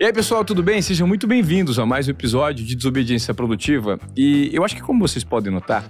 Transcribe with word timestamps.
E 0.00 0.04
aí, 0.04 0.12
pessoal, 0.12 0.44
tudo 0.44 0.62
bem? 0.62 0.80
Sejam 0.80 1.08
muito 1.08 1.26
bem-vindos 1.26 1.76
a 1.76 1.84
mais 1.84 2.06
um 2.06 2.12
episódio 2.12 2.64
de 2.64 2.76
Desobediência 2.76 3.34
Produtiva. 3.34 3.98
E 4.16 4.48
eu 4.52 4.64
acho 4.64 4.76
que, 4.76 4.80
como 4.80 5.00
vocês 5.00 5.24
podem 5.24 5.52
notar, 5.52 5.84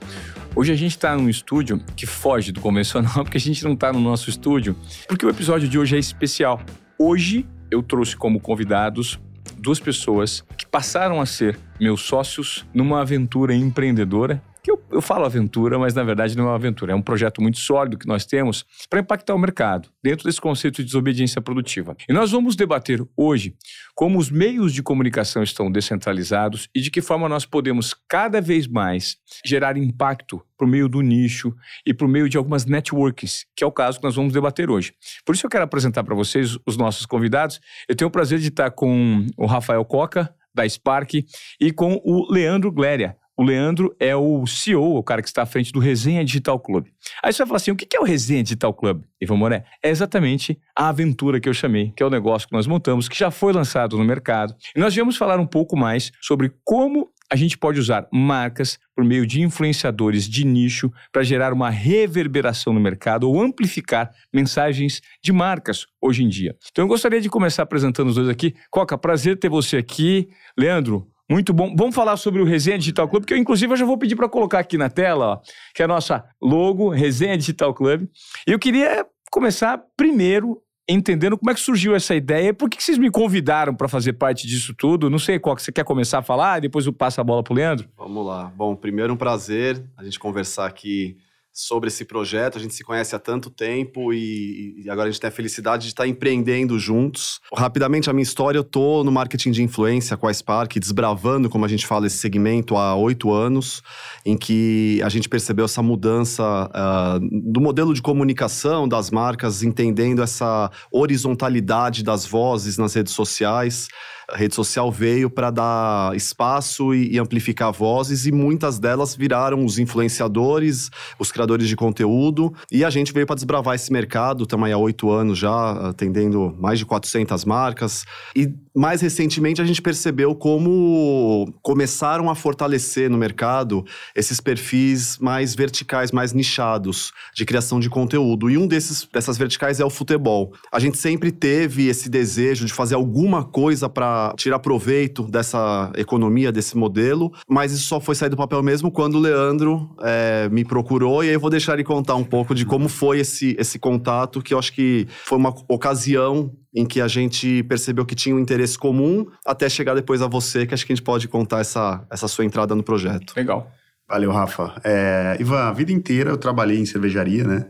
hoje 0.57 0.73
a 0.73 0.75
gente 0.75 0.93
está 0.93 1.15
num 1.15 1.29
estúdio 1.29 1.79
que 1.95 2.07
foge 2.07 2.51
do 2.51 2.59
convencional, 2.59 3.13
porque 3.23 3.37
a 3.37 3.41
gente 3.41 3.63
não 3.63 3.75
está 3.75 3.93
no 3.93 4.01
nosso 4.01 4.31
estúdio, 4.31 4.75
porque 5.07 5.27
o 5.27 5.29
episódio 5.29 5.69
de 5.69 5.79
hoje 5.79 5.95
é 5.95 5.99
especial. 5.99 6.59
Hoje 6.99 7.47
eu 7.71 7.83
trouxe 7.83 8.17
como 8.17 8.41
convidados 8.41 9.21
duas 9.59 9.79
pessoas 9.79 10.43
que 10.57 10.65
passaram 10.65 11.21
a 11.21 11.27
ser 11.27 11.59
meus 11.79 12.01
sócios 12.01 12.65
numa 12.73 13.03
aventura 13.03 13.55
empreendedora 13.55 14.43
que 14.69 14.73
eu, 14.73 14.83
eu 14.91 15.01
falo 15.01 15.25
aventura, 15.25 15.79
mas 15.79 15.95
na 15.95 16.03
verdade 16.03 16.37
não 16.37 16.45
é 16.45 16.49
uma 16.49 16.55
aventura. 16.55 16.93
É 16.93 16.95
um 16.95 17.01
projeto 17.01 17.41
muito 17.41 17.59
sólido 17.59 17.97
que 17.97 18.07
nós 18.07 18.27
temos 18.27 18.67
para 18.91 19.01
impactar 19.01 19.35
o 19.35 19.39
mercado, 19.39 19.89
dentro 20.03 20.25
desse 20.25 20.41
conceito 20.41 20.77
de 20.77 20.85
desobediência 20.85 21.41
produtiva. 21.41 21.97
E 22.09 22.13
nós 22.13 22.31
vamos 22.31 22.55
debater 22.55 23.03
hoje 23.17 23.57
como 23.95 24.19
os 24.19 24.31
meios 24.31 24.75
de 24.75 24.83
comunicação 24.83 25.43
estão 25.43 25.73
descentralizados 25.73 26.69
e 26.75 26.81
de 26.81 26.91
que 26.91 27.01
forma 27.01 27.29
nós 27.29 27.47
podemos 27.47 27.95
cada 28.07 28.41
vez 28.41 28.67
mais 28.67 29.17
gerar 29.45 29.77
impacto 29.79 30.43
por 30.57 30.67
meio 30.67 30.89
do 30.89 31.01
nicho 31.01 31.55
e 31.87 31.95
por 31.95 32.07
meio 32.07 32.29
de 32.29 32.37
algumas 32.37 32.67
networks, 32.67 33.47
que 33.57 33.65
é 33.65 33.67
o 33.67 33.73
caso 33.73 33.99
que 33.99 34.05
nós 34.05 34.17
vamos 34.17 34.33
debater 34.33 34.69
hoje. 34.69 34.93
Por 35.25 35.35
isso 35.35 35.47
eu 35.47 35.51
quero 35.51 35.65
apresentar 35.65 36.05
para 36.05 36.15
vocês 36.15 36.59
os 36.67 36.77
nossos 36.77 37.07
convidados. 37.07 37.61
Eu 37.89 37.97
tenho 37.97 38.09
o 38.09 38.13
prazer 38.13 38.39
de 38.39 38.49
estar 38.49 38.71
com 38.73 39.25
o 39.37 39.47
Rafael 39.47 39.85
Coca, 39.85 40.35
da 40.55 40.69
Spark, 40.69 41.25
e 41.61 41.73
com 41.73 42.01
o 42.05 42.31
Leandro 42.31 42.73
Gléria, 42.73 43.17
o 43.39 43.45
Leandro 43.45 43.95
é 44.01 44.17
o 44.17 44.45
CEO, 44.49 44.97
o 44.97 45.03
cara 45.03 45.23
que 45.23 45.29
está 45.29 45.43
à 45.43 45.47
frente 45.47 45.71
do 45.71 45.79
Resenha 45.79 46.25
Digital 46.25 46.59
Club. 46.59 46.87
Aí 47.23 47.33
você 47.33 47.39
vai 47.39 47.47
falar 47.47 47.57
assim: 47.59 47.71
o 47.71 47.77
que 47.77 47.97
é 47.97 48.01
o 48.01 48.05
Resenha 48.05 48.43
Digital 48.43 48.75
Club? 48.75 49.05
Ivan 49.21 49.37
Moré, 49.37 49.65
é 49.81 49.91
exatamente 49.91 50.59
a 50.77 50.89
aventura 50.89 51.39
que 51.39 51.49
eu 51.49 51.55
chamei, 51.55 51.93
que 51.97 52.03
é 52.03 52.07
o 52.07 52.11
negócio 52.11 52.49
que 52.49 52.55
nós 52.55 52.67
montamos, 52.67 53.09
que 53.09 53.17
já 53.17 53.31
foi 53.31 53.53
lançado 53.53 53.97
no 53.97 54.05
mercado. 54.05 54.55
E 54.75 54.81
nós 54.81 54.93
viemos 54.93 55.17
falar 55.17 55.39
um 55.39 55.47
pouco 55.47 55.77
mais 55.77 56.11
sobre 56.21 56.53
como 56.65 57.13
a 57.31 57.37
gente 57.37 57.57
pode 57.57 57.79
usar 57.79 58.09
marcas 58.13 58.79
por 58.97 59.05
meio 59.05 59.27
de 59.27 59.43
influenciadores 59.43 60.29
de 60.29 60.45
nicho 60.45 60.91
para 61.13 61.23
gerar 61.23 61.53
uma 61.53 61.71
reverberação 61.71 62.73
no 62.73 62.81
mercado 62.81 63.29
ou 63.29 63.41
amplificar 63.41 64.11
mensagens 64.33 65.01
de 65.23 65.31
marcas 65.31 65.87
hoje 66.01 66.25
em 66.25 66.29
dia. 66.29 66.57
Então 66.73 66.85
eu 66.85 66.89
gostaria 66.89 67.21
de 67.21 67.29
começar 67.29 67.63
apresentando 67.63 68.09
os 68.09 68.15
dois 68.15 68.29
aqui. 68.29 68.55
Coca, 68.71 68.97
prazer 68.97 69.39
ter 69.39 69.51
você 69.51 69.77
aqui. 69.77 70.29
Leandro, 70.57 71.07
muito 71.31 71.53
bom. 71.53 71.75
Vamos 71.77 71.95
falar 71.95 72.17
sobre 72.17 72.41
o 72.41 72.45
Resenha 72.45 72.79
Digital 72.79 73.09
Club, 73.09 73.25
que 73.25 73.35
eu, 73.35 73.39
inclusive, 73.39 73.73
eu 73.73 73.77
já 73.77 73.85
vou 73.85 73.99
pedir 73.99 74.17
para 74.17 74.29
colocar 74.29 74.59
aqui 74.59 74.79
na 74.79 74.89
tela, 74.89 75.27
ó, 75.27 75.41
que 75.75 75.83
é 75.83 75.85
a 75.85 75.89
nossa 75.89 76.25
logo, 76.41 76.89
Resenha 76.89 77.37
Digital 77.37 77.75
Club. 77.75 78.07
Eu 78.47 78.59
queria 78.59 79.07
começar 79.31 79.79
primeiro 79.97 80.63
entendendo 80.89 81.37
como 81.37 81.51
é 81.51 81.55
que 81.55 81.61
surgiu 81.61 81.95
essa 81.95 82.15
ideia, 82.15 82.55
por 82.55 82.71
que 82.71 82.83
vocês 82.83 82.97
me 82.97 83.11
convidaram 83.11 83.75
para 83.75 83.89
fazer 83.89 84.15
parte 84.15 84.47
disso 84.47 84.73
tudo? 84.75 85.11
Não 85.11 85.19
sei 85.19 85.39
qual 85.39 85.55
que 85.55 85.63
você 85.63 85.71
quer 85.71 85.85
começar 85.85 86.21
a 86.21 86.23
falar, 86.23 86.61
depois 86.61 86.87
eu 86.87 86.93
passo 86.95 87.21
a 87.21 87.25
bola 87.25 87.43
para 87.43 87.53
o 87.53 87.57
Leandro. 87.57 87.89
Vamos 87.97 88.27
lá. 88.27 88.51
Bom, 88.57 88.75
primeiro 88.75 89.13
um 89.13 89.17
prazer 89.17 89.85
a 89.99 90.03
gente 90.03 90.19
conversar 90.19 90.67
aqui 90.67 91.19
sobre 91.59 91.89
esse 91.89 92.05
projeto. 92.05 92.57
A 92.57 92.61
gente 92.61 92.73
se 92.73 92.85
conhece 92.85 93.17
há 93.17 93.19
tanto 93.19 93.51
tempo 93.51 94.13
e, 94.13 94.85
e, 94.85 94.89
agora 94.89 95.09
a 95.09 95.11
gente 95.11 95.21
tem 95.21 95.27
a 95.27 95.33
felicidade 95.33 95.83
de 95.83 95.89
estar 95.89 96.07
empreendendo 96.07 96.79
juntos. 96.79 97.41
Rapidamente, 97.53 98.09
a 98.09 98.13
minha 98.13 98.23
história, 98.23 98.57
eu 98.57 98.63
tô 98.63 99.03
no 99.03 99.11
marketing 99.11 99.51
de 99.51 99.61
influência 99.61 100.17
com 100.17 100.29
a 100.29 100.33
Spark, 100.33 100.79
desbravando, 100.79 101.51
como 101.51 101.65
a 101.65 101.69
gente 101.69 101.85
fala, 101.85 102.07
esse 102.07 102.19
segmento 102.19 102.77
há 102.77 102.95
oito 102.95 103.33
anos, 103.33 103.83
em 104.25 104.37
que 104.37 105.03
a 105.03 105.09
gente 105.09 105.29
percebeu 105.29 105.65
essa 105.65 105.83
mudança 105.83 106.71
uh, 106.71 107.51
do 107.53 107.61
modelo 107.61 107.93
de 107.93 108.01
comunicação 108.01 108.87
das 108.87 109.11
marcas, 109.11 109.65
entendendo 109.65 110.23
essa 110.23 110.71
horizontalidade 110.93 112.05
das 112.05 112.25
vozes 112.25 112.79
nas 112.79 112.95
redes 112.95 113.13
sociais. 113.13 113.89
A 114.31 114.37
rede 114.37 114.55
social 114.55 114.93
veio 114.93 115.31
para 115.31 115.51
dar 115.51 116.15
espaço 116.15 116.95
e, 116.95 117.15
e, 117.15 117.19
amplificar 117.19 117.73
vozes, 117.73 118.27
e 118.27 118.33
muitas 118.33 118.79
delas 118.79 119.17
viraram 119.17 119.65
os 119.65 119.79
influenciadores, 119.79 120.91
os 121.19 121.33
criadores 121.33 121.67
de 121.67 121.75
conteúdo, 121.75 122.53
e 122.71 122.85
a 122.85 122.91
gente 122.91 123.11
veio 123.13 123.27
para 123.27 123.37
desbravar 123.37 123.75
esse 123.75 123.91
mercado. 123.91 124.43
Estamos 124.43 124.71
há 124.71 124.77
oito 124.77 125.11
anos 125.11 125.39
já, 125.39 125.89
atendendo 125.89 126.55
mais 126.59 126.79
de 126.79 126.85
400 126.85 127.45
marcas. 127.47 128.05
E 128.37 128.53
mais 128.75 129.01
recentemente 129.01 129.63
a 129.63 129.65
gente 129.65 129.81
percebeu 129.81 130.35
como 130.35 131.53
começaram 131.63 132.29
a 132.29 132.35
fortalecer 132.35 133.09
no 133.09 133.17
mercado 133.17 133.85
esses 134.15 134.41
perfis 134.41 135.19
mais 135.19 135.55
verticais, 135.55 136.13
mais 136.13 136.33
nichados 136.33 137.13
de 137.35 137.45
criação 137.45 137.81
de 137.81 137.89
conteúdo. 137.89 138.51
E 138.51 138.59
um 138.59 138.67
desses, 138.67 139.09
dessas 139.13 139.39
verticais 139.39 139.81
é 139.81 139.85
o 139.85 139.91
futebol. 139.91 140.53
A 140.71 140.79
gente 140.79 140.99
sempre 140.99 141.33
teve 141.33 141.89
esse 141.89 142.09
desejo 142.09 142.67
de 142.67 142.73
fazer 142.73 142.95
alguma 142.95 143.43
coisa 143.43 143.89
para 143.89 144.18
tirar 144.37 144.59
proveito 144.59 145.23
dessa 145.25 145.93
economia, 145.97 146.53
desse 146.53 146.77
modelo, 146.77 147.33
mas 147.49 147.73
isso 147.73 147.87
só 147.87 148.01
foi 148.01 148.15
sair 148.15 148.29
do 148.29 148.37
papel 148.37 148.63
mesmo 148.63 148.91
quando 148.91 149.17
o 149.17 149.21
Leandro 149.21 149.95
é, 150.03 150.49
me 150.51 150.65
procurou, 150.65 151.23
e 151.23 151.29
aí 151.29 151.35
eu 151.35 151.41
vou 151.41 151.51
deixar 151.51 151.75
ele 151.75 151.85
contar 151.85 152.15
um 152.15 152.25
pouco 152.25 152.55
de 152.55 152.65
como 152.65 152.89
foi 152.89 153.21
esse, 153.21 153.57
esse 153.59 153.79
contato, 153.79 154.43
que 154.43 154.55
eu 154.55 154.59
acho 154.59 154.73
que 154.73 155.07
foi 155.25 155.39
uma 155.39 155.55
ocasião 155.69 156.53
em 156.75 156.87
que 156.87 157.01
a 157.01 157.09
gente 157.09 157.63
percebeu 157.65 158.05
que 158.05 158.15
tinha 158.15 158.35
um 158.35 158.39
interesse 158.39 158.79
comum, 158.79 159.27
até 159.45 159.69
chegar 159.69 159.95
depois 159.95 160.23
a 160.23 160.27
você, 160.27 160.67
que 160.67 160.75
acho 160.75 160.87
que 160.87 160.93
a 160.93 160.97
gente 160.97 161.05
pode 161.05 161.27
contar 161.27 161.61
essa, 161.61 162.07
essa 162.11 162.29
sua 162.29 162.45
entrada 162.45 162.75
no 162.75 162.83
projeto. 162.83 163.33
Legal. 163.37 163.71
Valeu, 164.09 164.31
Rafa. 164.31 164.81
É, 164.83 165.37
Ivan, 165.39 165.65
a 165.65 165.73
vida 165.73 165.93
inteira 165.93 166.31
eu 166.31 166.39
trabalhei 166.39 166.79
em 166.79 166.87
cervejaria, 166.87 167.45
né? 167.45 167.67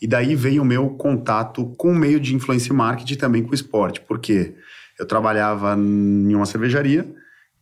E 0.00 0.06
daí 0.06 0.36
veio 0.36 0.62
o 0.62 0.64
meu 0.64 0.90
contato 0.90 1.74
com 1.76 1.90
o 1.90 1.94
meio 1.94 2.20
de 2.20 2.34
influência 2.34 2.72
e 2.72 2.76
marketing 2.76 3.16
também 3.16 3.42
com 3.42 3.50
o 3.50 3.54
esporte. 3.54 4.00
Por 4.00 4.18
quê? 4.18 4.54
Eu 4.98 5.06
trabalhava 5.06 5.74
em 5.76 6.34
uma 6.34 6.46
cervejaria, 6.46 7.12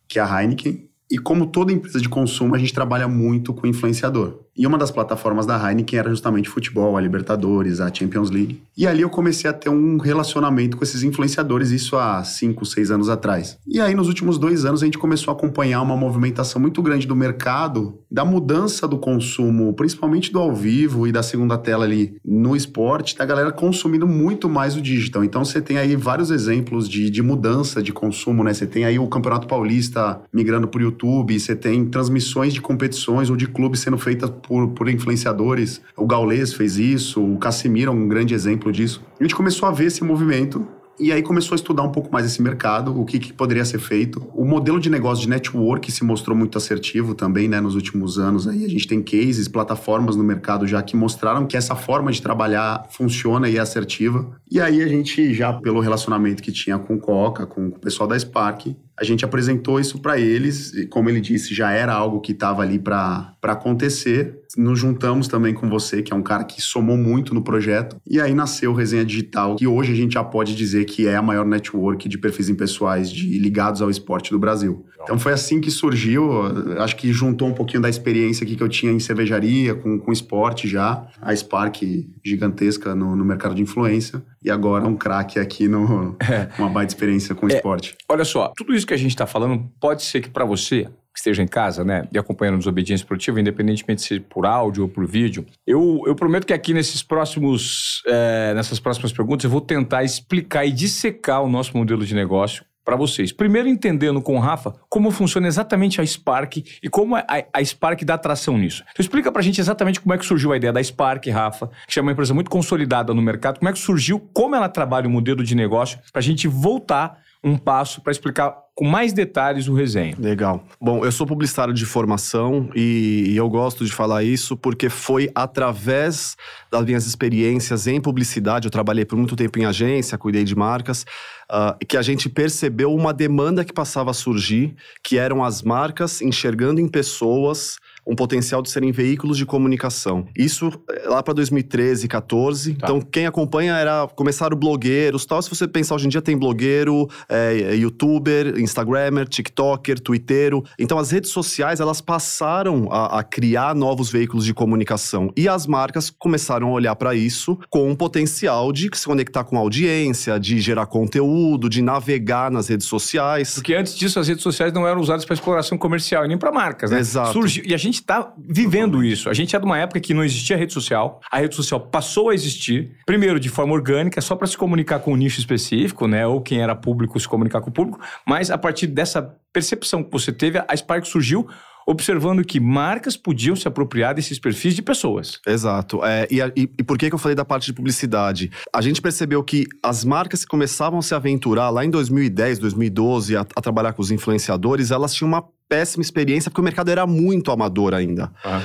que 0.07 0.19
é 0.19 0.21
a 0.21 0.41
Heineken, 0.41 0.89
e 1.09 1.17
como 1.17 1.47
toda 1.47 1.71
empresa 1.71 1.99
de 1.99 2.09
consumo, 2.09 2.55
a 2.55 2.57
gente 2.57 2.73
trabalha 2.73 3.07
muito 3.07 3.53
com 3.53 3.67
influenciador. 3.67 4.42
E 4.55 4.67
uma 4.67 4.77
das 4.77 4.91
plataformas 4.91 5.47
da 5.47 5.57
Heineken 5.57 5.97
era 5.97 6.09
justamente 6.09 6.47
futebol, 6.47 6.95
a 6.95 7.01
Libertadores, 7.01 7.79
a 7.79 7.91
Champions 7.91 8.29
League. 8.29 8.61
E 8.77 8.85
ali 8.85 9.01
eu 9.01 9.09
comecei 9.09 9.49
a 9.49 9.53
ter 9.53 9.69
um 9.69 9.97
relacionamento 9.97 10.77
com 10.77 10.83
esses 10.83 11.01
influenciadores, 11.01 11.71
isso 11.71 11.95
há 11.97 12.23
5, 12.23 12.63
6 12.63 12.91
anos 12.91 13.09
atrás. 13.09 13.57
E 13.67 13.81
aí, 13.81 13.95
nos 13.95 14.07
últimos 14.07 14.37
dois 14.37 14.63
anos, 14.63 14.83
a 14.83 14.85
gente 14.85 14.97
começou 14.97 15.31
a 15.31 15.35
acompanhar 15.35 15.81
uma 15.81 15.97
movimentação 15.97 16.61
muito 16.61 16.81
grande 16.83 17.07
do 17.07 17.15
mercado, 17.15 17.97
da 18.11 18.23
mudança 18.23 18.87
do 18.87 18.97
consumo, 18.97 19.73
principalmente 19.73 20.31
do 20.31 20.39
ao 20.39 20.53
vivo 20.53 21.07
e 21.07 21.11
da 21.11 21.23
segunda 21.23 21.57
tela 21.57 21.85
ali 21.85 22.15
no 22.23 22.55
esporte, 22.55 23.17
da 23.17 23.25
galera 23.25 23.51
consumindo 23.51 24.07
muito 24.07 24.47
mais 24.47 24.75
o 24.75 24.81
digital. 24.81 25.23
Então, 25.23 25.43
você 25.43 25.61
tem 25.61 25.77
aí 25.79 25.95
vários 25.95 26.29
exemplos 26.29 26.87
de, 26.87 27.09
de 27.09 27.21
mudança 27.23 27.81
de 27.81 27.91
consumo, 27.91 28.43
né? 28.43 28.53
Você 28.53 28.67
tem 28.67 28.85
aí 28.85 28.99
o 28.99 29.07
Campeonato 29.07 29.47
Paulista 29.47 30.21
migrando 30.31 30.67
para 30.67 30.79
o 30.79 30.83
YouTube, 30.83 31.39
você 31.39 31.55
tem 31.55 31.85
transmissões 31.85 32.53
de 32.53 32.61
competições 32.61 33.31
ou 33.31 33.35
de 33.35 33.47
clubes 33.47 33.79
sendo 33.79 33.97
feitas 33.97 34.31
por, 34.47 34.69
por 34.69 34.89
influenciadores. 34.89 35.81
O 35.97 36.05
Gaules 36.05 36.53
fez 36.53 36.77
isso, 36.77 37.23
o 37.23 37.37
Casemiro 37.37 37.91
é 37.91 37.93
um 37.93 38.07
grande 38.07 38.33
exemplo 38.33 38.71
disso. 38.71 39.01
A 39.19 39.23
gente 39.23 39.35
começou 39.35 39.67
a 39.67 39.71
ver 39.71 39.85
esse 39.85 40.03
movimento 40.03 40.67
e 40.99 41.11
aí 41.11 41.23
começou 41.23 41.55
a 41.55 41.57
estudar 41.57 41.81
um 41.81 41.91
pouco 41.91 42.11
mais 42.11 42.25
esse 42.25 42.41
mercado, 42.41 42.99
o 42.99 43.03
que, 43.03 43.17
que, 43.17 43.33
poderia 43.33 43.65
ser 43.65 43.79
feito. 43.79 44.25
O 44.35 44.45
modelo 44.45 44.79
de 44.79 44.89
negócio 44.89 45.23
de 45.23 45.29
network 45.29 45.91
se 45.91 46.03
mostrou 46.03 46.37
muito 46.37 46.57
assertivo 46.57 47.15
também, 47.15 47.47
né, 47.47 47.59
nos 47.59 47.73
últimos 47.73 48.19
anos. 48.19 48.47
Aí 48.47 48.63
a 48.63 48.69
gente 48.69 48.87
tem 48.87 49.01
cases, 49.01 49.47
plataformas 49.47 50.15
no 50.15 50.23
mercado 50.23 50.67
já 50.67 50.81
que 50.83 50.95
mostraram 50.95 51.47
que 51.47 51.57
essa 51.57 51.75
forma 51.75 52.11
de 52.11 52.21
trabalhar 52.21 52.85
funciona 52.91 53.49
e 53.49 53.57
é 53.57 53.59
assertiva. 53.59 54.29
E 54.51 54.61
aí 54.61 54.83
a 54.83 54.87
gente 54.87 55.33
já 55.33 55.51
pelo 55.51 55.79
relacionamento 55.79 56.43
que 56.43 56.51
tinha 56.51 56.77
com 56.77 56.95
o 56.95 56.99
Coca, 56.99 57.47
com 57.47 57.67
o 57.67 57.79
pessoal 57.79 58.07
da 58.07 58.17
Spark, 58.17 58.75
a 58.99 59.03
gente 59.03 59.25
apresentou 59.25 59.79
isso 59.79 59.99
para 59.99 60.19
eles, 60.19 60.73
e 60.73 60.85
como 60.85 61.09
ele 61.09 61.19
disse, 61.19 61.53
já 61.53 61.71
era 61.71 61.93
algo 61.93 62.21
que 62.21 62.31
estava 62.31 62.61
ali 62.61 62.77
para 62.77 63.35
acontecer. 63.41 64.39
Nos 64.55 64.79
juntamos 64.79 65.27
também 65.27 65.53
com 65.53 65.67
você, 65.67 66.03
que 66.03 66.13
é 66.13 66.15
um 66.15 66.21
cara 66.21 66.43
que 66.43 66.61
somou 66.61 66.95
muito 66.95 67.33
no 67.33 67.43
projeto, 67.43 67.97
e 68.07 68.21
aí 68.21 68.35
nasceu 68.35 68.71
o 68.71 68.73
Resenha 68.75 69.03
Digital, 69.03 69.55
que 69.55 69.65
hoje 69.65 69.91
a 69.91 69.95
gente 69.95 70.13
já 70.13 70.23
pode 70.23 70.55
dizer 70.55 70.85
que 70.85 71.07
é 71.07 71.15
a 71.15 71.21
maior 71.23 71.45
network 71.45 72.07
de 72.07 72.17
perfis 72.19 72.49
impessoais 72.49 73.11
de, 73.11 73.39
ligados 73.39 73.81
ao 73.81 73.89
esporte 73.89 74.29
do 74.29 74.37
Brasil. 74.37 74.85
Então 75.01 75.17
foi 75.17 75.33
assim 75.33 75.59
que 75.59 75.71
surgiu, 75.71 76.43
acho 76.77 76.95
que 76.95 77.11
juntou 77.11 77.47
um 77.47 77.53
pouquinho 77.53 77.81
da 77.81 77.89
experiência 77.89 78.45
que 78.45 78.61
eu 78.61 78.69
tinha 78.69 78.91
em 78.91 78.99
cervejaria, 78.99 79.73
com, 79.73 79.99
com 79.99 80.11
esporte 80.11 80.67
já, 80.67 81.05
a 81.21 81.35
Spark 81.35 81.81
gigantesca 82.23 82.95
no, 82.95 83.15
no 83.15 83.25
mercado 83.25 83.55
de 83.55 83.61
influência, 83.61 84.23
e 84.43 84.51
agora 84.51 84.85
um 84.85 84.95
craque 84.95 85.39
aqui 85.39 85.67
no 85.67 86.15
é. 86.21 86.49
uma 86.59 86.69
baita 86.69 86.93
experiência 86.93 87.33
com 87.33 87.47
é, 87.47 87.55
esporte. 87.55 87.95
Olha 88.09 88.25
só, 88.25 88.51
tudo 88.55 88.73
isso 88.73 88.85
que 88.85 88.93
a 88.93 88.97
gente 88.97 89.11
está 89.11 89.25
falando 89.25 89.69
pode 89.79 90.03
ser 90.03 90.21
que 90.21 90.29
para 90.29 90.45
você 90.45 90.87
que 91.13 91.19
esteja 91.19 91.43
em 91.43 91.47
casa, 91.47 91.83
né, 91.83 92.07
e 92.11 92.17
acompanhando 92.17 92.57
Desobediência 92.57 93.05
Produtiva, 93.05 93.39
independentemente 93.39 94.01
se 94.01 94.19
por 94.19 94.47
áudio 94.47 94.83
ou 94.83 94.89
por 94.89 95.05
vídeo, 95.05 95.45
eu, 95.65 96.01
eu 96.07 96.15
prometo 96.15 96.47
que 96.47 96.53
aqui 96.53 96.73
nesses 96.73 97.03
próximos, 97.03 98.01
é, 98.07 98.51
nessas 98.55 98.79
próximas 98.79 99.13
perguntas 99.13 99.43
eu 99.43 99.49
vou 99.51 99.61
tentar 99.61 100.03
explicar 100.03 100.65
e 100.65 100.71
dissecar 100.71 101.43
o 101.43 101.47
nosso 101.47 101.77
modelo 101.77 102.03
de 102.03 102.15
negócio 102.15 102.65
para 102.83 102.95
vocês. 102.95 103.31
Primeiro, 103.31 103.67
entendendo 103.67 104.21
com 104.21 104.35
o 104.35 104.39
Rafa 104.39 104.73
como 104.89 105.11
funciona 105.11 105.47
exatamente 105.47 105.99
a 106.01 106.05
Spark 106.05 106.57
e 106.81 106.89
como 106.89 107.15
a, 107.15 107.25
a 107.53 107.63
Spark 107.63 108.03
dá 108.03 108.15
atração 108.15 108.57
nisso. 108.57 108.83
Então, 108.91 109.03
explica 109.03 109.31
para 109.31 109.41
a 109.41 109.43
gente 109.43 109.59
exatamente 109.59 109.99
como 109.99 110.13
é 110.13 110.17
que 110.17 110.25
surgiu 110.25 110.51
a 110.51 110.57
ideia 110.57 110.73
da 110.73 110.83
Spark, 110.83 111.25
Rafa, 111.27 111.69
que 111.87 111.97
é 111.97 112.01
uma 112.01 112.11
empresa 112.11 112.33
muito 112.33 112.49
consolidada 112.49 113.13
no 113.13 113.21
mercado, 113.21 113.59
como 113.59 113.69
é 113.69 113.73
que 113.73 113.79
surgiu, 113.79 114.19
como 114.33 114.55
ela 114.55 114.69
trabalha 114.69 115.07
o 115.07 115.11
modelo 115.11 115.43
de 115.43 115.55
negócio, 115.55 115.99
para 116.11 116.19
a 116.19 116.23
gente 116.23 116.47
voltar 116.47 117.22
um 117.43 117.57
passo 117.57 118.01
para 118.01 118.11
explicar 118.11 118.55
com 118.75 118.85
mais 118.85 119.13
detalhes 119.13 119.67
o 119.67 119.73
resenha. 119.73 120.15
Legal. 120.17 120.63
Bom, 120.81 121.05
eu 121.05 121.11
sou 121.11 121.27
publicitário 121.27 121.73
de 121.73 121.85
formação 121.85 122.69
e, 122.73 123.25
e, 123.27 123.37
eu 123.37 123.47
gosto 123.49 123.85
de 123.85 123.91
falar 123.91 124.23
isso 124.23 124.57
porque 124.57 124.89
foi 124.89 125.29
através 125.35 126.35
das 126.71 126.83
minhas 126.83 127.05
experiências 127.05 127.85
em 127.85 128.01
publicidade, 128.01 128.65
eu 128.65 128.71
trabalhei 128.71 129.05
por 129.05 129.17
muito 129.17 129.35
tempo 129.35 129.59
em 129.59 129.65
agência, 129.65 130.17
cuidei 130.17 130.43
de 130.43 130.55
marcas, 130.55 131.05
uh, 131.51 131.85
que 131.85 131.97
a 131.97 132.01
gente 132.01 132.27
percebeu 132.27 132.93
uma 132.93 133.13
demanda 133.13 133.63
que 133.63 133.73
passava 133.73 134.09
a 134.09 134.13
surgir, 134.13 134.75
que 135.03 135.17
eram 135.17 135.43
as 135.43 135.61
marcas 135.61 136.21
enxergando 136.21 136.81
em 136.81 136.87
pessoas 136.87 137.77
um 138.05 138.15
potencial 138.15 138.61
de 138.61 138.69
serem 138.69 138.91
veículos 138.91 139.37
de 139.37 139.45
comunicação. 139.45 140.25
Isso 140.37 140.71
eh, 140.89 141.03
lá 141.07 141.23
para 141.23 141.33
2013, 141.33 142.07
14. 142.07 142.73
Tá. 142.73 142.85
Então, 142.85 143.01
quem 143.01 143.25
acompanha 143.25 143.75
era 143.75 144.07
começaram 144.07 144.57
blogueiros, 144.57 145.25
tal. 145.25 145.41
Se 145.41 145.49
você 145.49 145.67
pensar 145.67 145.95
hoje 145.95 146.05
em 146.07 146.09
dia 146.09 146.21
tem 146.21 146.37
blogueiro, 146.37 147.07
é, 147.29 147.75
youtuber, 147.75 148.59
instagrammer, 148.59 149.27
tiktoker, 149.27 149.99
twitteiro. 149.99 150.63
Então, 150.77 150.97
as 150.97 151.11
redes 151.11 151.31
sociais 151.31 151.79
elas 151.79 152.01
passaram 152.01 152.89
a, 152.91 153.19
a 153.19 153.23
criar 153.23 153.73
novos 153.73 154.11
veículos 154.11 154.45
de 154.45 154.53
comunicação 154.53 155.31
e 155.35 155.47
as 155.47 155.65
marcas 155.65 156.09
começaram 156.09 156.69
a 156.69 156.71
olhar 156.71 156.95
para 156.95 157.15
isso 157.15 157.57
com 157.69 157.89
um 157.89 157.95
potencial 157.95 158.71
de 158.71 158.89
se 158.93 159.05
conectar 159.05 159.43
com 159.43 159.57
a 159.57 159.59
audiência, 159.59 160.39
de 160.39 160.59
gerar 160.59 160.85
conteúdo, 160.85 161.69
de 161.69 161.81
navegar 161.81 162.51
nas 162.51 162.67
redes 162.67 162.87
sociais. 162.87 163.55
Porque 163.55 163.73
antes 163.73 163.95
disso 163.95 164.19
as 164.19 164.27
redes 164.27 164.43
sociais 164.43 164.73
não 164.73 164.87
eram 164.87 165.01
usadas 165.01 165.25
para 165.25 165.33
exploração 165.33 165.77
comercial 165.77 166.25
e 166.25 166.27
nem 166.27 166.37
para 166.37 166.51
marcas, 166.51 166.91
né? 166.91 166.99
Exato. 166.99 167.33
Surgiu, 167.33 167.63
e 167.65 167.73
a 167.73 167.77
gente 167.77 167.92
gente 167.93 168.01
está 168.01 168.33
vivendo 168.37 169.03
isso. 169.03 169.29
A 169.29 169.33
gente 169.33 169.55
é 169.55 169.59
de 169.59 169.65
uma 169.65 169.77
época 169.77 169.99
que 169.99 170.13
não 170.13 170.23
existia 170.23 170.57
rede 170.57 170.73
social. 170.73 171.21
A 171.31 171.37
rede 171.37 171.55
social 171.55 171.79
passou 171.79 172.29
a 172.29 172.33
existir, 172.33 172.97
primeiro 173.05 173.39
de 173.39 173.49
forma 173.49 173.73
orgânica, 173.73 174.19
só 174.19 174.35
para 174.35 174.47
se 174.47 174.57
comunicar 174.57 174.99
com 174.99 175.13
um 175.13 175.15
nicho 175.15 175.39
específico, 175.39 176.07
né? 176.07 176.25
Ou 176.25 176.41
quem 176.41 176.61
era 176.61 176.75
público 176.75 177.19
se 177.19 177.27
comunicar 177.27 177.61
com 177.61 177.69
o 177.69 177.73
público. 177.73 177.99
Mas 178.27 178.49
a 178.49 178.57
partir 178.57 178.87
dessa 178.87 179.37
percepção 179.53 180.03
que 180.03 180.11
você 180.11 180.31
teve, 180.31 180.57
a 180.67 180.75
Spark 180.75 181.05
surgiu 181.05 181.47
observando 181.85 182.43
que 182.43 182.61
marcas 182.61 183.17
podiam 183.17 183.55
se 183.55 183.67
apropriar 183.67 184.15
desses 184.15 184.39
perfis 184.39 184.73
de 184.73 184.81
pessoas. 184.81 185.39
Exato. 185.45 186.03
É, 186.03 186.27
e, 186.31 186.39
e, 186.39 186.69
e, 186.79 186.83
por 186.83 186.97
que, 186.97 187.09
que 187.09 187.15
eu 187.15 187.19
falei 187.19 187.35
da 187.35 187.45
parte 187.45 187.65
de 187.65 187.73
publicidade? 187.73 188.49
A 188.73 188.81
gente 188.81 189.01
percebeu 189.01 189.43
que 189.43 189.65
as 189.83 190.05
marcas 190.05 190.43
que 190.43 190.47
começavam 190.47 190.99
a 190.99 191.01
se 191.01 191.13
aventurar 191.13 191.69
lá 191.69 191.83
em 191.83 191.89
2010, 191.89 192.59
2012 192.59 193.35
a, 193.35 193.41
a 193.41 193.61
trabalhar 193.61 193.91
com 193.91 194.01
os 194.01 194.11
influenciadores, 194.11 194.91
elas 194.91 195.13
tinham 195.13 195.27
uma 195.27 195.43
péssima 195.73 196.03
experiência 196.03 196.51
porque 196.51 196.61
o 196.61 196.63
mercado 196.63 196.91
era 196.91 197.07
muito 197.07 197.51
amador 197.51 197.95
ainda. 197.95 198.31
Ah. 198.45 198.61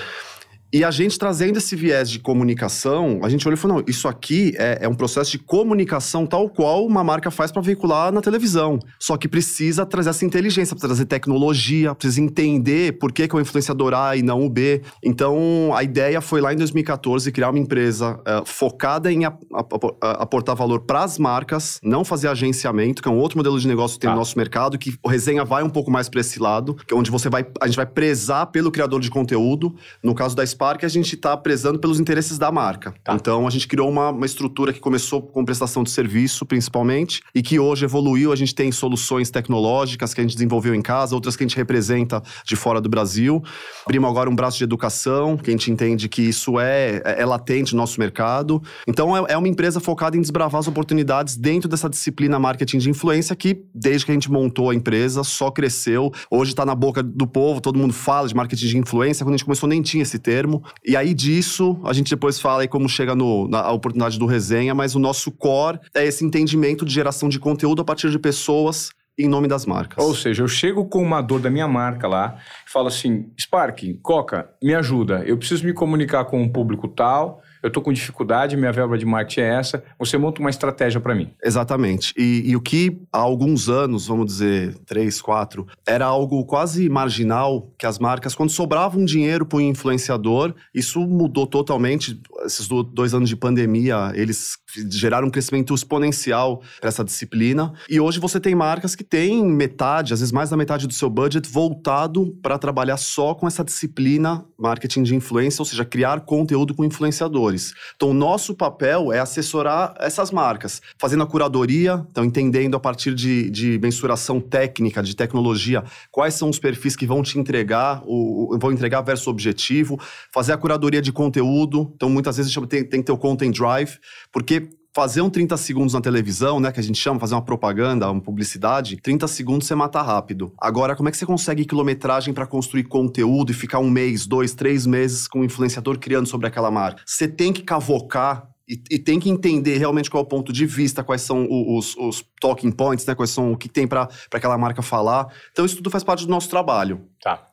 E 0.70 0.84
a 0.84 0.90
gente 0.90 1.18
trazendo 1.18 1.56
esse 1.56 1.74
viés 1.74 2.10
de 2.10 2.18
comunicação, 2.18 3.20
a 3.22 3.28
gente 3.30 3.48
olhou 3.48 3.56
e 3.56 3.60
falou: 3.60 3.78
não, 3.78 3.84
isso 3.88 4.06
aqui 4.06 4.54
é, 4.58 4.80
é 4.82 4.88
um 4.88 4.94
processo 4.94 5.30
de 5.30 5.38
comunicação 5.38 6.26
tal 6.26 6.46
qual 6.48 6.86
uma 6.86 7.02
marca 7.02 7.30
faz 7.30 7.50
para 7.50 7.62
veicular 7.62 8.12
na 8.12 8.20
televisão. 8.20 8.78
Só 8.98 9.16
que 9.16 9.26
precisa 9.26 9.86
trazer 9.86 10.10
essa 10.10 10.26
inteligência, 10.26 10.74
precisa 10.74 10.88
trazer 10.88 11.06
tecnologia, 11.06 11.94
precisa 11.94 12.20
entender 12.20 12.98
por 12.98 13.12
que, 13.12 13.26
que 13.26 13.34
é 13.34 13.38
o 13.38 13.40
influenciador 13.40 13.94
A 13.94 14.14
e 14.14 14.22
não 14.22 14.44
o 14.44 14.50
B. 14.50 14.82
Então, 15.02 15.72
a 15.74 15.82
ideia 15.82 16.20
foi 16.20 16.42
lá 16.42 16.52
em 16.52 16.56
2014 16.56 17.32
criar 17.32 17.48
uma 17.48 17.58
empresa 17.58 18.20
uh, 18.20 18.44
focada 18.44 19.10
em 19.10 19.24
aportar 19.24 20.54
valor 20.54 20.80
para 20.80 21.02
as 21.02 21.18
marcas, 21.18 21.80
não 21.82 22.04
fazer 22.04 22.28
agenciamento, 22.28 23.00
que 23.00 23.08
é 23.08 23.10
um 23.10 23.18
outro 23.18 23.38
modelo 23.38 23.58
de 23.58 23.66
negócio 23.66 23.96
que 23.96 24.00
tem 24.00 24.10
ah. 24.10 24.12
no 24.12 24.18
nosso 24.18 24.36
mercado, 24.36 24.76
que 24.76 24.98
o 25.02 25.08
resenha 25.08 25.46
vai 25.46 25.62
um 25.62 25.70
pouco 25.70 25.90
mais 25.90 26.10
para 26.10 26.20
esse 26.20 26.38
lado, 26.38 26.74
que 26.74 26.92
é 26.92 26.96
onde 26.96 27.10
você 27.10 27.30
vai, 27.30 27.46
a 27.58 27.66
gente 27.66 27.76
vai 27.76 27.86
prezar 27.86 28.48
pelo 28.48 28.70
criador 28.70 29.00
de 29.00 29.08
conteúdo. 29.08 29.74
No 30.02 30.14
caso 30.14 30.36
da 30.36 30.44
Spark, 30.58 30.82
a 30.82 30.88
gente 30.88 31.14
está 31.14 31.36
prezando 31.36 31.78
pelos 31.78 32.00
interesses 32.00 32.36
da 32.36 32.50
marca. 32.50 32.92
Tá. 33.04 33.14
Então, 33.14 33.46
a 33.46 33.50
gente 33.50 33.68
criou 33.68 33.88
uma, 33.88 34.10
uma 34.10 34.26
estrutura 34.26 34.72
que 34.72 34.80
começou 34.80 35.22
com 35.22 35.44
prestação 35.44 35.84
de 35.84 35.90
serviço, 35.90 36.44
principalmente, 36.44 37.22
e 37.32 37.40
que 37.40 37.60
hoje 37.60 37.84
evoluiu. 37.84 38.32
A 38.32 38.36
gente 38.36 38.52
tem 38.52 38.72
soluções 38.72 39.30
tecnológicas 39.30 40.12
que 40.12 40.20
a 40.20 40.24
gente 40.24 40.32
desenvolveu 40.32 40.74
em 40.74 40.82
casa, 40.82 41.14
outras 41.14 41.36
que 41.36 41.44
a 41.44 41.46
gente 41.46 41.56
representa 41.56 42.20
de 42.44 42.56
fora 42.56 42.80
do 42.80 42.88
Brasil. 42.88 43.40
Abrimos 43.84 44.10
agora 44.10 44.28
um 44.28 44.34
braço 44.34 44.58
de 44.58 44.64
educação, 44.64 45.36
que 45.36 45.48
a 45.48 45.52
gente 45.52 45.70
entende 45.70 46.08
que 46.08 46.22
isso 46.22 46.58
é, 46.58 47.02
é, 47.04 47.22
é 47.22 47.24
latente 47.24 47.72
no 47.72 47.80
nosso 47.80 48.00
mercado. 48.00 48.60
Então, 48.84 49.16
é, 49.16 49.34
é 49.34 49.38
uma 49.38 49.46
empresa 49.46 49.78
focada 49.78 50.16
em 50.16 50.20
desbravar 50.20 50.58
as 50.58 50.66
oportunidades 50.66 51.36
dentro 51.36 51.68
dessa 51.68 51.88
disciplina 51.88 52.36
marketing 52.36 52.78
de 52.78 52.90
influência 52.90 53.36
que, 53.36 53.62
desde 53.72 54.04
que 54.04 54.10
a 54.10 54.14
gente 54.14 54.28
montou 54.28 54.70
a 54.70 54.74
empresa, 54.74 55.22
só 55.22 55.52
cresceu. 55.52 56.12
Hoje 56.28 56.50
está 56.50 56.66
na 56.66 56.74
boca 56.74 57.00
do 57.00 57.28
povo, 57.28 57.60
todo 57.60 57.78
mundo 57.78 57.94
fala 57.94 58.26
de 58.26 58.34
marketing 58.34 58.66
de 58.66 58.78
influência. 58.78 59.24
Quando 59.24 59.34
a 59.34 59.36
gente 59.36 59.44
começou, 59.44 59.68
nem 59.68 59.80
tinha 59.80 60.02
esse 60.02 60.18
termo 60.18 60.47
termo. 60.48 60.62
E 60.84 60.96
aí 60.96 61.12
disso, 61.12 61.78
a 61.84 61.92
gente 61.92 62.10
depois 62.10 62.40
fala 62.40 62.62
aí 62.62 62.68
como 62.68 62.88
chega 62.88 63.14
no, 63.14 63.46
na 63.48 63.70
oportunidade 63.70 64.18
do 64.18 64.26
resenha, 64.26 64.74
mas 64.74 64.94
o 64.94 64.98
nosso 64.98 65.30
core 65.30 65.78
é 65.94 66.04
esse 66.06 66.24
entendimento 66.24 66.84
de 66.84 66.92
geração 66.92 67.28
de 67.28 67.38
conteúdo 67.38 67.82
a 67.82 67.84
partir 67.84 68.10
de 68.10 68.18
pessoas 68.18 68.90
em 69.18 69.28
nome 69.28 69.48
das 69.48 69.66
marcas. 69.66 70.02
Ou 70.02 70.14
seja, 70.14 70.44
eu 70.44 70.48
chego 70.48 70.86
com 70.86 71.02
uma 71.02 71.20
dor 71.20 71.40
da 71.40 71.50
minha 71.50 71.66
marca 71.66 72.06
lá 72.06 72.38
falo 72.66 72.86
assim: 72.88 73.30
Spark, 73.38 73.80
Coca, 74.00 74.48
me 74.62 74.74
ajuda. 74.74 75.24
Eu 75.26 75.36
preciso 75.36 75.66
me 75.66 75.72
comunicar 75.72 76.24
com 76.24 76.40
um 76.40 76.48
público 76.48 76.86
tal, 76.86 77.42
eu 77.62 77.68
estou 77.68 77.82
com 77.82 77.92
dificuldade, 77.92 78.56
minha 78.56 78.72
verba 78.72 78.96
de 78.96 79.04
marketing 79.04 79.40
é 79.40 79.54
essa, 79.58 79.84
você 79.98 80.16
monta 80.16 80.40
uma 80.40 80.50
estratégia 80.50 81.00
para 81.00 81.14
mim. 81.14 81.30
Exatamente. 81.42 82.12
E, 82.16 82.50
e, 82.50 82.56
o 82.56 82.60
que 82.60 83.00
há 83.12 83.18
alguns 83.18 83.68
anos, 83.68 84.06
vamos 84.06 84.26
dizer, 84.26 84.76
três, 84.86 85.20
quatro, 85.20 85.66
era 85.86 86.04
algo 86.04 86.44
quase 86.44 86.88
marginal, 86.88 87.72
que 87.78 87.86
as 87.86 87.98
marcas, 87.98 88.34
quando 88.34 88.50
sobrava 88.50 88.98
um 88.98 89.04
dinheiro 89.04 89.44
para 89.46 89.58
o 89.58 89.60
influenciador, 89.60 90.54
isso 90.74 91.00
mudou 91.00 91.46
totalmente. 91.46 92.20
Esses 92.44 92.68
dois 92.68 93.14
anos 93.14 93.28
de 93.28 93.36
pandemia, 93.36 94.12
eles 94.14 94.56
geraram 94.90 95.28
um 95.28 95.30
crescimento 95.30 95.74
exponencial 95.74 96.62
para 96.80 96.88
essa 96.88 97.04
disciplina. 97.04 97.72
E 97.88 98.00
hoje 98.00 98.20
você 98.20 98.38
tem 98.38 98.54
marcas 98.54 98.94
que 98.94 99.04
têm 99.04 99.44
metade, 99.44 100.12
às 100.12 100.20
vezes 100.20 100.32
mais 100.32 100.50
da 100.50 100.56
metade 100.56 100.86
do 100.86 100.92
seu 100.92 101.08
budget 101.08 101.48
voltado 101.48 102.36
para 102.42 102.58
trabalhar 102.58 102.96
só 102.96 103.34
com 103.34 103.46
essa 103.46 103.64
disciplina 103.64 104.44
marketing 104.58 105.02
de 105.04 105.14
influência, 105.14 105.62
ou 105.62 105.66
seja, 105.66 105.84
criar 105.84 106.20
conteúdo 106.20 106.74
com 106.74 106.84
influenciadores. 106.84 107.72
Então, 107.96 108.12
nosso 108.12 108.54
papel 108.54 109.12
é 109.12 109.20
assessorar 109.20 109.94
essas 109.98 110.30
marcas, 110.30 110.82
fazendo 110.98 111.22
a 111.22 111.26
curadoria, 111.26 112.04
então 112.10 112.24
entendendo 112.24 112.76
a 112.76 112.80
partir 112.80 113.14
de, 113.14 113.48
de 113.50 113.78
mensuração 113.78 114.40
técnica, 114.40 115.02
de 115.02 115.14
tecnologia, 115.14 115.84
quais 116.10 116.34
são 116.34 116.50
os 116.50 116.58
perfis 116.58 116.96
que 116.96 117.06
vão 117.06 117.22
te 117.22 117.38
entregar, 117.38 118.02
o, 118.04 118.56
vão 118.60 118.72
entregar 118.72 119.00
versus 119.02 119.28
objetivo, 119.28 119.98
fazer 120.32 120.52
a 120.52 120.56
curadoria 120.56 121.00
de 121.00 121.12
conteúdo. 121.12 121.92
Então, 121.94 122.10
muitas 122.10 122.27
vezes 122.36 122.54
tem, 122.68 122.84
tem 122.84 123.00
que 123.00 123.06
ter 123.06 123.12
o 123.12 123.18
content 123.18 123.56
drive, 123.56 123.98
porque 124.32 124.68
fazer 124.94 125.20
um 125.20 125.30
30 125.30 125.56
segundos 125.56 125.94
na 125.94 126.00
televisão, 126.00 126.58
né, 126.58 126.72
que 126.72 126.80
a 126.80 126.82
gente 126.82 126.98
chama, 126.98 127.20
fazer 127.20 127.34
uma 127.34 127.44
propaganda, 127.44 128.10
uma 128.10 128.20
publicidade, 128.20 128.96
30 128.96 129.28
segundos 129.28 129.68
você 129.68 129.74
mata 129.74 130.02
rápido. 130.02 130.52
Agora, 130.60 130.96
como 130.96 131.08
é 131.08 131.12
que 131.12 131.18
você 131.18 131.26
consegue 131.26 131.64
quilometragem 131.64 132.34
para 132.34 132.46
construir 132.46 132.84
conteúdo 132.84 133.52
e 133.52 133.54
ficar 133.54 133.78
um 133.78 133.88
mês, 133.88 134.26
dois, 134.26 134.54
três 134.54 134.86
meses 134.86 135.28
com 135.28 135.40
um 135.40 135.44
influenciador 135.44 135.98
criando 135.98 136.26
sobre 136.26 136.48
aquela 136.48 136.70
marca? 136.70 137.02
Você 137.06 137.28
tem 137.28 137.52
que 137.52 137.62
cavocar 137.62 138.48
e, 138.68 138.82
e, 138.90 138.98
tem 138.98 139.18
que 139.18 139.30
entender 139.30 139.78
realmente 139.78 140.10
qual 140.10 140.22
é 140.22 140.26
o 140.26 140.28
ponto 140.28 140.52
de 140.52 140.66
vista, 140.66 141.02
quais 141.02 141.22
são 141.22 141.46
os, 141.48 141.96
os 141.96 142.22
talking 142.38 142.70
points, 142.70 143.06
né? 143.06 143.14
Quais 143.14 143.30
são 143.30 143.52
o 143.52 143.56
que 143.56 143.68
tem 143.68 143.86
para 143.86 144.08
aquela 144.34 144.58
marca 144.58 144.82
falar. 144.82 145.32
Então, 145.52 145.64
isso 145.64 145.76
tudo 145.76 145.88
faz 145.88 146.04
parte 146.04 146.26
do 146.26 146.30
nosso 146.30 146.50
trabalho. 146.50 147.00
Tá. 147.22 147.47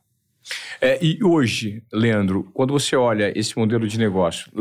É, 0.82 1.04
e 1.04 1.24
hoje, 1.24 1.84
Leandro, 1.92 2.50
quando 2.54 2.74
você 2.74 2.96
olha 2.96 3.38
esse 3.38 3.58
modelo 3.58 3.88
de 3.88 3.98
negócio, 3.98 4.52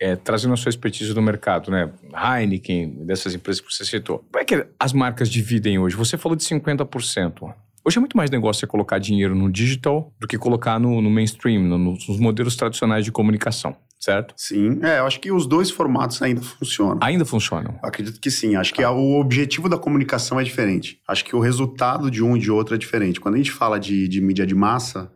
é, 0.00 0.14
trazendo 0.14 0.54
a 0.54 0.56
sua 0.56 0.70
expertise 0.70 1.12
no 1.14 1.22
mercado, 1.22 1.70
né? 1.70 1.90
Heineken, 2.14 3.04
dessas 3.06 3.34
empresas 3.34 3.60
que 3.60 3.72
você 3.72 3.84
citou. 3.84 4.18
Como 4.30 4.42
é 4.42 4.44
que 4.44 4.66
as 4.78 4.92
marcas 4.92 5.28
dividem 5.28 5.78
hoje? 5.78 5.96
Você 5.96 6.16
falou 6.16 6.36
de 6.36 6.44
50%. 6.44 7.54
Hoje 7.84 7.98
é 7.98 8.00
muito 8.00 8.16
mais 8.16 8.30
negócio 8.30 8.60
você 8.60 8.66
colocar 8.66 8.98
dinheiro 8.98 9.32
no 9.34 9.50
digital 9.50 10.12
do 10.18 10.26
que 10.26 10.36
colocar 10.36 10.78
no, 10.80 11.00
no 11.00 11.08
mainstream, 11.08 11.62
no, 11.62 11.78
nos 11.78 12.18
modelos 12.18 12.56
tradicionais 12.56 13.04
de 13.04 13.12
comunicação, 13.12 13.76
certo? 13.96 14.34
Sim, 14.36 14.80
é, 14.82 14.98
eu 14.98 15.06
acho 15.06 15.20
que 15.20 15.30
os 15.30 15.46
dois 15.46 15.70
formatos 15.70 16.20
ainda 16.20 16.42
funcionam. 16.42 16.98
Ainda 17.00 17.24
funcionam? 17.24 17.78
acredito 17.80 18.20
que 18.20 18.28
sim. 18.28 18.56
Acho 18.56 18.74
que 18.74 18.82
ah. 18.82 18.90
o 18.90 19.20
objetivo 19.20 19.68
da 19.68 19.78
comunicação 19.78 20.40
é 20.40 20.42
diferente. 20.42 20.98
Acho 21.06 21.24
que 21.24 21.36
o 21.36 21.38
resultado 21.38 22.10
de 22.10 22.24
um 22.24 22.36
e 22.36 22.40
de 22.40 22.50
outro 22.50 22.74
é 22.74 22.78
diferente. 22.78 23.20
Quando 23.20 23.36
a 23.36 23.38
gente 23.38 23.52
fala 23.52 23.78
de, 23.78 24.08
de 24.08 24.20
mídia 24.20 24.44
de 24.44 24.54
massa, 24.56 25.12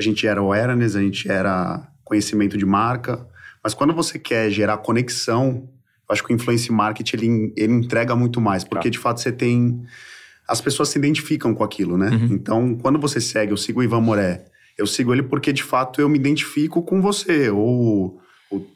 a 0.00 0.02
gente 0.02 0.26
era 0.26 0.40
awareness, 0.40 0.96
a 0.96 1.00
gente 1.00 1.30
era 1.30 1.86
conhecimento 2.02 2.56
de 2.56 2.66
marca, 2.66 3.26
mas 3.62 3.74
quando 3.74 3.92
você 3.92 4.18
quer 4.18 4.50
gerar 4.50 4.78
conexão, 4.78 5.68
eu 6.08 6.12
acho 6.12 6.24
que 6.24 6.32
o 6.32 6.34
influence 6.34 6.72
marketing 6.72 7.16
ele, 7.16 7.54
ele 7.56 7.72
entrega 7.74 8.16
muito 8.16 8.40
mais, 8.40 8.64
porque 8.64 8.90
de 8.90 8.98
fato 8.98 9.20
você 9.20 9.30
tem. 9.30 9.82
As 10.48 10.60
pessoas 10.60 10.88
se 10.88 10.98
identificam 10.98 11.54
com 11.54 11.62
aquilo, 11.62 11.96
né? 11.96 12.08
Uhum. 12.08 12.28
Então, 12.32 12.74
quando 12.76 12.98
você 12.98 13.20
segue, 13.20 13.52
eu 13.52 13.56
sigo 13.56 13.80
o 13.80 13.82
Ivan 13.84 14.00
Moré, 14.00 14.46
eu 14.76 14.86
sigo 14.86 15.12
ele 15.12 15.22
porque 15.22 15.52
de 15.52 15.62
fato 15.62 16.00
eu 16.00 16.08
me 16.08 16.18
identifico 16.18 16.82
com 16.82 17.00
você, 17.00 17.50
ou, 17.50 18.20
ou 18.50 18.66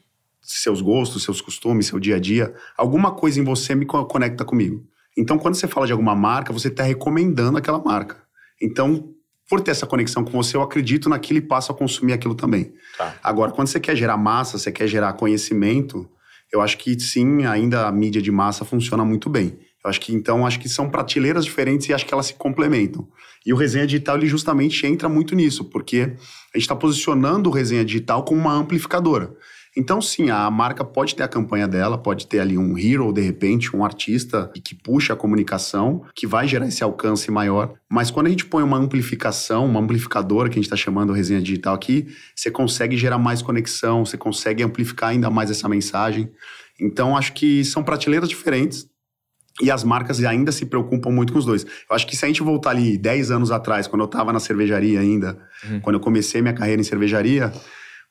seus 0.41 0.79
gostos, 0.79 1.23
seus 1.23 1.41
costumes, 1.41 1.87
seu 1.87 1.99
dia 1.99 2.15
a 2.15 2.19
dia. 2.19 2.53
Alguma 2.77 3.11
coisa 3.11 3.39
em 3.39 3.43
você 3.43 3.73
me 3.73 3.85
conecta 3.85 4.45
comigo. 4.45 4.85
Então, 5.17 5.37
quando 5.37 5.55
você 5.55 5.67
fala 5.67 5.87
de 5.87 5.91
alguma 5.91 6.15
marca, 6.15 6.53
você 6.53 6.67
está 6.67 6.83
recomendando 6.83 7.57
aquela 7.57 7.79
marca. 7.79 8.17
Então, 8.61 9.14
por 9.49 9.61
ter 9.61 9.71
essa 9.71 9.85
conexão 9.85 10.23
com 10.23 10.31
você, 10.31 10.57
eu 10.57 10.61
acredito 10.61 11.09
naquilo 11.09 11.39
e 11.39 11.41
passo 11.41 11.71
a 11.71 11.75
consumir 11.75 12.13
aquilo 12.13 12.35
também. 12.35 12.73
Tá. 12.97 13.15
Agora, 13.23 13.51
quando 13.51 13.67
você 13.67 13.79
quer 13.79 13.95
gerar 13.95 14.17
massa, 14.17 14.57
você 14.57 14.71
quer 14.71 14.87
gerar 14.87 15.13
conhecimento, 15.13 16.09
eu 16.51 16.61
acho 16.61 16.77
que 16.77 16.99
sim, 16.99 17.45
ainda 17.45 17.87
a 17.87 17.91
mídia 17.91 18.21
de 18.21 18.31
massa 18.31 18.65
funciona 18.65 19.03
muito 19.05 19.29
bem. 19.29 19.57
Acho 19.85 20.01
que 20.01 20.13
então 20.13 20.45
acho 20.45 20.59
que 20.59 20.67
são 20.67 20.89
prateleiras 20.89 21.45
diferentes 21.45 21.87
e 21.87 21.93
acho 21.93 22.05
que 22.05 22.13
elas 22.13 22.27
se 22.27 22.33
complementam. 22.33 23.07
E 23.45 23.53
o 23.53 23.55
resenha 23.55 23.85
digital 23.85 24.17
ele 24.17 24.27
justamente 24.27 24.85
entra 24.85 25.07
muito 25.07 25.35
nisso, 25.35 25.65
porque 25.65 26.01
a 26.01 26.57
gente 26.57 26.63
está 26.63 26.75
posicionando 26.75 27.49
o 27.49 27.53
resenha 27.53 27.85
digital 27.85 28.23
como 28.23 28.41
uma 28.41 28.53
amplificadora. 28.53 29.35
Então, 29.77 30.01
sim, 30.01 30.29
a 30.29 30.49
marca 30.49 30.85
pode 30.85 31.15
ter 31.15 31.23
a 31.23 31.27
campanha 31.27 31.67
dela, 31.67 31.97
pode 31.97 32.27
ter 32.27 32.39
ali 32.39 32.57
um 32.57 32.77
hero, 32.77 33.11
de 33.11 33.19
repente, 33.19 33.75
um 33.75 33.83
artista 33.83 34.49
que 34.63 34.73
puxa 34.73 35.11
a 35.11 35.17
comunicação, 35.17 36.05
que 36.15 36.25
vai 36.25 36.47
gerar 36.47 36.65
esse 36.65 36.81
alcance 36.81 37.29
maior. 37.29 37.73
Mas 37.91 38.09
quando 38.09 38.27
a 38.27 38.29
gente 38.29 38.45
põe 38.45 38.63
uma 38.63 38.77
amplificação, 38.77 39.65
uma 39.65 39.81
amplificadora, 39.81 40.47
que 40.47 40.53
a 40.53 40.61
gente 40.61 40.71
está 40.71 40.77
chamando 40.77 41.11
resenha 41.11 41.41
digital 41.41 41.75
aqui, 41.75 42.07
você 42.33 42.49
consegue 42.49 42.95
gerar 42.95 43.17
mais 43.17 43.41
conexão, 43.41 44.05
você 44.05 44.17
consegue 44.17 44.63
amplificar 44.63 45.09
ainda 45.09 45.29
mais 45.29 45.51
essa 45.51 45.67
mensagem. 45.67 46.31
Então, 46.79 47.17
acho 47.17 47.33
que 47.33 47.65
são 47.65 47.83
prateleiras 47.83 48.29
diferentes. 48.29 48.87
E 49.61 49.71
as 49.71 49.83
marcas 49.83 50.21
ainda 50.23 50.51
se 50.51 50.65
preocupam 50.65 51.11
muito 51.11 51.31
com 51.31 51.39
os 51.39 51.45
dois. 51.45 51.63
Eu 51.63 51.95
acho 51.95 52.05
que 52.05 52.15
se 52.15 52.25
a 52.25 52.27
gente 52.27 52.43
voltar 52.43 52.71
ali 52.71 52.97
10 52.97 53.31
anos 53.31 53.51
atrás, 53.51 53.87
quando 53.87 54.01
eu 54.01 54.05
estava 54.05 54.33
na 54.33 54.39
cervejaria 54.39 54.99
ainda, 54.99 55.37
uhum. 55.69 55.79
quando 55.79 55.95
eu 55.95 55.99
comecei 55.99 56.41
minha 56.41 56.53
carreira 56.53 56.81
em 56.81 56.83
cervejaria, 56.83 57.53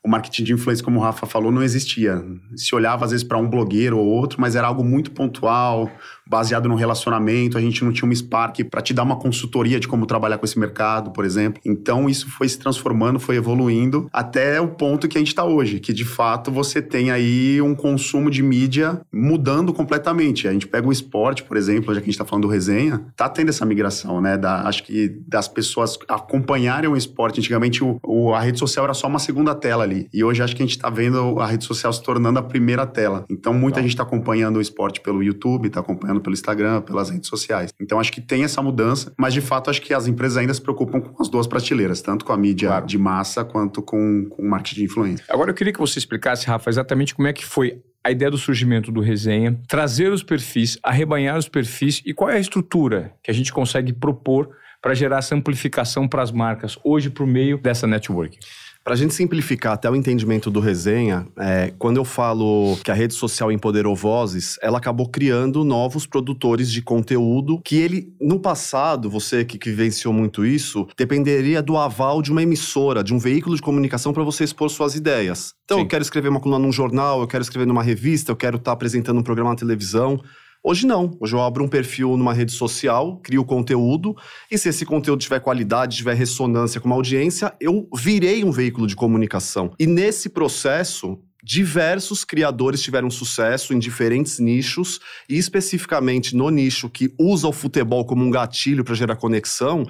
o 0.05 0.09
marketing 0.09 0.45
de 0.45 0.53
influência, 0.53 0.85
como 0.85 1.01
o 1.01 1.03
Rafa 1.03 1.27
falou, 1.27 1.51
não 1.51 1.63
existia. 1.63 2.23
Se 2.55 2.75
olhava 2.75 3.07
às 3.07 3.11
vezes 3.11 3.25
para 3.25 3.39
um 3.39 3.49
blogueiro 3.49 3.99
ou 3.99 4.07
outro, 4.07 4.39
mas 4.39 4.55
era 4.55 4.67
algo 4.67 4.85
muito 4.85 5.11
pontual, 5.11 5.91
baseado 6.29 6.69
no 6.69 6.75
relacionamento. 6.75 7.57
A 7.57 7.61
gente 7.61 7.85
não 7.85 7.93
tinha 7.93 8.07
uma 8.07 8.15
Spark 8.15 8.65
para 8.71 8.83
te 8.83 8.93
dar 8.93 9.03
uma 9.03 9.17
consultoria 9.17 9.81
de 9.81 9.89
como 9.89 10.07
trabalhar 10.07 10.39
com 10.39 10.45
esse 10.45 10.59
mercado, 10.59 11.11
por 11.11 11.25
exemplo. 11.25 11.61
Então 11.65 12.09
isso 12.09 12.31
foi 12.31 12.49
se 12.49 12.59
transformando, 12.59 13.19
foi 13.19 13.37
evoluindo 13.37 14.09
até 14.13 14.61
o 14.61 14.69
ponto 14.69 15.09
que 15.09 15.17
a 15.17 15.21
gente 15.21 15.29
está 15.29 15.45
hoje, 15.45 15.81
que 15.81 15.93
de 15.93 16.05
fato 16.05 16.51
você 16.51 16.83
tem 16.83 17.11
aí 17.11 17.61
um 17.63 17.75
consumo 17.75 18.31
de 18.31 18.43
mídia 18.43 19.01
mudando 19.13 19.73
completamente. 19.73 20.47
A 20.47 20.53
gente 20.53 20.67
pega 20.67 20.87
o 20.87 20.93
esporte, 20.93 21.43
por 21.43 21.57
exemplo, 21.57 21.95
já 21.95 22.01
que 22.01 22.05
a 22.05 22.07
gente 22.07 22.15
está 22.15 22.25
falando 22.25 22.43
do 22.43 22.49
resenha, 22.49 23.07
tá 23.17 23.29
tendo 23.29 23.49
essa 23.49 23.65
migração, 23.65 24.21
né? 24.21 24.37
Da, 24.37 24.69
acho 24.69 24.83
que 24.85 25.09
das 25.27 25.49
pessoas 25.49 25.99
acompanharem 26.09 26.91
o 26.91 26.97
esporte. 26.97 27.41
Antigamente 27.41 27.83
o, 27.83 27.99
o, 28.03 28.35
a 28.35 28.41
rede 28.41 28.59
social 28.59 28.85
era 28.85 28.95
só 28.95 29.07
uma 29.07 29.19
segunda 29.19 29.55
tela 29.55 29.85
ali 29.85 29.95
ali. 29.95 30.09
E 30.13 30.25
hoje 30.25 30.43
acho 30.43 30.57
que 30.57 30.63
a 30.63 30.67
gente 30.67 30.77
está 30.77 30.91
vendo 30.91 31.39
a 31.39 31.47
rede 31.47 31.65
social 31.65 31.93
se 31.93 32.03
tornando 32.03 32.39
a 32.39 32.43
primeira 32.43 32.85
tela. 32.87 33.25
Então 33.31 33.55
muita 33.55 33.81
gente 33.81 33.91
está 33.91 34.03
acompanhando 34.03 34.57
o 34.57 34.61
esporte 34.61 35.01
pelo 35.01 35.23
YouTube, 35.23 35.69
está 35.69 35.81
acompanhando 35.81 36.14
pelo 36.21 36.35
Instagram, 36.35 36.83
pelas 36.83 37.11
redes 37.11 37.29
sociais. 37.29 37.73
Então 37.81 38.01
acho 38.01 38.13
que 38.13 38.21
tem 38.21 38.45
essa 38.45 38.63
mudança, 38.63 39.13
mas 39.19 39.33
de 39.35 39.41
fato 39.41 39.71
acho 39.71 39.81
que 39.81 39.95
as 39.95 40.07
empresas 40.07 40.37
ainda 40.37 40.55
se 40.55 40.61
preocupam 40.61 41.01
com 41.01 41.23
as 41.23 41.29
duas 41.29 41.47
prateleiras, 41.47 42.03
tanto 42.03 42.25
com 42.25 42.33
a 42.33 42.37
mídia 42.37 42.69
claro. 42.69 42.87
de 42.87 42.99
massa 42.99 43.45
quanto 43.45 43.83
com, 43.83 44.27
com 44.29 44.43
o 44.43 44.49
marketing 44.49 44.77
de 44.77 44.85
influência. 44.85 45.25
Agora 45.29 45.51
eu 45.51 45.55
queria 45.55 45.73
que 45.73 45.79
você 45.79 45.99
explicasse, 45.99 46.47
Rafa, 46.47 46.71
exatamente 46.71 47.15
como 47.15 47.29
é 47.29 47.33
que 47.33 47.45
foi 47.45 47.83
a 48.05 48.11
ideia 48.11 48.31
do 48.31 48.37
surgimento 48.37 48.93
do 48.93 49.01
resenha, 49.01 49.59
trazer 49.67 50.13
os 50.13 50.23
perfis, 50.23 50.79
arrebanhar 50.83 51.39
os 51.39 51.49
perfis 51.49 52.03
e 52.05 52.13
qual 52.13 52.29
é 52.29 52.37
a 52.37 52.41
estrutura 52.41 53.15
que 53.23 53.31
a 53.31 53.35
gente 53.35 53.51
consegue 53.51 53.95
propor 53.95 54.51
para 54.83 54.93
gerar 54.93 55.19
essa 55.19 55.35
amplificação 55.35 56.07
para 56.07 56.23
as 56.23 56.31
marcas 56.31 56.79
hoje 56.85 57.09
por 57.09 57.27
meio 57.27 57.57
dessa 57.57 57.87
network. 57.87 58.39
Para 58.85 58.93
a 58.93 58.97
gente 58.99 59.15
simplificar 59.15 59.73
até 59.73 59.91
o 59.91 59.97
entendimento 59.97 60.51
do 60.51 60.61
resenha, 60.61 61.27
é, 61.39 61.73
quando 61.79 61.97
eu 61.97 62.05
falo 62.05 62.77
que 62.85 62.91
a 62.91 62.95
rede 62.95 63.15
social 63.15 63.51
empoderou 63.51 63.97
vozes, 63.97 64.59
ela 64.61 64.77
acabou 64.77 65.09
criando 65.09 65.65
novos 65.65 66.05
produtores 66.05 66.71
de 66.71 66.83
conteúdo 66.83 67.63
que 67.65 67.77
ele, 67.77 68.13
no 68.21 68.39
passado, 68.39 69.09
você 69.09 69.43
que, 69.43 69.57
que 69.57 69.71
vivenciou 69.71 70.13
muito 70.13 70.45
isso, 70.45 70.87
dependeria 70.99 71.63
do 71.63 71.79
aval 71.79 72.21
de 72.21 72.31
uma 72.31 72.43
emissora, 72.43 73.03
de 73.03 73.15
um 73.15 73.19
veículo 73.19 73.57
de 73.57 73.63
comunicação 73.63 74.13
para 74.13 74.23
você 74.23 74.45
expor 74.45 74.69
suas 74.69 74.95
ideias. 74.95 75.55
Então, 75.65 75.79
Sim. 75.79 75.85
eu 75.85 75.89
quero 75.89 76.03
escrever 76.03 76.29
uma 76.29 76.41
coluna 76.41 76.63
num 76.63 76.71
jornal, 76.71 77.23
eu 77.23 77.27
quero 77.27 77.41
escrever 77.41 77.67
numa 77.67 77.83
revista, 77.83 78.33
eu 78.33 78.37
quero 78.37 78.59
estar 78.59 78.73
tá 78.73 78.75
apresentando 78.75 79.19
um 79.19 79.23
programa 79.23 79.49
na 79.49 79.57
televisão. 79.57 80.21
Hoje 80.67 80.87
não. 80.87 81.15
Hoje 81.21 81.37
eu 81.37 81.43
abro 81.43 81.63
um 81.63 81.69
perfil 81.69 82.17
numa 82.17 82.33
rede 82.33 82.51
social, 82.51 83.21
crio 83.23 83.45
conteúdo, 83.45 84.17
e 84.51 84.57
se 84.57 84.71
esse 84.71 84.87
conteúdo 84.87 85.21
tiver 85.21 85.39
qualidade, 85.39 85.99
tiver 85.99 86.15
ressonância 86.15 86.81
com 86.81 86.87
uma 86.87 86.97
audiência, 86.97 87.53
eu 87.61 87.87
virei 87.95 88.43
um 88.43 88.51
veículo 88.51 88.87
de 88.87 88.97
comunicação. 88.97 89.75
E 89.79 89.87
nesse 89.87 90.31
processo, 90.31 91.19
diversos 91.43 92.25
criadores 92.25 92.81
tiveram 92.81 93.11
sucesso 93.11 93.75
em 93.75 93.79
diferentes 93.79 94.39
nichos, 94.39 95.01
e 95.29 95.37
especificamente 95.37 96.35
no 96.35 96.49
nicho 96.49 96.89
que 96.89 97.13
usa 97.21 97.47
o 97.47 97.53
futebol 97.53 98.07
como 98.07 98.25
um 98.25 98.31
gatilho 98.31 98.83
para 98.83 98.95
gerar 98.95 99.17
conexão, 99.17 99.85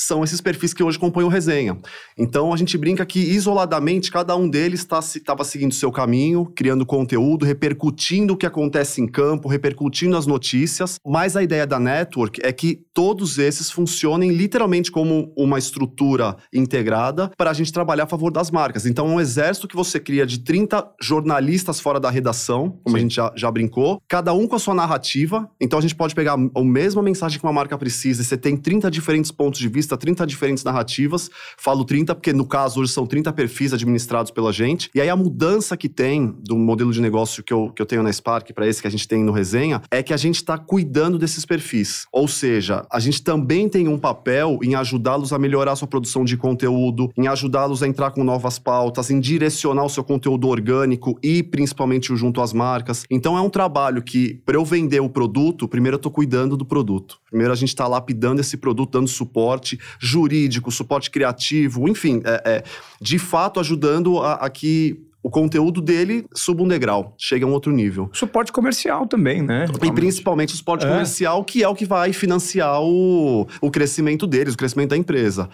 são 0.00 0.24
esses 0.24 0.40
perfis 0.40 0.72
que 0.72 0.82
hoje 0.82 0.98
compõem 0.98 1.24
o 1.24 1.28
resenha. 1.28 1.78
Então 2.16 2.52
a 2.52 2.56
gente 2.56 2.76
brinca 2.78 3.04
que 3.04 3.18
isoladamente 3.18 4.10
cada 4.10 4.34
um 4.34 4.48
deles 4.48 4.80
estava 4.80 5.38
tá, 5.38 5.44
seguindo 5.44 5.74
seu 5.74 5.92
caminho, 5.92 6.46
criando 6.56 6.86
conteúdo, 6.86 7.44
repercutindo 7.44 8.32
o 8.32 8.36
que 8.36 8.46
acontece 8.46 9.00
em 9.00 9.06
campo, 9.06 9.48
repercutindo 9.48 10.16
as 10.16 10.26
notícias. 10.26 10.96
Mas 11.06 11.36
a 11.36 11.42
ideia 11.42 11.66
da 11.66 11.78
network 11.78 12.40
é 12.42 12.52
que 12.52 12.80
todos 12.94 13.38
esses 13.38 13.70
funcionem 13.70 14.30
literalmente 14.30 14.90
como 14.90 15.32
uma 15.36 15.58
estrutura 15.58 16.36
integrada 16.52 17.30
para 17.36 17.50
a 17.50 17.54
gente 17.54 17.72
trabalhar 17.72 18.04
a 18.04 18.06
favor 18.06 18.32
das 18.32 18.50
marcas. 18.50 18.86
Então 18.86 19.06
é 19.06 19.10
um 19.10 19.20
exército 19.20 19.68
que 19.68 19.76
você 19.76 20.00
cria 20.00 20.24
de 20.24 20.40
30 20.40 20.94
jornalistas 21.00 21.78
fora 21.78 22.00
da 22.00 22.10
redação, 22.10 22.78
como 22.82 22.96
Sim. 22.96 22.96
a 22.96 23.00
gente 23.00 23.14
já, 23.14 23.32
já 23.36 23.50
brincou, 23.50 24.00
cada 24.08 24.32
um 24.32 24.46
com 24.46 24.56
a 24.56 24.58
sua 24.58 24.74
narrativa. 24.74 25.48
Então 25.60 25.78
a 25.78 25.82
gente 25.82 25.94
pode 25.94 26.14
pegar 26.14 26.34
a 26.34 26.64
mesma 26.64 27.02
mensagem 27.02 27.38
que 27.38 27.44
uma 27.44 27.52
marca 27.52 27.76
precisa 27.76 28.22
e 28.22 28.24
você 28.24 28.36
tem 28.36 28.56
30 28.56 28.90
diferentes 28.90 29.30
pontos 29.30 29.60
de 29.60 29.68
vista 29.68 29.89
30 29.96 30.26
diferentes 30.26 30.64
narrativas. 30.64 31.30
Falo 31.56 31.84
30 31.84 32.14
porque, 32.14 32.32
no 32.32 32.46
caso, 32.46 32.80
hoje 32.80 32.92
são 32.92 33.06
30 33.06 33.32
perfis 33.32 33.72
administrados 33.72 34.30
pela 34.30 34.52
gente. 34.52 34.90
E 34.94 35.00
aí 35.00 35.08
a 35.08 35.16
mudança 35.16 35.76
que 35.76 35.88
tem 35.88 36.34
do 36.44 36.56
modelo 36.56 36.92
de 36.92 37.00
negócio 37.00 37.42
que 37.42 37.52
eu, 37.52 37.70
que 37.70 37.80
eu 37.80 37.86
tenho 37.86 38.02
na 38.02 38.12
Spark 38.12 38.52
para 38.52 38.66
esse 38.66 38.80
que 38.80 38.88
a 38.88 38.90
gente 38.90 39.06
tem 39.06 39.24
no 39.24 39.32
Resenha 39.32 39.82
é 39.90 40.02
que 40.02 40.12
a 40.12 40.16
gente 40.16 40.36
está 40.36 40.56
cuidando 40.58 41.18
desses 41.18 41.44
perfis. 41.44 42.06
Ou 42.12 42.28
seja, 42.28 42.86
a 42.90 43.00
gente 43.00 43.22
também 43.22 43.68
tem 43.68 43.88
um 43.88 43.98
papel 43.98 44.58
em 44.62 44.74
ajudá-los 44.74 45.32
a 45.32 45.38
melhorar 45.38 45.72
a 45.72 45.76
sua 45.76 45.88
produção 45.88 46.24
de 46.24 46.36
conteúdo, 46.36 47.10
em 47.16 47.26
ajudá-los 47.26 47.82
a 47.82 47.88
entrar 47.88 48.10
com 48.10 48.22
novas 48.22 48.58
pautas, 48.58 49.10
em 49.10 49.18
direcionar 49.18 49.84
o 49.84 49.88
seu 49.88 50.04
conteúdo 50.04 50.48
orgânico 50.48 51.18
e 51.22 51.42
principalmente 51.42 52.14
junto 52.14 52.40
às 52.40 52.52
marcas. 52.52 53.04
Então 53.10 53.36
é 53.36 53.40
um 53.40 53.50
trabalho 53.50 54.02
que, 54.02 54.40
para 54.44 54.56
eu 54.56 54.64
vender 54.64 55.00
o 55.00 55.08
produto, 55.08 55.66
primeiro 55.68 55.94
eu 55.94 55.98
estou 55.98 56.12
cuidando 56.12 56.56
do 56.56 56.64
produto. 56.64 57.18
Primeiro 57.28 57.52
a 57.52 57.56
gente 57.56 57.70
está 57.70 57.86
lapidando 57.86 58.40
esse 58.40 58.56
produto, 58.56 58.92
dando 58.92 59.08
suporte, 59.08 59.78
jurídico, 59.98 60.70
suporte 60.70 61.10
criativo, 61.10 61.88
enfim, 61.88 62.22
é, 62.24 62.42
é 62.44 62.64
de 63.00 63.18
fato 63.18 63.60
ajudando 63.60 64.18
a, 64.18 64.34
a 64.34 64.50
que 64.50 64.98
o 65.22 65.28
conteúdo 65.28 65.80
dele 65.80 66.24
suba 66.34 66.62
um 66.62 66.68
degrau, 66.68 67.14
chega 67.18 67.44
a 67.44 67.48
um 67.48 67.52
outro 67.52 67.72
nível. 67.72 68.08
Suporte 68.12 68.50
comercial 68.52 69.06
também, 69.06 69.42
né? 69.42 69.66
Totalmente. 69.66 69.92
E 69.92 69.94
principalmente 69.94 70.54
o 70.54 70.56
suporte 70.56 70.86
é. 70.86 70.88
comercial, 70.88 71.44
que 71.44 71.62
é 71.62 71.68
o 71.68 71.74
que 71.74 71.84
vai 71.84 72.12
financiar 72.12 72.80
o, 72.80 73.46
o 73.60 73.70
crescimento 73.70 74.26
deles, 74.26 74.54
o 74.54 74.56
crescimento 74.56 74.90
da 74.90 74.96
empresa. 74.96 75.48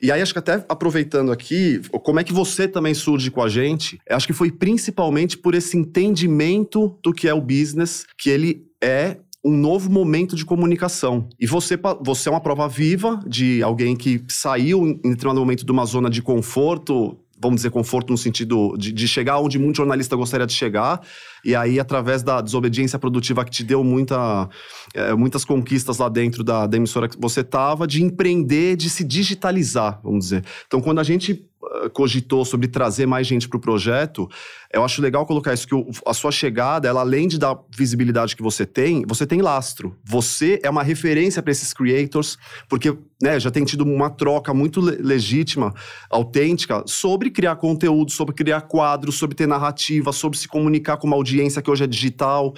E 0.00 0.10
aí, 0.10 0.20
acho 0.20 0.32
que 0.32 0.40
até 0.40 0.64
aproveitando 0.68 1.30
aqui, 1.30 1.80
como 2.02 2.18
é 2.18 2.24
que 2.24 2.32
você 2.32 2.66
também 2.66 2.92
surge 2.92 3.30
com 3.30 3.40
a 3.40 3.48
gente? 3.48 4.00
Acho 4.10 4.26
que 4.26 4.32
foi 4.32 4.50
principalmente 4.50 5.38
por 5.38 5.54
esse 5.54 5.76
entendimento 5.76 6.98
do 7.04 7.12
que 7.12 7.28
é 7.28 7.34
o 7.34 7.40
business, 7.40 8.04
que 8.18 8.28
ele 8.28 8.66
é 8.82 9.18
um 9.44 9.56
novo 9.56 9.90
momento 9.90 10.36
de 10.36 10.44
comunicação. 10.44 11.28
E 11.38 11.46
você, 11.46 11.78
você 12.00 12.28
é 12.28 12.32
uma 12.32 12.40
prova 12.40 12.68
viva 12.68 13.20
de 13.26 13.62
alguém 13.62 13.96
que 13.96 14.22
saiu 14.28 14.86
em 14.86 15.10
determinado 15.10 15.40
momento 15.40 15.64
de 15.66 15.72
uma 15.72 15.84
zona 15.84 16.08
de 16.08 16.22
conforto, 16.22 17.18
vamos 17.40 17.56
dizer, 17.56 17.70
conforto 17.70 18.10
no 18.12 18.16
sentido 18.16 18.76
de, 18.78 18.92
de, 18.92 19.08
chegar 19.08 19.40
onde 19.40 19.58
muito 19.58 19.78
jornalista 19.78 20.14
gostaria 20.14 20.46
de 20.46 20.52
chegar, 20.52 21.00
e 21.44 21.56
aí, 21.56 21.80
através 21.80 22.22
da 22.22 22.40
desobediência 22.40 23.00
produtiva 23.00 23.44
que 23.44 23.50
te 23.50 23.64
deu 23.64 23.82
muita, 23.82 24.48
é, 24.94 25.12
muitas 25.14 25.44
conquistas 25.44 25.98
lá 25.98 26.08
dentro 26.08 26.44
da, 26.44 26.68
da 26.68 26.76
emissora 26.76 27.08
que 27.08 27.20
você 27.20 27.40
estava, 27.40 27.84
de 27.84 28.00
empreender, 28.00 28.76
de 28.76 28.88
se 28.88 29.02
digitalizar, 29.02 30.00
vamos 30.04 30.26
dizer. 30.26 30.44
Então, 30.68 30.80
quando 30.80 31.00
a 31.00 31.02
gente 31.02 31.48
cogitou 31.92 32.44
sobre 32.44 32.68
trazer 32.68 33.06
mais 33.06 33.26
gente 33.26 33.48
para 33.48 33.56
o 33.56 33.60
projeto, 33.60 34.28
eu 34.72 34.84
acho 34.84 35.02
legal 35.02 35.24
colocar 35.26 35.52
isso, 35.54 35.66
que 35.66 35.74
o, 35.74 35.90
a 36.06 36.14
sua 36.14 36.32
chegada, 36.32 36.88
ela 36.88 37.00
além 37.00 37.28
de 37.28 37.38
dar 37.38 37.58
visibilidade 37.76 38.34
que 38.34 38.42
você 38.42 38.66
tem, 38.66 39.04
você 39.06 39.26
tem 39.26 39.40
lastro. 39.40 39.96
Você 40.04 40.60
é 40.62 40.70
uma 40.70 40.82
referência 40.82 41.42
para 41.42 41.52
esses 41.52 41.72
creators, 41.72 42.38
porque 42.68 42.96
né, 43.20 43.38
já 43.38 43.50
tem 43.50 43.64
tido 43.64 43.84
uma 43.84 44.10
troca 44.10 44.52
muito 44.52 44.80
legítima, 44.80 45.74
autêntica, 46.10 46.82
sobre 46.86 47.30
criar 47.30 47.56
conteúdo, 47.56 48.10
sobre 48.10 48.34
criar 48.34 48.62
quadros, 48.62 49.16
sobre 49.16 49.36
ter 49.36 49.46
narrativa, 49.46 50.12
sobre 50.12 50.38
se 50.38 50.48
comunicar 50.48 50.96
com 50.96 51.06
uma 51.06 51.16
audiência 51.16 51.62
que 51.62 51.70
hoje 51.70 51.84
é 51.84 51.86
digital. 51.86 52.54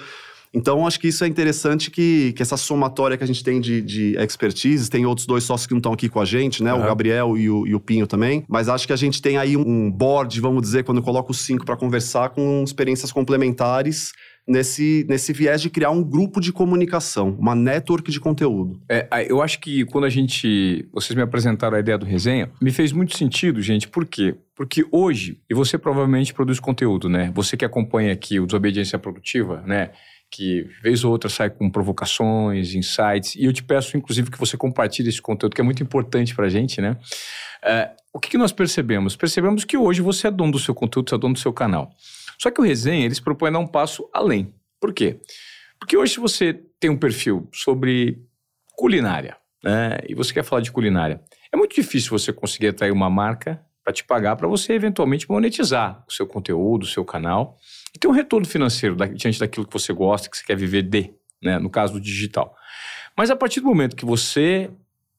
Então, 0.55 0.87
acho 0.87 0.97
que 0.97 1.09
isso 1.09 1.25
é 1.25 1.27
interessante 1.27 1.91
que, 1.91 2.31
que 2.31 2.41
essa 2.41 2.55
somatória 2.55 3.17
que 3.17 3.23
a 3.25 3.27
gente 3.27 3.43
tem 3.43 3.59
de, 3.59 3.81
de 3.81 4.15
expertise, 4.17 4.89
tem 4.89 5.05
outros 5.05 5.27
dois 5.27 5.43
sócios 5.43 5.67
que 5.67 5.73
não 5.73 5.79
estão 5.79 5.91
aqui 5.91 6.07
com 6.07 6.21
a 6.21 6.25
gente, 6.25 6.63
né? 6.63 6.73
Uhum. 6.73 6.79
O 6.79 6.83
Gabriel 6.83 7.37
e 7.37 7.49
o, 7.49 7.67
e 7.67 7.75
o, 7.75 7.79
Pinho 7.79 8.07
também. 8.07 8.45
Mas 8.47 8.69
acho 8.69 8.87
que 8.87 8.93
a 8.93 8.95
gente 8.95 9.21
tem 9.21 9.37
aí 9.37 9.57
um 9.57 9.91
board, 9.91 10.39
vamos 10.39 10.61
dizer, 10.61 10.85
quando 10.85 10.99
eu 10.99 11.03
coloco 11.03 11.31
os 11.31 11.39
cinco 11.39 11.65
para 11.65 11.75
conversar, 11.75 12.29
com 12.29 12.63
experiências 12.63 13.11
complementares 13.11 14.13
nesse, 14.47 15.05
nesse 15.09 15.33
viés 15.33 15.61
de 15.61 15.69
criar 15.69 15.89
um 15.89 16.03
grupo 16.03 16.39
de 16.39 16.53
comunicação, 16.53 17.35
uma 17.37 17.53
network 17.53 18.09
de 18.09 18.19
conteúdo. 18.19 18.79
É, 18.89 19.27
eu 19.27 19.41
acho 19.41 19.59
que 19.59 19.85
quando 19.85 20.05
a 20.05 20.09
gente. 20.09 20.87
Vocês 20.93 21.15
me 21.15 21.21
apresentaram 21.21 21.75
a 21.75 21.79
ideia 21.79 21.97
do 21.97 22.05
resenha, 22.05 22.49
me 22.61 22.71
fez 22.71 22.91
muito 22.91 23.17
sentido, 23.17 23.61
gente. 23.61 23.87
Por 23.87 24.05
quê? 24.05 24.35
Porque 24.55 24.85
hoje, 24.89 25.37
e 25.49 25.53
você 25.53 25.77
provavelmente 25.77 26.33
produz 26.33 26.61
conteúdo, 26.61 27.09
né? 27.09 27.29
Você 27.35 27.57
que 27.57 27.65
acompanha 27.65 28.13
aqui 28.13 28.39
o 28.39 28.45
Desobediência 28.45 28.97
Produtiva, 28.97 29.61
né? 29.65 29.91
Que 30.35 30.63
vez 30.83 31.05
ou 31.05 31.13
outra 31.13 31.29
sai 31.29 31.49
com 31.49 31.69
provocações, 31.69 32.73
insights, 32.73 33.35
e 33.35 33.45
eu 33.45 33.53
te 33.53 33.63
peço, 33.63 33.95
inclusive, 33.95 34.29
que 34.29 34.37
você 34.37 34.57
compartilhe 34.57 35.07
esse 35.07 35.21
conteúdo, 35.21 35.55
que 35.55 35.61
é 35.61 35.63
muito 35.63 35.81
importante 35.81 36.35
para 36.35 36.47
a 36.47 36.49
gente, 36.49 36.81
né? 36.81 36.97
É, 37.63 37.91
o 38.13 38.19
que, 38.19 38.31
que 38.31 38.37
nós 38.37 38.51
percebemos? 38.51 39.15
Percebemos 39.15 39.63
que 39.63 39.77
hoje 39.77 40.01
você 40.01 40.27
é 40.27 40.31
dono 40.31 40.51
do 40.51 40.59
seu 40.59 40.75
conteúdo, 40.75 41.09
você 41.09 41.15
é 41.15 41.17
dono 41.17 41.35
do 41.35 41.39
seu 41.39 41.53
canal. 41.53 41.89
Só 42.37 42.51
que 42.51 42.59
o 42.59 42.65
Resenha, 42.65 43.05
eles 43.05 43.21
propõem 43.21 43.53
dar 43.53 43.59
um 43.59 43.67
passo 43.67 44.09
além. 44.13 44.53
Por 44.77 44.93
quê? 44.93 45.21
Porque 45.79 45.95
hoje, 45.95 46.15
se 46.15 46.19
você 46.19 46.53
tem 46.81 46.89
um 46.89 46.97
perfil 46.97 47.47
sobre 47.53 48.21
culinária, 48.75 49.37
né, 49.63 49.99
e 50.07 50.13
você 50.13 50.33
quer 50.33 50.43
falar 50.43 50.61
de 50.61 50.71
culinária, 50.71 51.21
é 51.49 51.55
muito 51.55 51.73
difícil 51.73 52.09
você 52.09 52.33
conseguir 52.33 52.67
atrair 52.67 52.91
uma 52.91 53.09
marca 53.09 53.63
para 53.81 53.93
te 53.93 54.03
pagar 54.03 54.35
para 54.35 54.49
você 54.49 54.73
eventualmente 54.73 55.29
monetizar 55.29 56.03
o 56.05 56.11
seu 56.11 56.27
conteúdo, 56.27 56.83
o 56.83 56.87
seu 56.87 57.05
canal 57.05 57.57
e 57.95 57.97
ter 57.97 58.07
um 58.09 58.11
retorno 58.11 58.45
financeiro 58.45 58.95
da, 58.95 59.05
diante 59.05 59.39
daquilo 59.39 59.65
que 59.65 59.73
você 59.73 59.93
gosta, 59.93 60.29
que 60.29 60.37
você 60.37 60.43
quer 60.43 60.57
viver 60.57 60.83
de, 60.83 61.13
né, 61.41 61.57
no 61.57 61.69
caso 61.69 61.93
do 61.93 62.01
digital. 62.01 62.53
Mas 63.17 63.31
a 63.31 63.35
partir 63.35 63.61
do 63.61 63.67
momento 63.67 63.95
que 63.95 64.05
você 64.05 64.69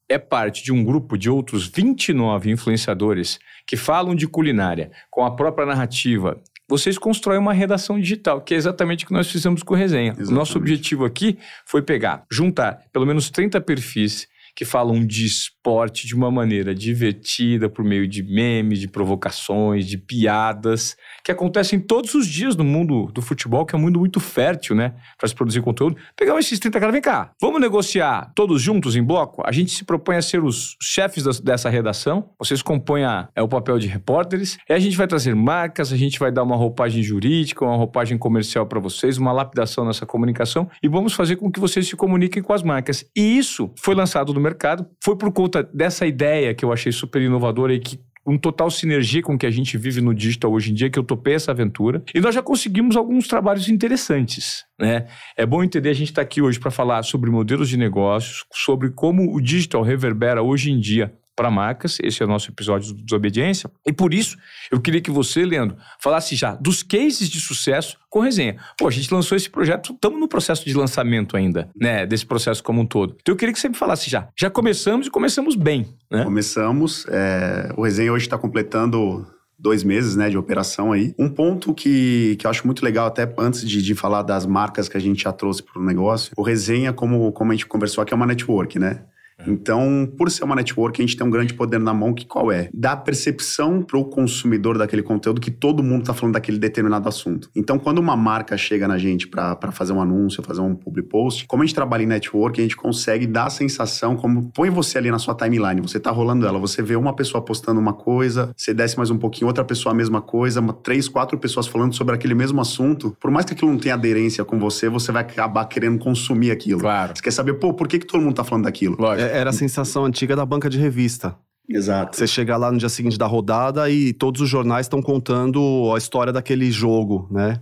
é 0.09 0.19
parte 0.19 0.63
de 0.63 0.73
um 0.73 0.85
grupo 0.85 1.17
de 1.17 1.31
outros 1.31 1.67
29 1.67 2.51
influenciadores 2.51 3.41
que 3.67 3.77
falam 3.77 4.15
de 4.15 4.29
culinária 4.29 4.93
com 5.11 5.25
a 5.25 5.35
própria 5.35 5.67
narrativa 5.67 6.41
vocês 6.69 6.99
constroem 6.99 7.39
uma 7.39 7.53
redação 7.53 7.99
digital, 7.99 8.41
que 8.41 8.53
é 8.53 8.57
exatamente 8.57 9.05
o 9.05 9.07
que 9.07 9.13
nós 9.13 9.31
fizemos 9.31 9.63
com 9.63 9.75
o 9.75 9.77
Resenha. 9.77 10.09
Exatamente. 10.09 10.33
O 10.33 10.35
nosso 10.35 10.59
objetivo 10.59 11.05
aqui 11.05 11.39
foi 11.65 11.81
pegar, 11.81 12.27
juntar 12.31 12.83
pelo 12.93 13.07
menos 13.07 13.31
30 13.31 13.61
perfis 13.61 14.27
que 14.55 14.65
falam 14.65 15.07
de 15.07 15.27
esporte 15.67 16.07
de 16.07 16.15
uma 16.15 16.31
maneira 16.31 16.73
divertida, 16.73 17.69
por 17.69 17.85
meio 17.85 18.07
de 18.07 18.23
memes, 18.23 18.79
de 18.79 18.87
provocações, 18.87 19.85
de 19.85 19.99
piadas, 19.99 20.97
que 21.25 21.33
acontecem 21.33 21.81
todos 21.81 22.15
os 22.15 22.27
dias 22.29 22.55
no 22.55 22.63
mundo 22.63 23.11
do 23.13 23.21
futebol, 23.21 23.67
que 23.67 23.75
é 23.75 23.79
um 23.79 23.83
mundo 23.83 23.99
muito 23.99 24.21
fértil, 24.21 24.77
né? 24.77 24.95
Para 25.19 25.29
se 25.29 25.35
produzir 25.35 25.61
conteúdo. 25.63 25.97
Pegar 26.17 26.39
esses 26.39 26.61
30 26.61 26.79
caras, 26.79 26.93
vem 26.93 27.03
cá, 27.03 27.33
vamos 27.41 27.61
negociar 27.61 28.31
todos 28.37 28.63
juntos 28.63 28.95
em 28.95 29.03
bloco? 29.03 29.43
A 29.45 29.51
gente 29.51 29.73
se 29.73 29.85
propõe 29.85 30.17
a 30.17 30.23
ser 30.23 30.45
os 30.45 30.77
chefes 30.81 31.25
das, 31.25 31.41
dessa 31.41 31.69
redação, 31.69 32.31
vocês 32.39 32.63
compõem 32.63 33.05
a, 33.05 33.29
é 33.35 33.43
o 33.43 33.49
papel 33.49 33.79
de 33.81 33.89
repórteres, 33.89 34.59
e 34.69 34.73
a 34.73 34.79
gente 34.79 34.97
vai 34.97 35.09
trazer 35.09 35.35
marcas, 35.35 35.93
a 35.93 35.97
gente 35.97 36.19
vai 36.19 36.31
dar 36.31 36.45
uma 36.45 36.55
roupagem 36.55 37.03
jurídica, 37.03 37.65
uma 37.65 37.77
roupagem 37.77 38.17
comercial 38.17 38.67
para 38.67 38.79
vocês, 38.79 39.19
uma 39.19 39.33
lapidação 39.33 39.85
nessa 39.85 40.07
comunicação, 40.07 40.71
e 40.81 40.87
vamos 40.87 41.13
fazer 41.13 41.37
com 41.37 41.51
que 41.51 41.59
vocês 41.59 41.89
se 41.89 41.97
comuniquem 41.97 42.41
com 42.41 42.53
as 42.53 42.63
marcas. 42.63 43.05
E 43.17 43.37
isso 43.37 43.73
foi 43.77 43.97
lançado 43.97 44.33
no 44.33 44.41
mercado. 44.41 44.87
Foi 45.03 45.17
por 45.17 45.33
conta 45.33 45.56
dessa 45.63 46.07
ideia 46.07 46.55
que 46.55 46.65
eu 46.65 46.73
achei 46.73 46.93
super 46.93 47.21
inovadora 47.23 47.75
e 47.75 47.79
que 47.81 47.99
um 48.27 48.37
total 48.37 48.69
sinergia 48.71 49.23
com 49.23 49.35
o 49.35 49.39
que 49.39 49.47
a 49.47 49.51
gente 49.51 49.79
vive 49.79 50.01
no 50.01 50.13
digital 50.13 50.53
hoje 50.53 50.73
em 50.73 50.75
dia, 50.75 50.91
que 50.91 50.99
eu 50.99 51.05
topei 51.05 51.35
essa 51.35 51.53
aventura. 51.53 52.03
E 52.13 52.21
nós 52.21 52.35
já 52.35 52.43
conseguimos 52.43 52.97
alguns 52.97 53.29
trabalhos 53.29 53.69
interessantes. 53.69 54.65
Né? 54.79 55.07
É 55.37 55.47
bom 55.47 55.63
entender, 55.63 55.91
a 55.91 55.95
gente 55.95 56.09
está 56.09 56.23
aqui 56.23 56.43
hoje 56.43 56.59
para 56.59 56.73
falar 56.73 57.05
sobre 57.05 57.31
modelos 57.31 57.69
de 57.69 57.77
negócios, 57.77 58.45
sobre 58.53 58.91
como 58.91 59.33
o 59.33 59.41
digital 59.41 59.83
reverbera 59.83 60.43
hoje 60.43 60.73
em 60.73 60.81
dia 60.81 61.15
para 61.37 61.51
marcas. 61.51 61.99
Esse 62.03 62.23
é 62.23 62.27
o 62.27 62.29
nosso 62.29 62.51
episódio 62.51 62.95
de 62.95 63.05
desobediência. 63.05 63.71
E 63.87 63.93
por 63.93 64.15
isso, 64.15 64.37
eu 64.71 64.81
queria 64.81 65.01
que 65.01 65.11
você, 65.11 65.45
Leandro, 65.45 65.77
falasse 66.01 66.35
já 66.35 66.55
dos 66.55 66.83
cases 66.83 67.29
de 67.29 67.39
sucesso 67.39 67.99
com 68.09 68.21
resenha. 68.21 68.57
Pô, 68.79 68.89
a 68.89 68.91
gente 68.91 69.13
lançou 69.13 69.37
esse 69.37 69.51
projeto, 69.51 69.93
estamos 69.93 70.19
no 70.19 70.27
processo 70.27 70.65
de 70.65 70.73
lançamento 70.73 71.37
ainda, 71.37 71.69
né? 71.79 72.07
Desse 72.07 72.25
processo 72.25 72.63
como 72.63 72.81
um 72.81 72.87
todo. 72.87 73.17
Então 73.21 73.35
eu 73.35 73.37
queria 73.37 73.53
que 73.53 73.61
você 73.61 73.69
me 73.69 73.77
falasse 73.77 74.09
já. 74.09 74.29
Já 74.35 74.49
começamos 74.49 75.07
e 75.07 75.11
começamos 75.11 75.55
bem, 75.55 75.87
né? 76.11 76.25
Começamos. 76.25 77.07
É, 77.11 77.73
o 77.77 77.83
resenha 77.83 78.13
hoje 78.13 78.25
está 78.25 78.39
completando 78.39 79.27
dois 79.59 79.83
meses 79.83 80.17
né, 80.17 80.29
de 80.29 80.37
operação 80.37 80.93
aí. 80.93 81.15
Um 81.19 81.29
ponto 81.29 81.75
que, 81.75 82.37
que 82.39 82.47
eu 82.47 82.51
acho 82.51 82.67
muito 82.67 82.85
legal, 82.85 83.07
até 83.07 83.31
antes 83.39 83.67
de, 83.67 83.83
de 83.83 83.95
falar 83.95 84.23
das 84.23 84.47
marcas 84.47 84.89
que 84.89 84.97
a 84.97 85.01
gente 85.01 85.25
já 85.25 85.33
trouxe 85.33 85.63
para 85.63 85.81
o 85.81 85.85
negócio, 85.85 86.33
o 86.37 86.43
Resenha, 86.43 86.93
como, 86.93 87.33
como 87.33 87.53
a 87.53 87.55
gente 87.55 87.67
conversou 87.67 88.03
aqui, 88.03 88.13
é 88.13 88.17
uma 88.17 88.27
network, 88.27 88.79
né? 88.79 89.03
É. 89.39 89.51
Então, 89.51 90.11
por 90.17 90.31
ser 90.31 90.45
uma 90.45 90.55
network, 90.55 91.01
a 91.01 91.05
gente 91.05 91.17
tem 91.17 91.27
um 91.27 91.31
grande 91.31 91.55
poder 91.55 91.79
na 91.79 91.93
mão 91.93 92.15
que 92.15 92.25
qual 92.27 92.51
é? 92.51 92.69
Dar 92.73 92.97
percepção 92.97 93.83
para 93.83 93.99
o 93.99 94.05
consumidor 94.05 94.79
daquele 94.79 95.03
conteúdo 95.03 95.41
que 95.41 95.51
todo 95.51 95.83
mundo 95.83 96.03
está 96.03 96.15
falando 96.15 96.35
daquele 96.35 96.59
determinado 96.59 97.09
assunto. 97.09 97.51
Então, 97.55 97.79
quando 97.79 97.99
uma 97.99 98.17
marca 98.17 98.57
chega 98.57 98.89
na 98.89 98.99
gente 98.99 99.29
para 99.29 99.71
fazer 99.73 99.93
um 99.93 100.01
anúncio, 100.01 100.43
fazer 100.43 100.61
um 100.61 100.75
public 100.75 101.09
post, 101.09 101.47
como 101.47 101.63
a 101.63 101.67
gente 101.67 101.75
trabalha 101.75 102.03
em 102.03 102.07
network, 102.07 102.61
a 102.61 102.63
gente 102.63 102.77
consegue 102.77 103.27
dar 103.27 103.47
a 103.47 103.51
sensação, 103.51 104.17
como 104.17 104.51
põe 104.53 104.71
você 104.71 104.99
ali 104.99 105.11
na 105.11 105.19
sua 105.19 105.35
timeline, 105.35 105.81
você 105.81 105.99
está 105.99 106.11
rolando 106.11 106.47
ela, 106.47 106.59
você 106.59 106.83
vê 106.83 106.97
uma 106.97 107.15
pessoa 107.15 107.43
postando 107.45 107.81
uma 107.81 107.93
coisa, 107.93 108.53
você 108.57 108.73
desce 108.73 108.97
mais 108.97 109.11
um 109.11 109.19
pouquinho, 109.19 109.49
outra 109.49 109.65
pessoa 109.65 109.93
a 109.93 109.97
mesma 109.97 110.21
coisa, 110.21 110.63
três, 110.83 111.09
quatro 111.09 111.39
pessoas 111.39 111.67
falando 111.67 111.95
sobre 111.95 112.15
aquele 112.15 112.35
mesmo 112.35 112.61
assunto. 112.61 113.17
Por 113.21 113.31
mais 113.31 113.45
que 113.47 113.53
aquilo 113.53 113.71
não 113.71 113.79
tenha 113.79 113.95
aderência 113.95 114.45
com 114.45 114.59
você, 114.59 114.89
você 114.89 115.13
vai 115.13 115.23
acabar 115.23 115.65
querendo 115.67 115.99
consumir 115.99 116.51
aquilo. 116.51 116.81
Claro. 116.81 117.13
Você 117.15 117.23
quer 117.23 117.31
saber, 117.31 117.55
pô, 117.55 117.75
por 117.75 117.89
que, 117.89 117.99
que 117.99 118.07
todo 118.07 118.21
mundo 118.21 118.31
está 118.31 118.45
falando 118.45 118.65
daquilo? 118.65 118.97
Lógico. 118.99 119.26
É, 119.26 119.26
era 119.27 119.51
a 119.51 119.53
sensação 119.53 120.05
antiga 120.05 120.35
da 120.35 120.45
banca 120.45 120.69
de 120.69 120.79
revista. 120.79 121.37
Exato. 121.69 122.17
Você 122.17 122.27
chega 122.27 122.57
lá 122.57 122.71
no 122.71 122.79
dia 122.79 122.89
seguinte 122.89 123.19
da 123.19 123.27
rodada 123.27 123.91
e 123.91 124.13
todos 124.13 124.41
os 124.41 124.49
jornais 124.49 124.87
estão 124.87 125.03
contando 125.03 125.93
a 125.95 125.99
história 125.99 126.33
daquele 126.33 126.71
jogo, 126.71 127.29
né? 127.31 127.61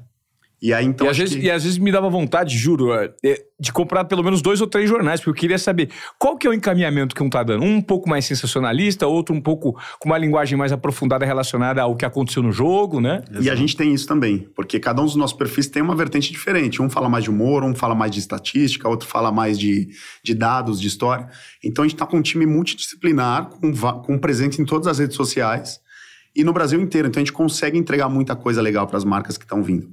E 0.64 0.72
aí, 0.72 0.86
então. 0.86 1.06
E 1.06 1.10
às, 1.10 1.18
vezes, 1.18 1.36
que... 1.36 1.42
e 1.42 1.50
às 1.50 1.62
vezes 1.62 1.76
me 1.76 1.92
dava 1.92 2.08
vontade, 2.08 2.56
juro, 2.56 2.94
é, 2.94 3.12
é, 3.22 3.44
de 3.60 3.70
comprar 3.70 4.06
pelo 4.06 4.24
menos 4.24 4.40
dois 4.40 4.62
ou 4.62 4.66
três 4.66 4.88
jornais, 4.88 5.20
porque 5.20 5.28
eu 5.28 5.34
queria 5.34 5.58
saber 5.58 5.90
qual 6.18 6.38
que 6.38 6.46
é 6.46 6.50
o 6.50 6.54
encaminhamento 6.54 7.14
que 7.14 7.22
um 7.22 7.28
tá 7.28 7.42
dando. 7.42 7.62
Um 7.62 7.74
um 7.74 7.82
pouco 7.82 8.08
mais 8.08 8.24
sensacionalista, 8.24 9.06
outro 9.06 9.34
um 9.34 9.42
pouco 9.42 9.78
com 10.00 10.08
uma 10.08 10.16
linguagem 10.16 10.56
mais 10.56 10.72
aprofundada 10.72 11.26
relacionada 11.26 11.82
ao 11.82 11.94
que 11.94 12.06
aconteceu 12.06 12.42
no 12.42 12.50
jogo, 12.50 12.98
né? 12.98 13.22
E 13.42 13.50
a 13.50 13.54
gente 13.54 13.76
tem 13.76 13.92
isso 13.92 14.06
também, 14.06 14.48
porque 14.56 14.80
cada 14.80 15.02
um 15.02 15.04
dos 15.04 15.16
nossos 15.16 15.36
perfis 15.36 15.66
tem 15.66 15.82
uma 15.82 15.94
vertente 15.94 16.32
diferente. 16.32 16.80
Um 16.80 16.88
fala 16.88 17.10
mais 17.10 17.24
de 17.24 17.30
humor, 17.30 17.62
um 17.62 17.74
fala 17.74 17.94
mais 17.94 18.10
de 18.10 18.20
estatística, 18.20 18.88
outro 18.88 19.06
fala 19.06 19.30
mais 19.30 19.58
de, 19.58 19.90
de 20.22 20.34
dados, 20.34 20.80
de 20.80 20.88
história. 20.88 21.28
Então 21.62 21.84
a 21.84 21.88
gente 21.88 21.98
tá 21.98 22.06
com 22.06 22.16
um 22.16 22.22
time 22.22 22.46
multidisciplinar, 22.46 23.50
com, 23.50 23.70
com 24.00 24.18
presente 24.18 24.62
em 24.62 24.64
todas 24.64 24.86
as 24.86 24.98
redes 24.98 25.14
sociais 25.14 25.78
e 26.34 26.42
no 26.42 26.54
Brasil 26.54 26.80
inteiro. 26.80 27.08
Então 27.08 27.20
a 27.20 27.24
gente 27.24 27.34
consegue 27.34 27.76
entregar 27.76 28.08
muita 28.08 28.34
coisa 28.34 28.62
legal 28.62 28.86
para 28.86 28.96
as 28.96 29.04
marcas 29.04 29.36
que 29.36 29.44
estão 29.44 29.62
vindo. 29.62 29.92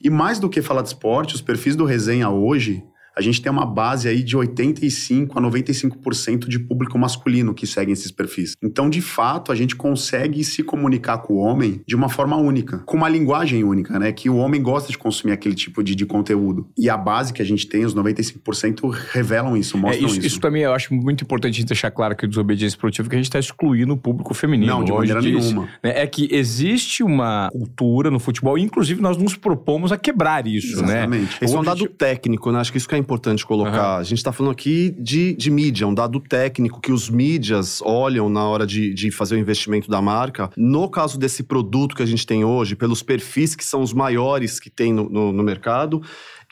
E 0.00 0.08
mais 0.08 0.38
do 0.38 0.48
que 0.48 0.62
falar 0.62 0.82
de 0.82 0.88
esporte, 0.88 1.34
os 1.34 1.42
perfis 1.42 1.76
do 1.76 1.84
Resenha 1.84 2.30
hoje 2.30 2.82
a 3.16 3.20
gente 3.20 3.40
tem 3.42 3.50
uma 3.50 3.66
base 3.66 4.08
aí 4.08 4.22
de 4.22 4.36
85 4.36 5.38
a 5.38 5.42
95% 5.42 6.48
de 6.48 6.58
público 6.58 6.98
masculino 6.98 7.54
que 7.54 7.66
seguem 7.66 7.92
esses 7.92 8.10
perfis. 8.10 8.54
Então, 8.62 8.88
de 8.88 9.00
fato, 9.00 9.52
a 9.52 9.54
gente 9.54 9.76
consegue 9.76 10.42
se 10.44 10.62
comunicar 10.62 11.18
com 11.18 11.34
o 11.34 11.38
homem 11.38 11.80
de 11.86 11.96
uma 11.96 12.08
forma 12.08 12.36
única, 12.36 12.78
com 12.80 12.96
uma 12.96 13.08
linguagem 13.08 13.64
única, 13.64 13.98
né? 13.98 14.12
Que 14.12 14.30
o 14.30 14.36
homem 14.36 14.62
gosta 14.62 14.90
de 14.90 14.98
consumir 14.98 15.32
aquele 15.32 15.54
tipo 15.54 15.82
de, 15.82 15.94
de 15.94 16.06
conteúdo. 16.06 16.68
E 16.78 16.88
a 16.88 16.96
base 16.96 17.32
que 17.32 17.42
a 17.42 17.44
gente 17.44 17.66
tem, 17.66 17.84
os 17.84 17.94
95%, 17.94 18.90
revelam 19.12 19.56
isso, 19.56 19.76
é, 19.76 19.80
mostram 19.80 20.02
é, 20.02 20.06
isso, 20.06 20.18
isso. 20.18 20.26
Isso 20.26 20.40
também 20.40 20.62
eu 20.62 20.72
acho 20.72 20.94
muito 20.94 21.24
importante 21.24 21.54
a 21.54 21.56
gente 21.56 21.68
deixar 21.68 21.90
claro 21.90 22.16
que 22.16 22.24
o 22.24 22.28
desobediência 22.28 22.78
produtiva 22.78 23.08
que 23.08 23.14
a 23.14 23.18
gente 23.18 23.26
está 23.26 23.38
excluindo 23.38 23.94
o 23.94 23.96
público 23.96 24.32
feminino. 24.34 24.72
Não, 24.72 24.84
de 24.84 24.92
maneira 24.92 25.20
nenhuma. 25.20 25.68
Né? 25.82 26.02
É 26.02 26.06
que 26.06 26.28
existe 26.30 27.02
uma 27.02 27.48
cultura 27.50 28.10
no 28.10 28.18
futebol, 28.18 28.56
e 28.58 28.62
inclusive 28.62 29.00
nós 29.00 29.16
nos 29.16 29.36
propomos 29.36 29.92
a 29.92 29.98
quebrar 29.98 30.46
isso, 30.46 30.82
né? 30.82 30.98
Exatamente. 30.98 31.22
né? 31.22 31.38
Esse 31.40 31.54
é 31.54 31.58
um 31.58 31.64
dado 31.64 31.86
técnico, 31.88 32.50
né? 32.52 32.60
Acho 32.60 32.72
que 32.72 32.78
isso 32.78 32.88
que 32.88 32.94
é 32.94 32.98
importante 33.10 33.44
colocar. 33.44 33.94
Uhum. 33.94 34.00
A 34.00 34.02
gente 34.04 34.18
está 34.18 34.32
falando 34.32 34.52
aqui 34.52 34.94
de, 34.96 35.34
de 35.34 35.50
mídia, 35.50 35.86
um 35.86 35.92
dado 35.94 36.20
técnico 36.20 36.80
que 36.80 36.92
os 36.92 37.10
mídias 37.10 37.82
olham 37.82 38.28
na 38.28 38.46
hora 38.48 38.64
de, 38.64 38.94
de 38.94 39.10
fazer 39.10 39.34
o 39.34 39.38
investimento 39.38 39.90
da 39.90 40.00
marca. 40.00 40.48
No 40.56 40.88
caso 40.88 41.18
desse 41.18 41.42
produto 41.42 41.96
que 41.96 42.02
a 42.02 42.06
gente 42.06 42.24
tem 42.24 42.44
hoje, 42.44 42.76
pelos 42.76 43.02
perfis 43.02 43.56
que 43.56 43.64
são 43.64 43.82
os 43.82 43.92
maiores 43.92 44.60
que 44.60 44.70
tem 44.70 44.92
no, 44.92 45.10
no, 45.10 45.32
no 45.32 45.42
mercado, 45.42 46.00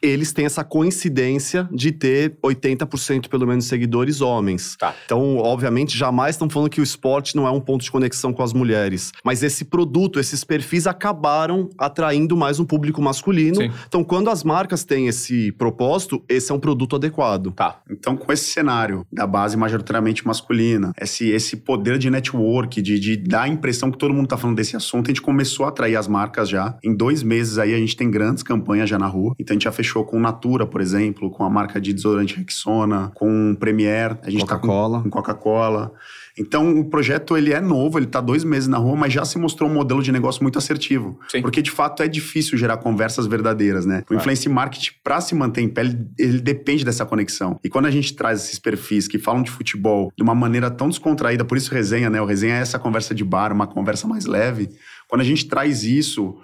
eles 0.03 0.33
têm 0.33 0.47
essa 0.47 0.65
coincidência 0.65 1.69
de 1.73 1.93
ter 1.93 2.37
80% 2.43 3.29
pelo 3.29 3.47
menos 3.47 3.67
seguidores 3.67 4.21
homens. 4.21 4.77
Tá. 4.79 4.95
Então, 5.05 5.39
obviamente, 5.39 5.97
jamais 5.97 6.35
estão 6.35 6.49
falando 6.49 6.71
que 6.71 6.81
o 6.81 6.85
esporte 6.85 7.37
não 7.37 7.47
é 7.47 7.51
um 7.51 7.61
ponto 7.61 7.83
de 7.83 7.91
conexão 7.91 8.33
com 8.33 8.43
as 8.43 8.53
mulheres. 8.53 9.13
Mas 9.25 9.43
esse 9.43 9.65
produto, 9.65 10.21
esses 10.21 10.45
perfis 10.45 10.87
acabaram 10.87 11.69
atraindo 11.79 12.37
mais 12.37 12.61
um 12.61 12.65
público 12.65 13.03
masculino. 13.03 13.57
Sim. 13.57 13.71
Então, 13.87 14.05
quando 14.05 14.31
as 14.31 14.45
marcas 14.45 14.85
têm 14.85 15.09
esse 15.09 15.53
propósito, 15.53 16.23
esse 16.29 16.53
é 16.53 16.55
um 16.55 16.61
produto 16.61 16.97
adequado. 16.97 17.53
Tá. 17.53 17.81
Então, 17.91 18.17
com 18.17 18.33
esse 18.33 18.51
cenário 18.51 19.07
da 19.13 19.27
base 19.27 19.57
majoritariamente 19.57 20.27
masculina, 20.27 20.93
esse, 21.01 21.29
esse 21.31 21.57
poder 21.57 21.99
de 21.99 22.11
network, 22.11 22.81
de, 22.81 22.99
de 22.99 23.17
dar 23.17 23.43
a 23.43 23.49
impressão 23.49 23.91
que 23.91 23.99
todo 23.99 24.15
mundo 24.15 24.25
está 24.25 24.37
falando 24.37 24.57
desse 24.57 24.77
assunto, 24.77 25.07
a 25.07 25.11
gente 25.11 25.23
começou 25.23 25.67
a 25.67 25.71
atrair 25.71 25.97
as 25.97 26.07
marcas 26.07 26.49
já. 26.49 26.77
Em 26.85 26.95
dois 26.95 27.23
meses 27.23 27.59
aí, 27.59 27.75
a 27.75 27.79
gente 27.79 27.97
tem 27.97 28.11
grandes 28.11 28.43
campanhas 28.43 28.89
já 28.89 28.99
na 28.99 29.07
rua. 29.07 29.35
Então, 29.39 29.55
a 29.55 29.57
gente 29.57 29.65
já 29.65 29.73
fechou 29.73 29.88
fechou 29.89 30.05
com 30.05 30.21
Natura, 30.21 30.67
por 30.67 30.81
exemplo, 30.81 31.31
com 31.31 31.43
a 31.43 31.51
marca 31.51 31.81
de 31.81 31.93
desodorante 31.93 32.37
Rexona, 32.37 33.11
com 33.15 33.57
Premier, 33.59 34.19
a 34.23 34.31
gente 34.31 34.43
Coca-Cola. 34.43 34.99
Tá 34.99 35.05
com, 35.05 35.11
com 35.11 35.19
Coca-Cola. 35.19 35.93
Então, 36.39 36.79
o 36.79 36.85
projeto 36.85 37.37
ele 37.37 37.53
é 37.53 37.61
novo, 37.61 37.99
ele 37.99 38.07
está 38.07 38.21
dois 38.21 38.45
meses 38.45 38.69
na 38.69 38.79
rua, 38.79 38.95
mas 38.95 39.13
já 39.13 39.25
se 39.25 39.37
mostrou 39.39 39.69
um 39.69 39.75
modelo 39.75 40.01
de 40.03 40.13
negócio 40.13 40.41
muito 40.43 40.57
assertivo. 40.57 41.19
Sim. 41.29 41.43
Porque, 41.43 41.61
de 41.61 41.71
fato, 41.71 42.03
é 42.03 42.07
difícil 42.07 42.57
gerar 42.57 42.77
conversas 42.77 43.27
verdadeiras, 43.27 43.85
né? 43.85 44.05
O 44.09 44.15
influencer 44.15 44.53
marketing, 44.53 44.93
para 45.03 45.21
se 45.21 45.35
manter 45.35 45.63
em 45.63 45.69
pé, 45.69 45.81
ele, 45.81 46.07
ele, 46.17 46.41
depende 46.41 46.85
dessa 46.85 47.05
conexão. 47.05 47.59
E 47.65 47.69
quando 47.69 47.87
a 47.87 47.91
gente 47.91 48.15
traz 48.15 48.45
esses 48.45 48.59
perfis 48.59 49.09
que 49.09 49.19
falam 49.19 49.43
de 49.43 49.51
futebol 49.51 50.13
de 50.17 50.23
uma 50.23 50.35
maneira 50.35 50.71
tão 50.71 50.89
descontraída, 50.89 51.45
por 51.45 51.57
isso 51.57 51.75
resenha, 51.75 52.09
né? 52.09 52.21
O 52.21 52.25
resenha 52.25 52.55
é 52.55 52.61
essa 52.61 52.79
conversa 52.79 53.15
de 53.15 53.25
bar, 53.25 53.53
uma 53.53 53.67
conversa 53.67 54.07
mais 54.07 54.25
leve. 54.25 54.69
Quando 55.09 55.23
a 55.23 55.25
gente 55.25 55.47
traz 55.47 55.83
isso 55.83 56.37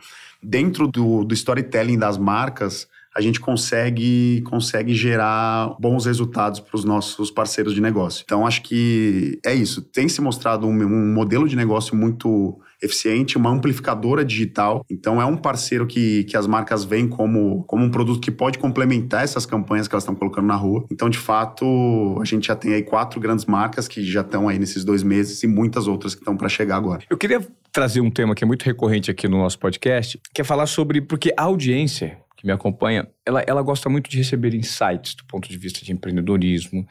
dentro 0.42 0.88
do, 0.88 1.24
do 1.24 1.35
storytelling 1.35 1.98
das 1.98 2.18
marcas, 2.18 2.88
a 3.16 3.20
gente 3.20 3.38
consegue, 3.38 4.42
consegue 4.42 4.92
gerar 4.92 5.77
bons 5.79 6.07
resultados 6.07 6.59
para 6.59 6.77
os 6.77 6.85
nossos 6.85 7.31
parceiros 7.31 7.72
de 7.72 7.81
negócio. 7.81 8.22
Então, 8.24 8.46
acho 8.46 8.62
que 8.62 9.38
é 9.44 9.55
isso. 9.55 9.83
Tem 9.83 10.09
se 10.09 10.20
mostrado 10.20 10.66
um, 10.66 10.72
um 10.72 11.14
modelo 11.14 11.48
de 11.48 11.55
negócio 11.55 11.94
muito 11.94 12.59
eficiente, 12.83 13.38
uma 13.38 13.50
amplificadora 13.50 14.24
digital. 14.24 14.85
Então, 14.90 15.22
é 15.22 15.24
um 15.24 15.37
parceiro 15.37 15.87
que, 15.87 16.24
que 16.24 16.37
as 16.37 16.46
marcas 16.46 16.85
veem 16.85 17.09
como, 17.09 17.62
como 17.64 17.85
um 17.85 17.90
produto 17.90 18.20
que 18.20 18.33
pode 18.33 18.59
complementar 18.59 19.22
essas 19.22 19.46
campanhas 19.46 19.87
que 19.87 19.94
elas 19.94 20.03
estão 20.03 20.14
colocando 20.14 20.46
na 20.46 20.57
rua. 20.57 20.85
Então, 20.90 21.09
de 21.09 21.18
fato, 21.18 22.18
a 22.20 22.24
gente 22.24 22.48
já 22.48 22.57
tem 22.57 22.74
aí 22.74 22.83
quatro 22.83 23.20
grandes 23.20 23.44
marcas 23.46 23.87
que 23.87 24.03
já 24.03 24.22
estão 24.22 24.48
aí 24.48 24.59
nesses 24.59 24.85
dois 24.85 25.05
meses 25.05 25.42
e 25.42 25.46
muitas 25.46 25.87
outras 25.87 26.14
que 26.14 26.20
estão 26.20 26.37
para 26.37 26.48
chegar 26.48 26.77
agora. 26.77 27.05
Eu 27.09 27.16
queria 27.16 27.40
trazer 27.72 28.00
um 28.00 28.11
tema 28.11 28.35
que 28.35 28.44
é 28.44 28.46
muito 28.46 28.64
recorrente 28.64 29.11
aqui 29.11 29.29
no 29.29 29.38
nosso 29.38 29.59
podcast, 29.59 30.20
que 30.33 30.40
é 30.40 30.44
falar 30.44 30.66
sobre. 30.66 31.00
Porque 31.00 31.33
a 31.37 31.44
audiência 31.44 32.23
que 32.44 32.46
me 32.46 32.52
acompanha, 32.52 33.09
ela, 33.24 33.42
ela 33.46 33.62
gosta 33.62 33.88
muito 33.88 34.11
de 34.11 34.18
receber 34.18 34.54
insights 34.54 35.14
do 35.14 35.24
ponto 35.24 35.48
de 35.48 35.57
vista 35.57 35.83
de 35.83 35.92
empreendedorismo, 35.92 36.87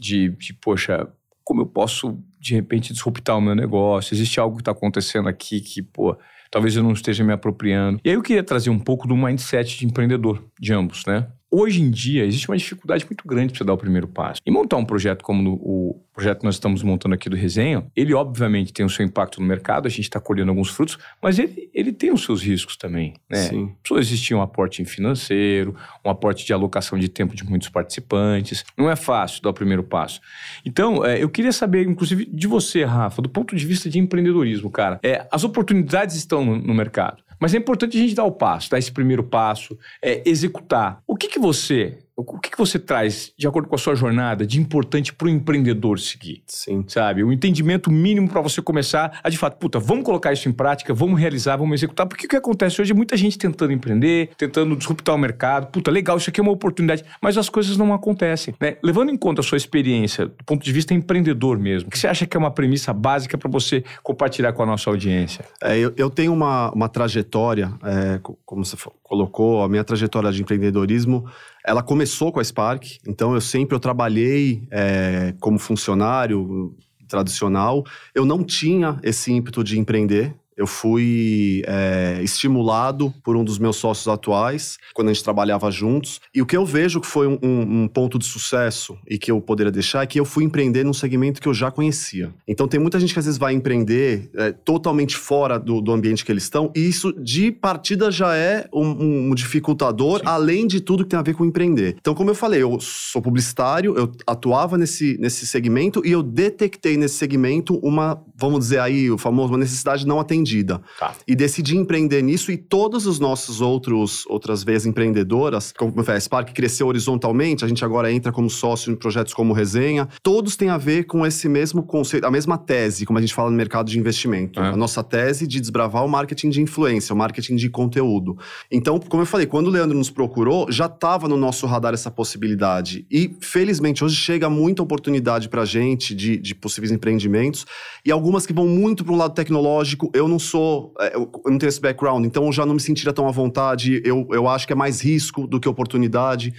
de, 0.00 0.30
de 0.30 0.52
poxa, 0.52 1.08
como 1.44 1.62
eu 1.62 1.66
posso, 1.66 2.18
de 2.40 2.54
repente, 2.54 2.92
disruptar 2.92 3.38
o 3.38 3.40
meu 3.40 3.54
negócio? 3.54 4.12
Existe 4.12 4.40
algo 4.40 4.56
que 4.56 4.62
está 4.62 4.72
acontecendo 4.72 5.28
aqui 5.28 5.60
que, 5.60 5.80
pô, 5.80 6.18
talvez 6.50 6.74
eu 6.74 6.82
não 6.82 6.92
esteja 6.92 7.22
me 7.22 7.32
apropriando. 7.32 8.00
E 8.04 8.10
aí 8.10 8.16
eu 8.16 8.22
queria 8.22 8.42
trazer 8.42 8.68
um 8.68 8.80
pouco 8.80 9.06
do 9.06 9.16
mindset 9.16 9.78
de 9.78 9.86
empreendedor 9.86 10.44
de 10.58 10.72
ambos, 10.72 11.06
né? 11.06 11.28
Hoje 11.58 11.80
em 11.80 11.90
dia, 11.90 12.22
existe 12.26 12.50
uma 12.50 12.56
dificuldade 12.58 13.06
muito 13.06 13.26
grande 13.26 13.50
para 13.50 13.56
você 13.56 13.64
dar 13.64 13.72
o 13.72 13.78
primeiro 13.78 14.06
passo. 14.06 14.42
E 14.44 14.50
montar 14.50 14.76
um 14.76 14.84
projeto 14.84 15.22
como 15.22 15.54
o 15.54 15.98
projeto 16.12 16.40
que 16.40 16.44
nós 16.44 16.56
estamos 16.56 16.82
montando 16.82 17.14
aqui 17.14 17.30
do 17.30 17.36
Resenha, 17.36 17.86
ele 17.96 18.12
obviamente 18.12 18.74
tem 18.74 18.84
o 18.84 18.90
seu 18.90 19.06
impacto 19.06 19.40
no 19.40 19.46
mercado, 19.46 19.86
a 19.86 19.88
gente 19.88 20.02
está 20.02 20.20
colhendo 20.20 20.50
alguns 20.50 20.68
frutos, 20.68 20.98
mas 21.22 21.38
ele, 21.38 21.70
ele 21.72 21.92
tem 21.92 22.12
os 22.12 22.24
seus 22.24 22.42
riscos 22.42 22.76
também. 22.76 23.14
Né? 23.26 23.38
Sim. 23.38 23.74
Precisa 23.82 24.00
existir 24.00 24.34
um 24.34 24.42
aporte 24.42 24.84
financeiro, 24.84 25.74
um 26.04 26.10
aporte 26.10 26.44
de 26.44 26.52
alocação 26.52 26.98
de 26.98 27.08
tempo 27.08 27.34
de 27.34 27.42
muitos 27.42 27.70
participantes. 27.70 28.62
Não 28.76 28.90
é 28.90 28.96
fácil 28.96 29.40
dar 29.40 29.48
o 29.48 29.54
primeiro 29.54 29.82
passo. 29.82 30.20
Então, 30.62 31.02
é, 31.06 31.22
eu 31.22 31.30
queria 31.30 31.52
saber, 31.52 31.88
inclusive, 31.88 32.26
de 32.26 32.46
você, 32.46 32.84
Rafa, 32.84 33.22
do 33.22 33.30
ponto 33.30 33.56
de 33.56 33.64
vista 33.64 33.88
de 33.88 33.98
empreendedorismo, 33.98 34.70
cara. 34.70 35.00
É, 35.02 35.26
as 35.32 35.42
oportunidades 35.42 36.16
estão 36.16 36.44
no, 36.44 36.58
no 36.58 36.74
mercado. 36.74 37.24
Mas 37.40 37.54
é 37.54 37.58
importante 37.58 37.96
a 37.96 38.00
gente 38.00 38.14
dar 38.14 38.24
o 38.24 38.32
passo, 38.32 38.70
dar 38.70 38.78
esse 38.78 38.90
primeiro 38.90 39.22
passo, 39.22 39.78
é, 40.02 40.22
executar. 40.28 41.02
O 41.06 41.16
que, 41.16 41.28
que 41.28 41.38
você 41.38 41.98
o 42.16 42.38
que, 42.38 42.50
que 42.50 42.56
você 42.56 42.78
traz, 42.78 43.32
de 43.36 43.46
acordo 43.46 43.68
com 43.68 43.74
a 43.74 43.78
sua 43.78 43.94
jornada, 43.94 44.46
de 44.46 44.58
importante 44.58 45.12
para 45.12 45.26
o 45.26 45.30
empreendedor 45.30 46.00
seguir? 46.00 46.42
Sim. 46.46 46.82
Sabe? 46.88 47.22
O 47.22 47.30
entendimento 47.30 47.90
mínimo 47.90 48.26
para 48.26 48.40
você 48.40 48.62
começar 48.62 49.20
a, 49.22 49.28
de 49.28 49.36
fato, 49.36 49.58
puta, 49.58 49.78
vamos 49.78 50.04
colocar 50.04 50.32
isso 50.32 50.48
em 50.48 50.52
prática, 50.52 50.94
vamos 50.94 51.20
realizar, 51.20 51.58
vamos 51.58 51.74
executar. 51.74 52.06
Porque 52.06 52.24
o 52.24 52.28
que 52.28 52.36
acontece 52.36 52.80
hoje 52.80 52.92
é 52.92 52.94
muita 52.94 53.16
gente 53.18 53.36
tentando 53.36 53.72
empreender, 53.72 54.30
tentando 54.38 54.74
disruptar 54.74 55.14
o 55.14 55.18
mercado. 55.18 55.66
Puta, 55.66 55.90
legal, 55.90 56.16
isso 56.16 56.30
aqui 56.30 56.40
é 56.40 56.42
uma 56.42 56.52
oportunidade. 56.52 57.04
Mas 57.20 57.36
as 57.36 57.50
coisas 57.50 57.76
não 57.76 57.92
acontecem. 57.92 58.54
Né? 58.58 58.78
Levando 58.82 59.10
em 59.10 59.16
conta 59.16 59.42
a 59.42 59.44
sua 59.44 59.58
experiência, 59.58 60.26
do 60.26 60.44
ponto 60.46 60.64
de 60.64 60.72
vista 60.72 60.94
empreendedor 60.94 61.58
mesmo, 61.58 61.88
o 61.88 61.90
que 61.90 61.98
você 61.98 62.08
acha 62.08 62.26
que 62.26 62.34
é 62.34 62.40
uma 62.40 62.50
premissa 62.50 62.94
básica 62.94 63.36
para 63.36 63.50
você 63.50 63.84
compartilhar 64.02 64.54
com 64.54 64.62
a 64.62 64.66
nossa 64.66 64.88
audiência? 64.88 65.44
É, 65.62 65.76
eu, 65.78 65.92
eu, 65.96 66.08
tenho 66.08 66.32
uma, 66.32 66.70
uma 66.70 66.88
trajetória, 66.88 67.70
é, 67.84 68.20
como 68.46 68.64
você 68.64 68.76
colocou, 69.02 69.62
a 69.62 69.68
minha 69.68 69.84
trajetória 69.84 70.32
de 70.32 70.40
empreendedorismo 70.40 71.26
ela 71.66 71.82
começou 71.82 72.30
com 72.30 72.38
a 72.38 72.44
Spark, 72.44 72.84
então 73.06 73.34
eu 73.34 73.40
sempre 73.40 73.74
eu 73.74 73.80
trabalhei 73.80 74.62
é, 74.70 75.34
como 75.40 75.58
funcionário 75.58 76.76
tradicional. 77.08 77.84
Eu 78.14 78.24
não 78.24 78.44
tinha 78.44 79.00
esse 79.02 79.32
ímpeto 79.32 79.64
de 79.64 79.78
empreender, 79.78 80.34
eu 80.56 80.66
fui 80.66 81.62
é, 81.66 82.20
estimulado 82.22 83.12
por 83.22 83.36
um 83.36 83.44
dos 83.44 83.58
meus 83.58 83.76
sócios 83.76 84.08
atuais, 84.08 84.78
quando 84.94 85.08
a 85.08 85.12
gente 85.12 85.22
trabalhava 85.22 85.70
juntos. 85.70 86.20
E 86.34 86.40
o 86.40 86.46
que 86.46 86.56
eu 86.56 86.64
vejo 86.64 87.00
que 87.00 87.06
foi 87.06 87.26
um, 87.26 87.38
um, 87.42 87.88
ponto 87.88 88.18
de 88.18 88.24
sucesso 88.24 88.96
e 89.08 89.18
que 89.18 89.30
eu 89.30 89.40
poderia 89.40 89.70
deixar 89.70 90.02
é 90.02 90.06
que 90.06 90.18
eu 90.18 90.24
fui 90.24 90.44
empreender 90.44 90.84
num 90.84 90.92
segmento 90.92 91.40
que 91.40 91.48
eu 91.48 91.54
já 91.54 91.70
conhecia. 91.70 92.32
Então 92.48 92.66
tem 92.66 92.80
muita 92.80 92.98
gente 92.98 93.12
que 93.12 93.18
às 93.18 93.26
vezes 93.26 93.38
vai 93.38 93.52
empreender 93.52 94.30
é, 94.34 94.52
totalmente 94.52 95.16
fora 95.16 95.58
do, 95.58 95.80
do, 95.80 95.92
ambiente 95.92 96.24
que 96.24 96.32
eles 96.32 96.44
estão, 96.44 96.70
e 96.74 96.80
isso 96.80 97.12
de 97.12 97.50
partida 97.50 98.10
já 98.10 98.34
é 98.36 98.68
um, 98.72 99.30
um 99.30 99.34
dificultador, 99.34 100.20
Sim. 100.20 100.26
além 100.26 100.66
de 100.66 100.80
tudo 100.80 101.04
que 101.04 101.10
tem 101.10 101.18
a 101.18 101.22
ver 101.22 101.34
com 101.34 101.44
empreender. 101.44 101.96
Então, 101.98 102.14
como 102.14 102.30
eu 102.30 102.34
falei, 102.34 102.62
eu 102.62 102.78
sou 102.80 103.20
publicitário, 103.20 103.96
eu 103.96 104.12
atuava 104.26 104.76
nesse, 104.78 105.16
nesse 105.18 105.46
segmento 105.46 106.02
e 106.04 106.12
eu 106.12 106.22
detectei 106.22 106.96
nesse 106.96 107.16
segmento 107.16 107.78
uma, 107.82 108.22
vamos 108.36 108.60
dizer 108.60 108.80
aí, 108.80 109.10
o 109.10 109.16
famoso, 109.16 109.52
uma 109.52 109.58
necessidade 109.58 110.06
não 110.06 110.20
atendida. 110.20 110.80
Tá. 110.98 111.14
E 111.26 111.34
decidi 111.34 111.76
empreender 111.76 112.22
nisso 112.22 112.52
e 112.52 112.56
todos 112.56 113.06
os 113.06 113.18
nossos 113.18 113.60
outros 113.60 114.24
outras 114.26 114.62
vezes 114.62 114.86
empreendedoras, 114.86 115.72
como 115.72 115.94
a 116.06 116.20
Spark 116.20 116.52
cresceu 116.52 116.86
horizontalmente, 116.86 117.64
a 117.64 117.68
gente 117.68 117.84
agora 117.84 118.12
entra 118.12 118.30
como 118.30 118.50
sócio 118.50 118.92
em 118.92 118.96
projetos 118.96 119.32
como 119.32 119.52
Resenha, 119.52 120.08
todos 120.22 120.56
têm 120.56 120.68
a 120.68 120.76
ver 120.76 121.04
com 121.04 121.26
esse 121.26 121.48
mesmo 121.48 121.82
conceito, 121.82 122.24
a 122.24 122.30
mesma 122.30 122.58
tese, 122.58 123.06
como 123.06 123.18
a 123.18 123.22
gente 123.22 123.34
fala 123.34 123.50
no 123.50 123.56
mercado 123.56 123.90
de 123.90 123.98
investimento. 123.98 124.60
É. 124.60 124.68
A 124.68 124.76
nossa 124.76 125.02
tese 125.02 125.46
de 125.46 125.60
desbravar 125.60 126.04
o 126.04 126.08
marketing 126.08 126.50
de 126.50 126.60
influência, 126.60 127.14
o 127.14 127.16
marketing 127.16 127.56
de 127.56 127.68
conteúdo. 127.70 128.36
Então, 128.70 128.98
como 128.98 129.22
eu 129.22 129.26
falei, 129.26 129.46
quando 129.46 129.68
o 129.68 129.70
Leandro 129.70 129.96
nos 129.96 130.10
procurou, 130.10 130.70
já 130.70 130.86
estava 130.86 131.28
no 131.28 131.36
nosso 131.36 131.66
radar 131.66 131.94
essa 131.94 132.10
possibilidade. 132.10 133.06
E, 133.10 133.36
felizmente, 133.40 134.04
hoje 134.04 134.16
chega 134.16 134.50
muita 134.50 134.82
oportunidade 134.82 135.48
para 135.48 135.62
a 135.62 135.64
gente 135.64 136.14
de, 136.14 136.36
de 136.36 136.54
possíveis 136.54 136.92
empreendimentos 136.92 137.66
e 138.04 138.10
algumas 138.26 138.46
que 138.46 138.52
vão 138.52 138.66
muito 138.68 139.04
para 139.04 139.12
o 139.12 139.16
lado 139.16 139.34
tecnológico. 139.34 140.10
Eu 140.14 140.28
não 140.28 140.36
não 140.36 140.38
sou. 140.38 140.92
É, 141.00 141.16
eu 141.16 141.30
não 141.46 141.58
tenho 141.58 141.68
esse 141.68 141.80
background, 141.80 142.24
então 142.24 142.44
eu 142.46 142.52
já 142.52 142.66
não 142.66 142.74
me 142.74 142.80
sentiria 142.80 143.12
tão 143.12 143.26
à 143.26 143.30
vontade. 143.30 144.02
Eu, 144.04 144.26
eu 144.30 144.46
acho 144.46 144.66
que 144.66 144.72
é 144.72 144.76
mais 144.76 145.00
risco 145.00 145.46
do 145.46 145.58
que 145.58 145.68
oportunidade. 145.68 146.54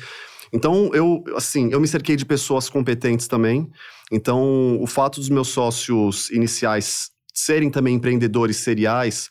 Então, 0.51 0.89
eu, 0.93 1.23
assim, 1.35 1.69
eu 1.71 1.79
me 1.79 1.87
cerquei 1.87 2.15
de 2.15 2.25
pessoas 2.25 2.69
competentes 2.69 3.27
também. 3.27 3.69
Então, 4.11 4.81
o 4.81 4.87
fato 4.87 5.19
dos 5.19 5.29
meus 5.29 5.49
sócios 5.49 6.29
iniciais 6.31 7.11
serem 7.33 7.69
também 7.69 7.95
empreendedores 7.95 8.57
seriais 8.57 9.29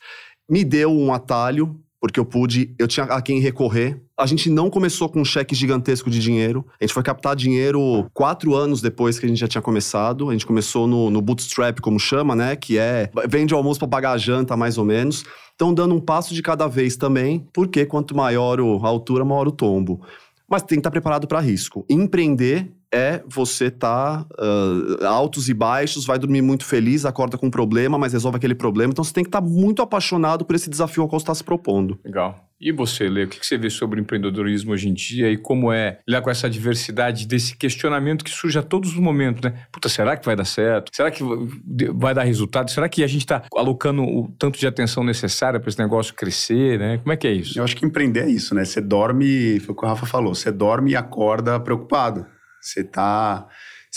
me 0.49 0.63
deu 0.63 0.91
um 0.91 1.13
atalho 1.13 1.77
porque 2.07 2.19
eu 2.19 2.25
pude, 2.25 2.73
eu 2.79 2.87
tinha 2.87 3.05
a 3.05 3.21
quem 3.21 3.39
recorrer. 3.39 4.01
A 4.17 4.25
gente 4.25 4.49
não 4.49 4.69
começou 4.69 5.09
com 5.09 5.21
um 5.21 5.25
cheque 5.25 5.53
gigantesco 5.53 6.09
de 6.09 6.19
dinheiro. 6.19 6.65
A 6.79 6.83
gente 6.83 6.93
foi 6.93 7.03
captar 7.03 7.35
dinheiro 7.35 8.09
quatro 8.13 8.55
anos 8.55 8.81
depois 8.81 9.19
que 9.19 9.25
a 9.25 9.29
gente 9.29 9.39
já 9.39 9.47
tinha 9.47 9.61
começado. 9.61 10.29
A 10.29 10.31
gente 10.31 10.45
começou 10.45 10.87
no, 10.87 11.09
no 11.09 11.21
bootstrap, 11.21 11.79
como 11.79 11.99
chama, 11.99 12.35
né? 12.35 12.55
Que 12.55 12.77
é 12.77 13.09
vende 13.27 13.53
o 13.53 13.57
almoço 13.57 13.79
para 13.79 13.89
pagar 13.89 14.11
a 14.13 14.17
janta, 14.17 14.55
mais 14.55 14.77
ou 14.77 14.85
menos. 14.85 15.23
Então, 15.53 15.73
dando 15.73 15.93
um 15.93 15.99
passo 15.99 16.33
de 16.33 16.41
cada 16.41 16.67
vez 16.67 16.95
também, 16.95 17.45
porque 17.53 17.85
quanto 17.85 18.15
maior 18.15 18.59
a 18.59 18.87
altura, 18.87 19.25
maior 19.25 19.47
o 19.47 19.51
tombo. 19.51 20.01
Mas 20.49 20.63
tem 20.63 20.77
que 20.77 20.79
estar 20.79 20.91
preparado 20.91 21.27
para 21.27 21.39
risco. 21.39 21.85
Empreender 21.89 22.71
é 22.93 23.21
você 23.27 23.69
tá 23.69 24.25
uh, 24.31 25.05
altos 25.05 25.49
e 25.49 25.53
baixos, 25.53 26.05
vai 26.05 26.17
dormir 26.17 26.41
muito 26.41 26.65
feliz, 26.65 27.05
acorda 27.05 27.37
com 27.37 27.47
um 27.47 27.51
problema, 27.51 27.97
mas 27.97 28.13
resolve 28.13 28.37
aquele 28.37 28.55
problema. 28.55 28.91
Então 28.91 29.03
você 29.03 29.13
tem 29.13 29.23
que 29.23 29.29
estar 29.29 29.41
tá 29.41 29.47
muito 29.47 29.81
apaixonado 29.81 30.45
por 30.45 30.55
esse 30.55 30.69
desafio 30.69 31.03
ao 31.03 31.09
qual 31.09 31.19
você 31.19 31.23
está 31.23 31.35
se 31.35 31.43
propondo. 31.43 31.99
Legal. 32.03 32.47
E 32.59 32.71
você, 32.71 33.07
Lê, 33.07 33.25
o 33.25 33.27
que 33.27 33.45
você 33.45 33.55
vê 33.55 33.69
sobre 33.69 33.99
o 33.99 34.01
empreendedorismo 34.01 34.71
hoje 34.71 34.89
em 34.89 34.93
dia 34.93 35.29
e 35.29 35.37
como 35.37 35.71
é 35.71 35.99
lidar 36.07 36.23
com 36.23 36.29
essa 36.29 36.49
diversidade, 36.49 37.27
desse 37.27 37.55
questionamento 37.55 38.25
que 38.25 38.31
surge 38.31 38.57
a 38.57 38.63
todos 38.63 38.93
os 38.93 38.97
momentos, 38.97 39.43
né? 39.43 39.65
Puta, 39.71 39.87
será 39.87 40.17
que 40.17 40.25
vai 40.25 40.35
dar 40.35 40.45
certo? 40.45 40.89
Será 40.91 41.11
que 41.11 41.23
vai 41.93 42.15
dar 42.15 42.23
resultado? 42.23 42.71
Será 42.71 42.89
que 42.89 43.03
a 43.03 43.07
gente 43.07 43.21
está 43.21 43.43
alocando 43.55 44.01
o 44.01 44.31
tanto 44.39 44.57
de 44.57 44.65
atenção 44.65 45.03
necessária 45.03 45.59
para 45.59 45.69
esse 45.69 45.77
negócio 45.77 46.15
crescer, 46.15 46.79
né? 46.79 46.97
Como 46.97 47.13
é 47.13 47.17
que 47.17 47.27
é 47.27 47.31
isso? 47.31 47.59
Eu 47.59 47.63
acho 47.63 47.75
que 47.75 47.85
empreender 47.85 48.21
é 48.21 48.29
isso, 48.29 48.55
né? 48.55 48.65
Você 48.65 48.81
dorme, 48.81 49.59
foi 49.59 49.73
o 49.73 49.77
que 49.77 49.85
o 49.85 49.87
Rafa 49.87 50.07
falou, 50.07 50.33
você 50.33 50.51
dorme 50.51 50.91
e 50.91 50.95
acorda 50.95 51.59
preocupado. 51.59 52.25
Você 52.61 52.83
tá 52.83 53.47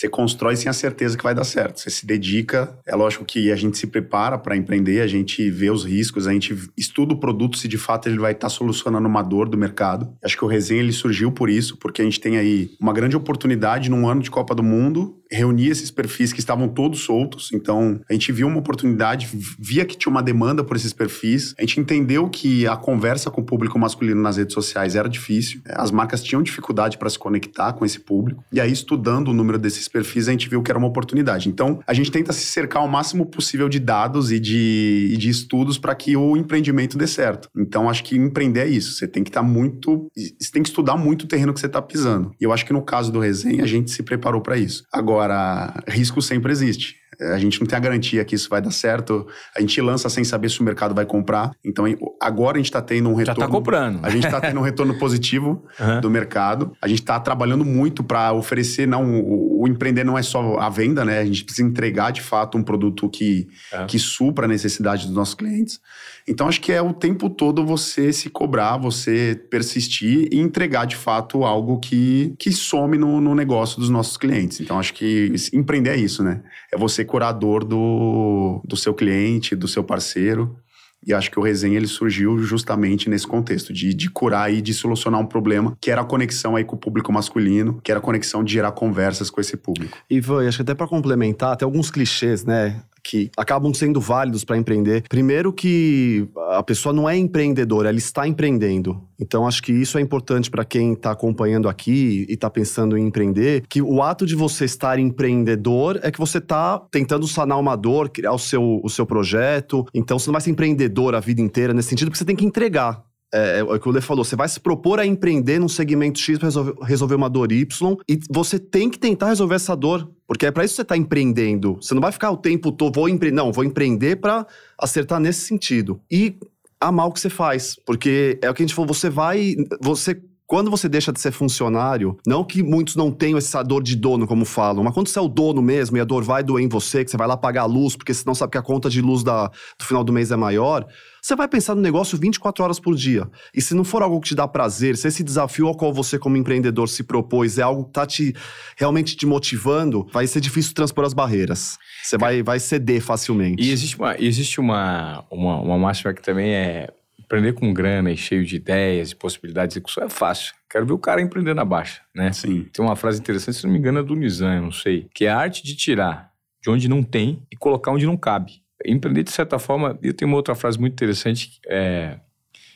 você 0.00 0.08
constrói 0.08 0.56
sem 0.56 0.70
a 0.70 0.72
certeza 0.72 1.14
que 1.14 1.22
vai 1.22 1.34
dar 1.34 1.44
certo. 1.44 1.78
Você 1.78 1.90
se 1.90 2.06
dedica. 2.06 2.74
É 2.86 2.96
lógico 2.96 3.22
que 3.22 3.52
a 3.52 3.56
gente 3.56 3.76
se 3.76 3.86
prepara 3.86 4.38
para 4.38 4.56
empreender, 4.56 5.02
a 5.02 5.06
gente 5.06 5.50
vê 5.50 5.70
os 5.70 5.84
riscos, 5.84 6.26
a 6.26 6.32
gente 6.32 6.56
estuda 6.74 7.12
o 7.12 7.20
produto 7.20 7.58
se 7.58 7.68
de 7.68 7.76
fato 7.76 8.08
ele 8.08 8.18
vai 8.18 8.32
estar 8.32 8.46
tá 8.46 8.48
solucionando 8.48 9.06
uma 9.06 9.22
dor 9.22 9.46
do 9.46 9.58
mercado. 9.58 10.10
Acho 10.24 10.38
que 10.38 10.44
o 10.44 10.48
Resenha 10.48 10.80
ele 10.80 10.92
surgiu 10.92 11.30
por 11.30 11.50
isso, 11.50 11.76
porque 11.76 12.00
a 12.00 12.04
gente 12.04 12.18
tem 12.18 12.38
aí 12.38 12.70
uma 12.80 12.94
grande 12.94 13.14
oportunidade 13.14 13.90
num 13.90 14.08
ano 14.08 14.22
de 14.22 14.30
Copa 14.30 14.54
do 14.54 14.62
Mundo 14.62 15.19
reunir 15.30 15.68
esses 15.68 15.90
perfis 15.90 16.32
que 16.32 16.40
estavam 16.40 16.68
todos 16.68 17.00
soltos. 17.00 17.50
Então, 17.52 18.00
a 18.08 18.12
gente 18.12 18.32
viu 18.32 18.46
uma 18.48 18.58
oportunidade, 18.58 19.28
via 19.58 19.84
que 19.84 19.96
tinha 19.96 20.10
uma 20.10 20.22
demanda 20.22 20.64
por 20.64 20.76
esses 20.76 20.92
perfis. 20.92 21.54
A 21.58 21.62
gente 21.62 21.80
entendeu 21.80 22.28
que 22.28 22.66
a 22.66 22.76
conversa 22.76 23.30
com 23.30 23.40
o 23.40 23.44
público 23.44 23.78
masculino 23.78 24.20
nas 24.20 24.36
redes 24.36 24.54
sociais 24.54 24.96
era 24.96 25.08
difícil. 25.08 25.60
As 25.68 25.90
marcas 25.90 26.22
tinham 26.22 26.42
dificuldade 26.42 26.98
para 26.98 27.08
se 27.08 27.18
conectar 27.18 27.72
com 27.72 27.84
esse 27.84 28.00
público. 28.00 28.44
E 28.52 28.60
aí, 28.60 28.72
estudando 28.72 29.28
o 29.28 29.32
número 29.32 29.58
desses 29.58 29.86
perfis, 29.88 30.28
a 30.28 30.32
gente 30.32 30.48
viu 30.48 30.62
que 30.62 30.70
era 30.70 30.78
uma 30.78 30.88
oportunidade. 30.88 31.48
Então, 31.48 31.80
a 31.86 31.94
gente 31.94 32.10
tenta 32.10 32.32
se 32.32 32.44
cercar 32.44 32.84
o 32.84 32.88
máximo 32.88 33.24
possível 33.26 33.68
de 33.68 33.78
dados 33.78 34.32
e 34.32 34.40
de, 34.40 35.10
e 35.12 35.16
de 35.16 35.28
estudos 35.28 35.78
para 35.78 35.94
que 35.94 36.16
o 36.16 36.36
empreendimento 36.36 36.98
dê 36.98 37.06
certo. 37.06 37.48
Então, 37.56 37.88
acho 37.88 38.02
que 38.02 38.16
empreender 38.16 38.60
é 38.60 38.68
isso. 38.68 38.94
Você 38.94 39.06
tem 39.06 39.22
que 39.22 39.30
estar 39.30 39.42
tá 39.42 39.46
muito. 39.46 40.08
Você 40.16 40.50
tem 40.52 40.62
que 40.62 40.68
estudar 40.68 40.96
muito 40.96 41.22
o 41.22 41.28
terreno 41.28 41.52
que 41.54 41.60
você 41.60 41.66
está 41.66 41.80
pisando. 41.80 42.32
E 42.40 42.44
eu 42.44 42.52
acho 42.52 42.66
que 42.66 42.72
no 42.72 42.82
caso 42.82 43.12
do 43.12 43.20
resenha, 43.20 43.62
a 43.62 43.66
gente 43.66 43.90
se 43.90 44.02
preparou 44.02 44.40
para 44.40 44.56
isso. 44.56 44.84
Agora, 44.92 45.19
Agora, 45.20 45.74
risco 45.86 46.22
sempre 46.22 46.50
existe. 46.50 46.96
A 47.20 47.36
gente 47.36 47.60
não 47.60 47.66
tem 47.66 47.76
a 47.76 47.80
garantia 47.80 48.24
que 48.24 48.34
isso 48.34 48.48
vai 48.48 48.62
dar 48.62 48.70
certo. 48.70 49.26
A 49.54 49.60
gente 49.60 49.78
lança 49.82 50.08
sem 50.08 50.24
saber 50.24 50.48
se 50.48 50.60
o 50.60 50.64
mercado 50.64 50.94
vai 50.94 51.04
comprar. 51.04 51.50
Então, 51.62 51.84
agora 52.18 52.56
a 52.56 52.58
gente 52.58 52.70
está 52.70 52.80
tendo 52.80 53.10
um 53.10 53.14
retorno. 53.14 53.26
Já 53.26 53.44
está 53.44 53.48
comprando. 53.48 54.00
A 54.02 54.08
gente 54.08 54.24
está 54.24 54.40
tendo 54.40 54.58
um 54.58 54.62
retorno 54.62 54.98
positivo 54.98 55.66
uhum. 55.78 56.00
do 56.00 56.08
mercado. 56.08 56.72
A 56.80 56.88
gente 56.88 57.00
está 57.00 57.20
trabalhando 57.20 57.62
muito 57.62 58.02
para 58.02 58.32
oferecer, 58.32 58.88
não. 58.88 59.04
O, 59.04 59.49
o, 59.62 59.68
empreender 59.68 60.04
não 60.04 60.16
é 60.16 60.22
só 60.22 60.58
a 60.58 60.68
venda, 60.68 61.04
né? 61.04 61.20
A 61.20 61.24
gente 61.24 61.44
precisa 61.44 61.66
entregar 61.66 62.10
de 62.10 62.20
fato 62.20 62.56
um 62.56 62.62
produto 62.62 63.08
que, 63.08 63.48
uhum. 63.72 63.86
que 63.86 63.98
supra 63.98 64.46
a 64.46 64.48
necessidade 64.48 65.06
dos 65.06 65.14
nossos 65.14 65.34
clientes. 65.34 65.80
Então, 66.26 66.46
acho 66.46 66.60
que 66.60 66.72
é 66.72 66.80
o 66.80 66.92
tempo 66.92 67.28
todo 67.28 67.64
você 67.64 68.12
se 68.12 68.30
cobrar, 68.30 68.76
você 68.76 69.40
persistir 69.50 70.28
e 70.30 70.38
entregar 70.38 70.84
de 70.84 70.96
fato 70.96 71.44
algo 71.44 71.78
que, 71.78 72.34
que 72.38 72.52
some 72.52 72.96
no, 72.96 73.20
no 73.20 73.34
negócio 73.34 73.78
dos 73.80 73.90
nossos 73.90 74.16
clientes. 74.16 74.60
Então, 74.60 74.78
acho 74.78 74.94
que 74.94 75.32
empreender 75.52 75.90
é 75.90 75.96
isso, 75.96 76.22
né? 76.22 76.42
É 76.72 76.78
você 76.78 77.04
curador 77.04 77.64
do, 77.64 78.62
do 78.64 78.76
seu 78.76 78.94
cliente, 78.94 79.56
do 79.56 79.66
seu 79.66 79.82
parceiro. 79.82 80.56
E 81.06 81.14
acho 81.14 81.30
que 81.30 81.38
o 81.38 81.42
Resenha 81.42 81.76
ele 81.76 81.86
surgiu 81.86 82.38
justamente 82.38 83.08
nesse 83.08 83.26
contexto, 83.26 83.72
de, 83.72 83.94
de 83.94 84.10
curar 84.10 84.52
e 84.52 84.60
de 84.60 84.74
solucionar 84.74 85.20
um 85.20 85.26
problema, 85.26 85.76
que 85.80 85.90
era 85.90 86.02
a 86.02 86.04
conexão 86.04 86.56
aí 86.56 86.64
com 86.64 86.76
o 86.76 86.78
público 86.78 87.12
masculino, 87.12 87.80
que 87.82 87.90
era 87.90 87.98
a 87.98 88.02
conexão 88.02 88.44
de 88.44 88.52
gerar 88.52 88.72
conversas 88.72 89.30
com 89.30 89.40
esse 89.40 89.56
público. 89.56 89.96
Ivan, 90.10 90.46
acho 90.46 90.58
que 90.58 90.62
até 90.62 90.74
para 90.74 90.86
complementar, 90.86 91.56
tem 91.56 91.64
alguns 91.64 91.90
clichês, 91.90 92.44
né? 92.44 92.82
Que 93.02 93.30
acabam 93.36 93.72
sendo 93.72 94.00
válidos 94.00 94.44
para 94.44 94.56
empreender. 94.56 95.04
Primeiro 95.08 95.52
que 95.52 96.28
a 96.50 96.62
pessoa 96.62 96.92
não 96.92 97.08
é 97.08 97.16
empreendedora, 97.16 97.88
ela 97.88 97.98
está 97.98 98.26
empreendendo. 98.26 99.00
Então 99.18 99.46
acho 99.46 99.62
que 99.62 99.72
isso 99.72 99.98
é 99.98 100.00
importante 100.00 100.50
para 100.50 100.64
quem 100.64 100.94
está 100.94 101.10
acompanhando 101.10 101.68
aqui 101.68 102.26
e 102.28 102.32
está 102.32 102.48
pensando 102.48 102.96
em 102.96 103.06
empreender, 103.06 103.64
que 103.68 103.82
o 103.82 104.02
ato 104.02 104.24
de 104.24 104.34
você 104.34 104.64
estar 104.64 104.98
empreendedor 104.98 106.00
é 106.02 106.10
que 106.10 106.18
você 106.18 106.38
está 106.38 106.78
tentando 106.90 107.26
sanar 107.28 107.58
uma 107.58 107.76
dor, 107.76 108.08
criar 108.08 108.32
o 108.32 108.38
seu, 108.38 108.80
o 108.82 108.88
seu 108.88 109.04
projeto. 109.04 109.86
Então 109.92 110.18
você 110.18 110.28
não 110.28 110.32
vai 110.32 110.40
ser 110.40 110.50
empreendedor 110.50 111.14
a 111.14 111.20
vida 111.20 111.40
inteira 111.40 111.74
nesse 111.74 111.90
sentido, 111.90 112.08
porque 112.08 112.18
você 112.18 112.24
tem 112.24 112.36
que 112.36 112.44
entregar. 112.44 113.04
É, 113.32 113.60
é, 113.60 113.62
o 113.62 113.78
que 113.78 113.88
o 113.88 113.92
Lê 113.92 114.00
falou, 114.00 114.24
você 114.24 114.34
vai 114.34 114.48
se 114.48 114.58
propor 114.58 114.98
a 114.98 115.06
empreender 115.06 115.60
num 115.60 115.68
segmento 115.68 116.18
X 116.18 116.36
para 116.36 116.48
resolver, 116.48 116.74
resolver, 116.82 117.14
uma 117.14 117.30
dor 117.30 117.52
Y 117.52 117.96
e 118.08 118.18
você 118.28 118.58
tem 118.58 118.90
que 118.90 118.98
tentar 118.98 119.28
resolver 119.28 119.54
essa 119.54 119.76
dor, 119.76 120.10
porque 120.26 120.46
é 120.46 120.50
para 120.50 120.64
isso 120.64 120.72
que 120.72 120.76
você 120.76 120.82
está 120.82 120.96
empreendendo. 120.96 121.76
Você 121.80 121.94
não 121.94 122.00
vai 122.00 122.10
ficar 122.10 122.30
o 122.32 122.36
tempo 122.36 122.72
todo, 122.72 122.96
vou 122.96 123.08
empreender, 123.08 123.36
não, 123.36 123.52
vou 123.52 123.64
empreender 123.64 124.16
para 124.16 124.46
acertar 124.76 125.20
nesse 125.20 125.42
sentido. 125.42 126.00
E 126.10 126.34
amar 126.80 127.06
o 127.06 127.12
que 127.12 127.20
você 127.20 127.30
faz, 127.30 127.78
porque 127.86 128.38
é 128.42 128.50
o 128.50 128.54
que 128.54 128.62
a 128.62 128.66
gente 128.66 128.74
falou, 128.74 128.92
você 128.92 129.08
vai, 129.08 129.54
você 129.80 130.20
quando 130.50 130.68
você 130.68 130.88
deixa 130.88 131.12
de 131.12 131.20
ser 131.20 131.30
funcionário, 131.30 132.18
não 132.26 132.42
que 132.42 132.60
muitos 132.60 132.96
não 132.96 133.12
tenham 133.12 133.38
essa 133.38 133.62
dor 133.62 133.84
de 133.84 133.94
dono, 133.94 134.26
como 134.26 134.44
falam, 134.44 134.82
mas 134.82 134.92
quando 134.92 135.06
você 135.06 135.16
é 135.16 135.22
o 135.22 135.28
dono 135.28 135.62
mesmo 135.62 135.96
e 135.96 136.00
a 136.00 136.04
dor 136.04 136.24
vai 136.24 136.42
doer 136.42 136.64
em 136.64 136.68
você, 136.68 137.04
que 137.04 137.10
você 137.12 137.16
vai 137.16 137.28
lá 137.28 137.36
pagar 137.36 137.62
a 137.62 137.66
luz, 137.66 137.94
porque 137.94 138.12
você 138.12 138.24
não 138.26 138.34
sabe 138.34 138.50
que 138.50 138.58
a 138.58 138.62
conta 138.62 138.90
de 138.90 139.00
luz 139.00 139.22
da, 139.22 139.46
do 139.46 139.84
final 139.84 140.02
do 140.02 140.12
mês 140.12 140.32
é 140.32 140.36
maior, 140.36 140.84
você 141.22 141.36
vai 141.36 141.48
pensar 141.48 141.74
no 141.74 141.80
negócio 141.80 142.18
24 142.18 142.64
horas 142.64 142.80
por 142.80 142.94
dia. 142.94 143.28
E 143.54 143.60
se 143.60 143.74
não 143.74 143.84
for 143.84 144.02
algo 144.02 144.20
que 144.20 144.28
te 144.28 144.34
dá 144.34 144.46
prazer, 144.48 144.96
se 144.96 145.08
esse 145.08 145.22
desafio 145.22 145.66
ao 145.66 145.76
qual 145.76 145.92
você, 145.92 146.18
como 146.18 146.36
empreendedor, 146.36 146.88
se 146.88 147.02
propôs 147.02 147.58
é 147.58 147.62
algo 147.62 147.84
que 147.84 147.90
está 147.90 148.06
te, 148.06 148.34
realmente 148.76 149.16
te 149.16 149.26
motivando, 149.26 150.06
vai 150.12 150.26
ser 150.26 150.40
difícil 150.40 150.74
transpor 150.74 151.04
as 151.04 151.12
barreiras. 151.12 151.78
Você 152.02 152.16
vai, 152.16 152.42
vai 152.42 152.58
ceder 152.58 153.00
facilmente. 153.00 153.62
E 153.62 153.70
existe 153.70 153.96
uma, 153.96 154.16
existe 154.18 154.60
uma, 154.60 155.24
uma, 155.30 155.60
uma 155.60 155.78
máxima 155.78 156.14
que 156.14 156.22
também 156.22 156.54
é 156.54 156.88
empreender 157.18 157.52
com 157.52 157.72
grana 157.72 158.10
e 158.10 158.16
cheio 158.16 158.44
de 158.44 158.56
ideias 158.56 159.12
e 159.12 159.16
possibilidades 159.16 159.74
de 159.74 159.78
execução 159.78 160.04
é 160.04 160.08
fácil. 160.08 160.52
Quero 160.68 160.84
ver 160.84 160.92
o 160.92 160.98
cara 160.98 161.20
empreender 161.20 161.54
na 161.54 161.64
baixa, 161.64 162.02
né? 162.14 162.32
Sim. 162.32 162.66
Tem 162.72 162.84
uma 162.84 162.96
frase 162.96 163.20
interessante, 163.20 163.58
se 163.58 163.64
não 163.64 163.72
me 163.72 163.78
engano, 163.78 164.00
é 164.00 164.02
do 164.02 164.16
Nizam, 164.16 164.52
eu 164.52 164.62
não 164.62 164.72
sei, 164.72 165.08
que 165.14 165.26
é 165.26 165.30
a 165.30 165.38
arte 165.38 165.62
de 165.62 165.76
tirar 165.76 166.30
de 166.62 166.68
onde 166.68 166.88
não 166.88 167.02
tem 167.02 167.42
e 167.50 167.56
colocar 167.56 167.92
onde 167.92 168.04
não 168.04 168.16
cabe. 168.16 168.60
Empreender, 168.84 169.22
de 169.22 169.30
certa 169.30 169.58
forma, 169.58 169.98
eu 170.02 170.12
tenho 170.14 170.30
uma 170.30 170.36
outra 170.36 170.54
frase 170.54 170.78
muito 170.78 170.92
interessante, 170.92 171.60
é, 171.66 172.18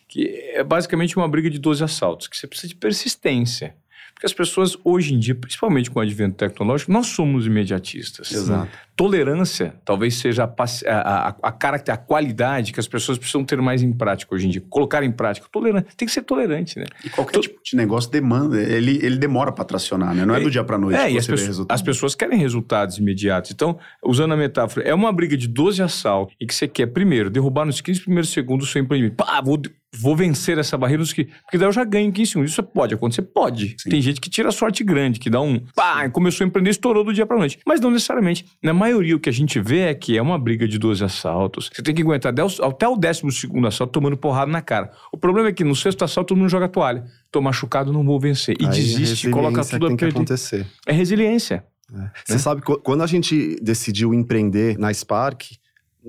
que 0.09 0.27
é 0.55 0.63
basicamente 0.63 1.17
uma 1.17 1.29
briga 1.29 1.51
de 1.51 1.59
12 1.59 1.83
assaltos, 1.83 2.29
que 2.29 2.37
você 2.37 2.47
precisa 2.47 2.69
de 2.69 2.77
persistência. 2.77 3.75
Porque 4.15 4.27
as 4.27 4.33
pessoas, 4.33 4.77
hoje 4.85 5.13
em 5.13 5.19
dia, 5.19 5.35
principalmente 5.35 5.91
com 5.91 5.99
o 5.99 6.03
advento 6.03 6.37
tecnológico, 6.37 6.93
nós 6.93 7.09
somos 7.09 7.47
imediatistas. 7.47 8.31
Exato. 8.31 8.71
Tolerância 8.97 9.75
talvez 9.85 10.15
seja 10.17 10.45
a, 10.45 10.65
a, 10.87 11.29
a, 11.43 11.49
a, 11.49 11.97
qualidade 11.97 12.73
que 12.73 12.79
as 12.79 12.87
pessoas 12.87 13.19
precisam 13.19 13.45
ter 13.45 13.61
mais 13.61 13.83
em 13.83 13.93
prática 13.93 14.35
hoje 14.35 14.47
em 14.47 14.51
dia. 14.51 14.63
Colocar 14.71 15.03
em 15.03 15.11
prática. 15.11 15.47
Tolerante. 15.51 15.97
Tem 15.97 16.07
que 16.07 16.15
ser 16.15 16.23
tolerante, 16.23 16.79
né? 16.79 16.87
E 17.05 17.11
qualquer 17.11 17.41
tipo 17.41 17.61
de 17.63 17.77
negócio 17.77 18.11
demanda, 18.11 18.61
ele, 18.61 18.99
ele 19.03 19.17
demora 19.17 19.51
para 19.51 19.65
tracionar, 19.65 20.15
né? 20.15 20.25
Não 20.25 20.35
é, 20.35 20.41
do 20.41 20.51
dia 20.51 20.63
para 20.63 20.79
noite 20.79 20.99
é, 20.99 21.09
que 21.09 21.21
você 21.21 21.33
as, 21.33 21.59
vê 21.59 21.65
as 21.69 21.83
pessoas 21.83 22.15
querem 22.15 22.39
resultados 22.39 22.99
imediatos. 22.99 23.51
Então, 23.51 23.79
usando 24.05 24.33
a 24.33 24.37
metáfora, 24.37 24.87
é 24.87 24.95
uma 24.95 25.13
briga 25.13 25.37
de 25.37 25.49
12 25.49 25.83
assaltos 25.83 26.35
e 26.41 26.47
que 26.47 26.55
você 26.55 26.69
quer, 26.69 26.87
primeiro, 26.87 27.29
derrubar 27.31 27.65
nos 27.65 27.81
15 27.81 28.01
primeiros 28.03 28.31
segundos 28.31 28.69
o 28.69 28.71
seu 28.71 28.81
empreendimento. 28.81 29.17
Pá, 29.17 29.41
vou 29.41 29.61
vou 29.97 30.17
vencer 30.17 30.59
essa 30.59 30.77
barreira, 30.77 31.03
que, 31.05 31.25
porque 31.25 31.59
daí 31.59 31.69
eu 31.69 31.73
já 31.73 31.85
ganho 31.85 32.09
em 32.09 32.13
15 32.13 32.31
segundos. 32.31 32.53
Isso 32.53 32.63
pode 32.63 32.95
acontecer? 32.95 33.23
Pode. 33.23 33.77
Sim. 33.79 33.91
Tem 33.91 34.03
gente 34.03 34.21
que 34.21 34.29
tira 34.29 34.51
sorte 34.51 34.83
grande, 34.83 35.21
que 35.21 35.31
dá 35.31 35.41
um 35.41 35.61
pá, 35.75 36.09
começou 36.11 36.45
a 36.45 36.49
empreender, 36.49 36.71
estourou 36.71 37.05
do 37.05 37.13
dia 37.13 37.27
pra 37.27 37.37
noite. 37.37 37.59
Mas 37.67 37.81
não 37.81 37.91
necessariamente. 37.91 38.45
Na 38.63 38.73
maioria, 38.85 39.17
o 39.17 39.21
que 39.21 39.29
a 39.29 39.33
gente 39.33 39.59
vê 39.61 39.81
é 39.81 39.95
que 39.95 40.17
é 40.17 40.23
uma 40.23 40.39
briga 40.39 40.69
de 40.69 40.79
12 40.79 41.03
assaltos. 41.05 41.71
Você 41.73 41.83
tem 41.83 41.95
que 41.95 42.03
aguentar 42.03 42.33
até 42.63 42.89
o 42.89 42.97
décimo 42.97 43.33
segundo 43.33 43.67
assalto 43.67 43.93
tomando 43.93 44.17
porrada 44.17 44.51
na 44.51 44.61
cara. 44.61 44.91
O 45.11 45.17
problema 45.17 45.49
é 45.49 45.53
que 45.53 45.65
no 45.65 45.75
sexto 45.75 46.05
assalto 46.05 46.29
todo 46.29 46.39
mundo 46.39 46.51
joga 46.51 46.69
toalha. 46.69 47.05
Tô 47.31 47.41
machucado, 47.41 47.93
não 47.93 48.05
vou 48.05 48.21
vencer. 48.21 48.57
E 48.61 48.65
Aí 48.65 48.71
desiste, 48.71 49.31
coloca 49.31 49.65
tudo 49.65 49.87
a 49.87 49.97
perder. 49.97 50.09
acontecer. 50.09 50.67
É 50.87 50.93
resiliência. 50.93 51.65
É. 51.93 52.11
Você 52.25 52.33
né? 52.35 52.39
sabe, 52.39 52.63
quando 52.63 53.03
a 53.03 53.07
gente 53.07 53.57
decidiu 53.63 54.13
empreender 54.13 54.79
na 54.79 54.93
Spark, 54.93 55.43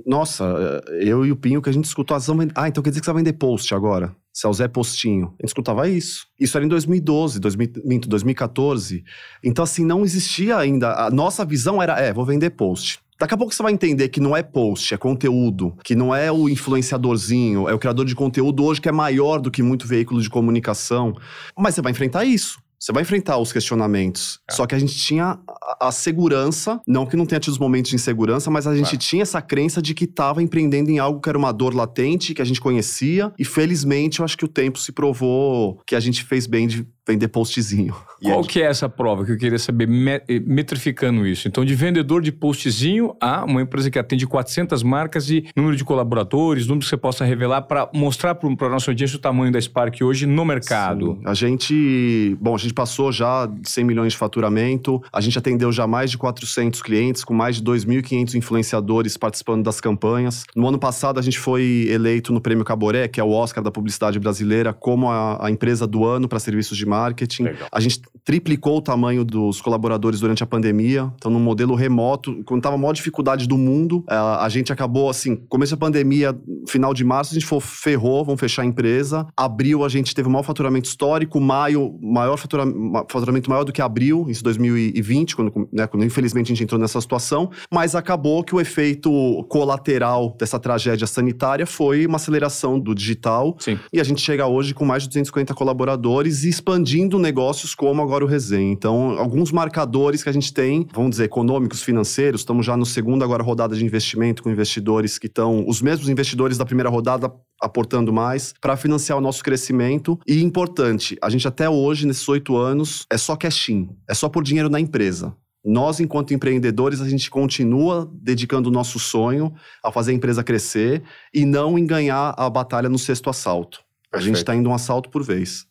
nossa, 0.06 0.82
eu 1.00 1.26
e 1.26 1.32
o 1.32 1.36
Pinho 1.36 1.62
que 1.62 1.70
a 1.70 1.74
gente 1.74 1.86
escutou, 1.86 2.18
ah, 2.56 2.68
então 2.68 2.82
quer 2.84 2.90
dizer 2.90 3.02
que 3.02 3.06
você 3.06 3.14
vai 3.14 3.22
vender 3.22 3.34
post 3.34 3.74
agora? 3.74 4.16
Você 4.34 4.46
é 4.46 4.50
o 4.50 4.54
Zé 4.54 4.68
Postinho. 4.68 5.28
A 5.28 5.44
gente 5.44 5.48
escutava 5.48 5.88
isso. 5.88 6.28
Isso 6.38 6.58
era 6.58 6.66
em 6.66 6.70
2012, 6.70 7.40
2014. 7.40 9.04
Então, 9.42 9.64
assim, 9.64 9.86
não 9.86 10.04
existia 10.04 10.58
ainda. 10.58 10.94
A 11.06 11.10
nossa 11.10 11.46
visão 11.46 11.82
era, 11.82 11.98
é, 12.00 12.12
vou 12.12 12.26
vender 12.26 12.50
post. 12.50 13.00
Daqui 13.18 13.34
a 13.34 13.38
pouco 13.38 13.54
você 13.54 13.64
vai 13.64 13.72
entender 13.72 14.10
que 14.10 14.20
não 14.20 14.36
é 14.36 14.44
post, 14.44 14.94
é 14.94 14.98
conteúdo, 14.98 15.74
que 15.86 15.96
não 15.96 16.14
é 16.14 16.30
o 16.30 16.50
influenciadorzinho, 16.50 17.70
é 17.70 17.74
o 17.74 17.80
criador 17.80 18.06
de 18.06 18.14
conteúdo 18.14 18.66
hoje 18.66 18.82
que 18.82 18.90
é 18.90 18.92
maior 18.92 19.40
do 19.40 19.50
que 19.50 19.64
muito 19.64 19.88
veículo 19.88 20.22
de 20.22 20.30
comunicação. 20.30 21.16
Mas 21.58 21.76
você 21.76 21.82
vai 21.82 21.94
enfrentar 21.94 22.26
isso. 22.26 22.60
Você 22.80 22.92
vai 22.92 23.04
enfrentar 23.04 23.38
os 23.38 23.52
questionamentos. 23.52 24.40
É. 24.50 24.54
Só 24.54 24.66
que 24.66 24.76
a 24.76 24.80
gente 24.80 24.96
tinha 24.96 25.40
a, 25.48 25.88
a, 25.88 25.92
segurança, 25.92 26.80
não 26.88 27.06
que 27.06 27.16
não 27.16 27.26
tenha 27.26 27.40
tido 27.40 27.54
os 27.54 27.60
momentos 27.60 27.90
de 27.90 27.96
insegurança, 27.96 28.52
mas 28.52 28.68
a 28.68 28.76
gente 28.76 28.92
claro. 28.92 28.98
tinha 28.98 29.24
essa 29.24 29.42
crença 29.42 29.82
de 29.82 29.94
que 29.94 30.06
estava 30.06 30.42
empreendendo 30.42 30.90
em 30.90 31.00
algo 31.00 31.20
que 31.20 31.30
era 31.30 31.38
uma 31.38 31.52
dor 31.52 31.74
latente, 31.74 32.34
que 32.34 32.42
a 32.42 32.46
gente 32.46 32.62
conhecia. 32.62 33.34
E 33.38 33.46
felizmente 33.46 34.20
eu 34.20 34.26
acho 34.26 34.38
que 34.38 34.46
o 34.46 34.50
tempo 34.50 34.80
se 34.80 34.92
provou 34.92 35.82
que 35.86 35.96
a 35.96 36.00
gente 36.00 36.24
fez 36.24 36.48
bem 36.48 36.68
de 36.68 36.88
vender 37.08 37.28
postzinho. 37.28 37.96
Qual 38.22 38.44
que 38.44 38.62
é 38.62 38.66
essa 38.66 38.90
prova 38.90 39.24
que 39.24 39.32
eu 39.32 39.38
queria 39.38 39.60
saber, 39.60 39.88
eh, 40.28 40.40
metrificando 40.40 41.28
isso? 41.28 41.48
Então, 41.48 41.64
de 41.64 41.76
vendedor 41.76 42.22
de 42.22 42.32
postzinho 42.32 43.16
a 43.22 43.46
uma 43.46 43.62
empresa 43.62 43.92
que 43.92 44.00
atende 44.00 44.26
400 44.26 44.82
marcas 44.82 45.30
e 45.30 45.46
número 45.56 45.76
de 45.76 45.84
colaboradores, 45.84 46.66
número 46.66 46.84
que 46.84 46.90
você 46.90 46.98
possa 46.98 47.24
revelar 47.24 47.62
para 47.64 47.90
mostrar 47.94 48.34
para 48.34 48.68
a 48.68 48.70
nossa 48.70 48.90
audiência 48.90 49.18
o 49.18 49.20
tamanho 49.20 49.52
da 49.52 49.62
Spark 49.62 50.02
hoje 50.02 50.26
no 50.26 50.44
mercado. 50.44 51.18
Sim. 51.20 51.22
A 51.26 51.34
gente, 51.34 52.38
bom, 52.42 52.56
a 52.56 52.58
gente 52.58 52.74
passou 52.74 53.12
já 53.12 53.46
de 53.46 53.70
100 53.70 53.84
milhões 53.84 54.14
de 54.14 54.18
faturamento, 54.18 55.02
a 55.14 55.22
gente 55.22 55.38
atendeu 55.38 55.72
já 55.72 55.86
mais 55.86 56.10
de 56.10 56.18
400 56.18 56.82
clientes, 56.82 57.24
com 57.24 57.34
mais 57.34 57.58
de 57.58 57.64
2.500 57.64 58.34
influenciadores 58.34 59.18
participando 59.18 59.64
das 59.64 59.80
campanhas. 59.80 60.44
No 60.56 60.68
ano 60.68 60.80
passado, 60.80 61.20
a 61.20 61.22
gente 61.22 61.38
foi 61.38 61.88
eleito 61.90 62.34
no 62.34 62.42
Prêmio 62.42 62.66
Caboré, 62.66 63.08
que 63.08 63.20
é 63.20 63.24
o 63.24 63.30
Oscar 63.30 63.64
da 63.64 63.70
publicidade 63.70 64.20
brasileira, 64.20 64.74
como 64.74 65.10
a, 65.10 65.46
a 65.46 65.52
empresa 65.52 65.86
do 65.86 66.06
ano 66.06 66.28
para 66.28 66.40
serviços 66.40 66.76
de 66.78 66.86
marketing. 66.86 66.95
Legal. 67.44 67.68
A 67.72 67.80
gente 67.80 68.02
triplicou 68.26 68.78
o 68.78 68.82
tamanho 68.82 69.24
dos 69.24 69.62
colaboradores 69.62 70.20
durante 70.20 70.44
a 70.44 70.48
pandemia. 70.48 71.14
Então, 71.16 71.32
no 71.32 71.40
modelo 71.40 71.76
remoto, 71.76 72.44
quando 72.44 72.60
estava 72.60 72.76
a 72.76 72.78
maior 72.78 72.94
dificuldade 72.94 73.48
do 73.48 73.56
mundo, 73.56 74.04
eh, 74.10 74.16
a 74.16 74.50
gente 74.50 74.74
acabou 74.74 75.10
assim, 75.10 75.36
começo 75.48 75.76
da 75.76 75.78
pandemia, 75.78 76.36
final 76.68 76.92
de 76.92 77.04
março, 77.04 77.32
a 77.32 77.36
gente 77.36 77.46
falou, 77.46 77.62
ferrou, 77.62 78.26
vamos 78.26 78.40
fechar 78.40 78.64
a 78.64 78.66
empresa. 78.66 79.28
Abril, 79.38 79.86
a 79.86 79.90
gente 79.90 80.16
teve 80.16 80.28
o 80.28 80.32
maior 80.32 80.42
faturamento 80.42 80.90
histórico. 80.90 81.40
Maio, 81.40 81.96
maior 82.02 82.36
faturamento, 82.38 83.06
faturamento 83.10 83.50
maior 83.50 83.64
do 83.64 83.72
que 83.72 83.82
abril, 83.82 84.26
isso 84.28 84.44
2020, 84.44 85.36
quando, 85.36 85.70
né, 85.72 85.86
quando 85.86 86.04
infelizmente 86.04 86.48
a 86.48 86.56
gente 86.56 86.64
entrou 86.64 86.82
nessa 86.82 87.00
situação. 87.00 87.52
Mas 87.72 87.94
acabou 87.94 88.44
que 88.44 88.56
o 88.56 88.60
efeito 88.60 89.12
colateral 89.50 90.36
dessa 90.40 90.60
tragédia 90.60 91.06
sanitária 91.06 91.68
foi 91.68 92.08
uma 92.08 92.16
aceleração 92.16 92.80
do 92.80 92.96
digital. 92.96 93.56
Sim. 93.60 93.78
E 93.94 94.00
a 94.00 94.04
gente 94.04 94.22
chega 94.22 94.48
hoje 94.48 94.74
com 94.74 94.84
mais 94.84 95.04
de 95.04 95.10
250 95.10 95.54
colaboradores 95.54 96.44
e 96.44 96.50
expandindo 96.50 96.85
expandindo 96.86 97.18
negócios 97.18 97.74
como 97.74 98.00
agora 98.00 98.24
o 98.24 98.28
Resenha. 98.28 98.72
Então, 98.72 99.18
alguns 99.18 99.52
marcadores 99.52 100.22
que 100.22 100.30
a 100.30 100.32
gente 100.32 100.54
tem, 100.54 100.88
vamos 100.94 101.12
dizer, 101.12 101.24
econômicos, 101.24 101.82
financeiros, 101.82 102.42
estamos 102.42 102.64
já 102.64 102.78
no 102.78 102.86
segundo 102.86 103.24
agora 103.24 103.42
rodada 103.42 103.76
de 103.76 103.84
investimento 103.84 104.44
com 104.44 104.52
investidores 104.52 105.18
que 105.18 105.26
estão, 105.26 105.66
os 105.68 105.82
mesmos 105.82 106.08
investidores 106.10 106.60
da 106.60 106.66
primeira 106.66 106.90
rodada 106.90 107.34
aportando 107.60 108.14
mais 108.14 108.54
para 108.62 108.78
financiar 108.78 109.18
o 109.18 109.22
nosso 109.22 109.44
crescimento. 109.44 110.20
E 110.28 110.44
importante, 110.44 111.18
a 111.24 111.30
gente 111.30 111.48
até 111.48 111.68
hoje, 111.68 112.06
nesses 112.06 112.30
oito 112.30 112.56
anos, 112.56 113.08
é 113.12 113.18
só 113.18 113.36
cash 113.36 113.70
in, 113.70 113.90
é 114.08 114.14
só 114.14 114.30
por 114.30 114.44
dinheiro 114.44 114.70
na 114.70 114.80
empresa. 114.80 115.36
Nós, 115.66 116.00
enquanto 116.00 116.36
empreendedores, 116.36 117.02
a 117.02 117.10
gente 117.10 117.32
continua 117.32 118.08
dedicando 118.14 118.70
o 118.70 118.72
nosso 118.72 119.00
sonho 119.00 119.52
a 119.84 119.92
fazer 119.92 120.12
a 120.12 120.14
empresa 120.14 120.44
crescer 120.44 121.02
e 121.34 121.46
não 121.46 121.80
em 121.80 121.88
ganhar 121.88 122.36
a 122.38 122.48
batalha 122.48 122.88
no 122.88 123.00
sexto 123.00 123.28
assalto. 123.28 123.80
A 124.14 124.20
gente 124.20 124.36
está 124.36 124.56
indo 124.56 124.70
um 124.70 124.74
assalto 124.74 125.10
por 125.10 125.24
vez. 125.24 125.66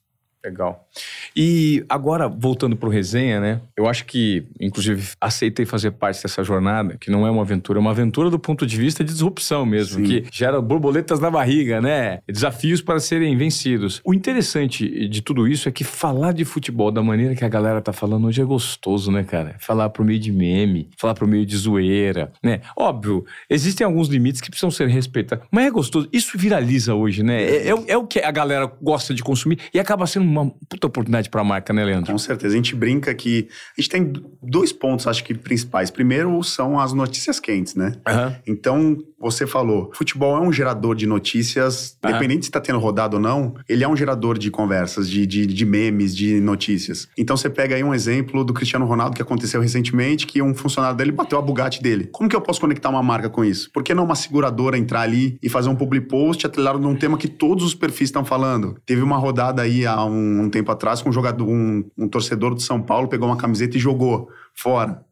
Legal. 0.44 0.86
E 1.34 1.84
agora, 1.88 2.28
voltando 2.28 2.76
para 2.76 2.88
o 2.88 2.92
resenha, 2.92 3.40
né? 3.40 3.60
Eu 3.74 3.88
acho 3.88 4.04
que, 4.04 4.46
inclusive, 4.60 5.12
aceitei 5.18 5.64
fazer 5.64 5.92
parte 5.92 6.22
dessa 6.22 6.44
jornada, 6.44 6.98
que 6.98 7.10
não 7.10 7.26
é 7.26 7.30
uma 7.30 7.40
aventura, 7.40 7.78
é 7.78 7.80
uma 7.80 7.92
aventura 7.92 8.28
do 8.28 8.38
ponto 8.38 8.66
de 8.66 8.76
vista 8.76 9.02
de 9.02 9.10
disrupção 9.10 9.64
mesmo, 9.64 10.04
Sim. 10.04 10.20
que 10.20 10.24
gera 10.30 10.60
borboletas 10.60 11.18
na 11.18 11.30
barriga, 11.30 11.80
né? 11.80 12.18
Desafios 12.28 12.82
para 12.82 13.00
serem 13.00 13.36
vencidos. 13.38 14.02
O 14.04 14.12
interessante 14.12 15.08
de 15.08 15.22
tudo 15.22 15.48
isso 15.48 15.66
é 15.66 15.72
que 15.72 15.82
falar 15.82 16.32
de 16.32 16.44
futebol 16.44 16.90
da 16.90 17.02
maneira 17.02 17.34
que 17.34 17.44
a 17.44 17.48
galera 17.48 17.80
tá 17.80 17.92
falando 17.92 18.26
hoje 18.26 18.42
é 18.42 18.44
gostoso, 18.44 19.10
né, 19.10 19.24
cara? 19.24 19.56
Falar 19.58 19.88
por 19.88 20.04
meio 20.04 20.20
de 20.20 20.30
meme, 20.30 20.90
falar 20.98 21.14
por 21.14 21.26
meio 21.26 21.46
de 21.46 21.56
zoeira, 21.56 22.30
né? 22.42 22.60
Óbvio, 22.76 23.24
existem 23.48 23.84
alguns 23.84 24.08
limites 24.08 24.42
que 24.42 24.50
precisam 24.50 24.70
ser 24.70 24.88
respeitados, 24.88 25.46
mas 25.50 25.66
é 25.66 25.70
gostoso. 25.70 26.06
Isso 26.12 26.36
viraliza 26.36 26.94
hoje, 26.94 27.22
né? 27.22 27.42
É, 27.42 27.68
é, 27.70 27.74
é 27.88 27.96
o 27.96 28.06
que 28.06 28.18
a 28.18 28.30
galera 28.30 28.70
gosta 28.82 29.14
de 29.14 29.22
consumir 29.22 29.58
e 29.72 29.80
acaba 29.80 30.06
sendo 30.06 30.33
uma 30.38 30.50
puta 30.68 30.86
oportunidade 30.86 31.30
para 31.30 31.40
a 31.40 31.44
marca, 31.44 31.72
né, 31.72 31.84
Leandro? 31.84 32.12
Com 32.12 32.18
certeza. 32.18 32.54
A 32.54 32.56
gente 32.56 32.74
brinca 32.74 33.14
que. 33.14 33.48
A 33.76 33.80
gente 33.80 33.90
tem 33.90 34.12
dois 34.42 34.72
pontos, 34.72 35.06
acho 35.06 35.24
que 35.24 35.34
principais. 35.34 35.90
Primeiro 35.90 36.42
são 36.42 36.78
as 36.78 36.92
notícias 36.92 37.40
quentes, 37.40 37.74
né? 37.74 37.92
Uhum. 38.06 38.36
Então, 38.46 38.98
você 39.24 39.46
falou, 39.46 39.90
futebol 39.94 40.36
é 40.36 40.40
um 40.40 40.52
gerador 40.52 40.94
de 40.94 41.06
notícias, 41.06 41.96
uhum. 42.04 42.10
independente 42.10 42.44
se 42.44 42.50
está 42.50 42.60
tendo 42.60 42.78
rodado 42.78 43.16
ou 43.16 43.22
não, 43.22 43.54
ele 43.66 43.82
é 43.82 43.88
um 43.88 43.96
gerador 43.96 44.36
de 44.36 44.50
conversas, 44.50 45.08
de, 45.08 45.26
de, 45.26 45.46
de, 45.46 45.64
memes, 45.64 46.14
de 46.14 46.40
notícias. 46.40 47.08
Então 47.16 47.36
você 47.36 47.48
pega 47.48 47.74
aí 47.74 47.82
um 47.82 47.94
exemplo 47.94 48.44
do 48.44 48.52
Cristiano 48.52 48.84
Ronaldo 48.84 49.16
que 49.16 49.22
aconteceu 49.22 49.62
recentemente, 49.62 50.26
que 50.26 50.42
um 50.42 50.54
funcionário 50.54 50.96
dele 50.96 51.10
bateu 51.10 51.38
a 51.38 51.42
Bugatti 51.42 51.82
dele. 51.82 52.08
Como 52.12 52.28
que 52.28 52.36
eu 52.36 52.40
posso 52.40 52.60
conectar 52.60 52.90
uma 52.90 53.02
marca 53.02 53.30
com 53.30 53.42
isso? 53.42 53.70
Por 53.72 53.82
que 53.82 53.94
não 53.94 54.04
uma 54.04 54.14
seguradora 54.14 54.76
entrar 54.76 55.00
ali 55.00 55.38
e 55.42 55.48
fazer 55.48 55.70
um 55.70 55.74
public 55.74 56.06
post 56.06 56.46
atrelado 56.46 56.78
num 56.78 56.94
tema 56.94 57.16
que 57.16 57.28
todos 57.28 57.64
os 57.64 57.74
perfis 57.74 58.08
estão 58.08 58.24
falando? 58.24 58.76
Teve 58.84 59.00
uma 59.00 59.16
rodada 59.16 59.62
aí 59.62 59.86
há 59.86 60.04
um, 60.04 60.23
um 60.24 60.50
tempo 60.50 60.70
atrás 60.70 61.02
com 61.02 61.10
um 61.10 61.12
jogador, 61.12 61.48
um, 61.48 61.84
um 61.96 62.08
torcedor 62.08 62.54
do 62.54 62.60
São 62.60 62.80
Paulo 62.80 63.08
pegou 63.08 63.28
uma 63.28 63.36
camiseta 63.36 63.76
e 63.76 63.80
jogou 63.80 64.28
fora 64.54 65.04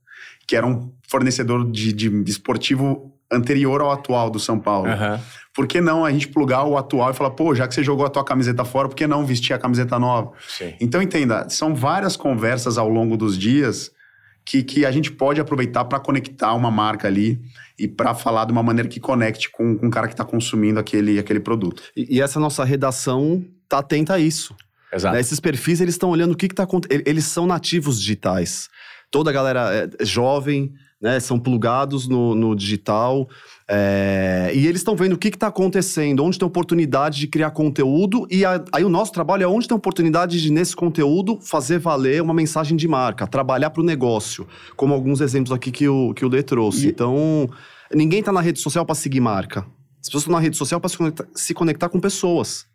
que 0.47 0.57
era 0.57 0.67
um 0.67 0.93
fornecedor 1.09 1.71
de, 1.71 1.93
de, 1.93 2.23
de 2.23 2.31
esportivo 2.31 3.13
anterior 3.31 3.81
ao 3.81 3.91
atual 3.91 4.29
do 4.31 4.39
São 4.39 4.59
Paulo. 4.59 4.91
Uhum. 4.91 5.19
Por 5.55 5.67
que 5.67 5.81
não 5.81 6.05
a 6.05 6.11
gente 6.11 6.29
plugar 6.29 6.65
o 6.65 6.77
atual 6.77 7.11
e 7.11 7.15
falar, 7.15 7.31
pô, 7.31 7.55
já 7.55 7.67
que 7.67 7.75
você 7.75 7.83
jogou 7.83 8.05
a 8.05 8.11
tua 8.11 8.25
camiseta 8.25 8.65
fora, 8.65 8.89
por 8.89 8.95
que 8.95 9.07
não 9.07 9.25
vestir 9.25 9.55
a 9.55 9.59
camiseta 9.59 9.99
nova? 9.99 10.33
Sim. 10.47 10.75
Então, 10.81 11.01
entenda, 11.01 11.49
são 11.49 11.75
várias 11.75 12.17
conversas 12.17 12.77
ao 12.77 12.89
longo 12.89 13.17
dos 13.17 13.39
dias 13.39 13.91
que, 14.45 14.63
que 14.63 14.85
a 14.85 14.91
gente 14.91 15.11
pode 15.11 15.41
aproveitar 15.41 15.85
para 15.85 16.01
conectar 16.01 16.53
uma 16.55 16.71
marca 16.71 17.09
ali 17.09 17.41
e 17.79 17.87
para 17.87 18.15
falar 18.15 18.45
de 18.45 18.53
uma 18.53 18.63
maneira 18.63 18.89
que 18.89 19.01
conecte 19.01 19.51
com, 19.51 19.77
com 19.77 19.87
o 19.87 19.91
cara 19.91 20.09
que 20.09 20.15
está 20.15 20.25
consumindo 20.25 20.79
aquele, 20.81 21.19
aquele 21.19 21.41
produto. 21.41 21.83
E, 21.97 22.17
e, 22.17 22.21
essa 22.21 22.41
nossa 22.41 22.65
redação 22.65 23.45
tá 23.69 23.79
atenta 23.79 24.15
a 24.15 24.19
isso. 24.19 24.55
Exato. 24.93 25.15
Né? 25.15 25.21
Esses 25.21 25.41
perfis, 25.41 25.81
eles 25.81 25.95
estão 25.95 26.11
olhando 26.11 26.33
o 26.33 26.37
que 26.37 26.47
está 26.47 26.65
acontecendo. 26.65 27.03
Eles 27.07 27.25
são 27.25 27.47
nativos 27.47 28.01
digitais. 28.01 28.69
Toda 29.11 29.31
a 29.31 29.33
galera 29.33 29.91
é 30.01 30.05
jovem, 30.05 30.73
né? 31.03 31.19
São 31.19 31.39
plugados 31.39 32.07
no, 32.07 32.35
no 32.35 32.55
digital. 32.55 33.29
É, 33.69 34.53
e 34.55 34.67
eles 34.67 34.81
estão 34.81 34.95
vendo 34.95 35.15
o 35.15 35.19
que 35.19 35.29
está 35.29 35.49
acontecendo, 35.49 36.23
onde 36.23 36.39
tem 36.39 36.47
oportunidade 36.47 37.19
de 37.19 37.27
criar 37.27 37.51
conteúdo, 37.51 38.27
e 38.31 38.45
a, 38.45 38.63
aí 38.73 38.85
o 38.85 38.89
nosso 38.89 39.13
trabalho 39.13 39.43
é 39.43 39.47
onde 39.47 39.67
tem 39.67 39.77
oportunidade 39.77 40.41
de, 40.41 40.53
nesse 40.53 40.77
conteúdo, 40.77 41.39
fazer 41.41 41.79
valer 41.79 42.23
uma 42.23 42.35
mensagem 42.35 42.77
de 42.77 42.87
marca, 42.87 43.27
trabalhar 43.27 43.71
para 43.71 43.83
o 43.83 43.85
negócio, 43.85 44.47
como 44.77 44.95
alguns 44.95 45.21
exemplos 45.21 45.53
aqui 45.53 45.71
que 45.71 45.89
o, 45.89 46.15
que 46.15 46.25
o 46.25 46.29
Lê 46.29 46.43
trouxe. 46.43 46.87
E... 46.87 46.91
Então, 46.91 47.49
ninguém 47.93 48.21
está 48.21 48.31
na 48.31 48.41
rede 48.41 48.61
social 48.61 48.87
para 48.87 48.95
seguir 48.95 49.21
marca. 49.21 49.67
As 50.01 50.09
pessoas 50.09 50.23
estão 50.23 50.35
na 50.35 50.41
rede 50.41 50.57
social 50.57 50.81
para 50.81 50.89
se, 50.89 50.97
se 51.35 51.55
conectar 51.55 51.89
com 51.89 51.99
pessoas. 51.99 52.67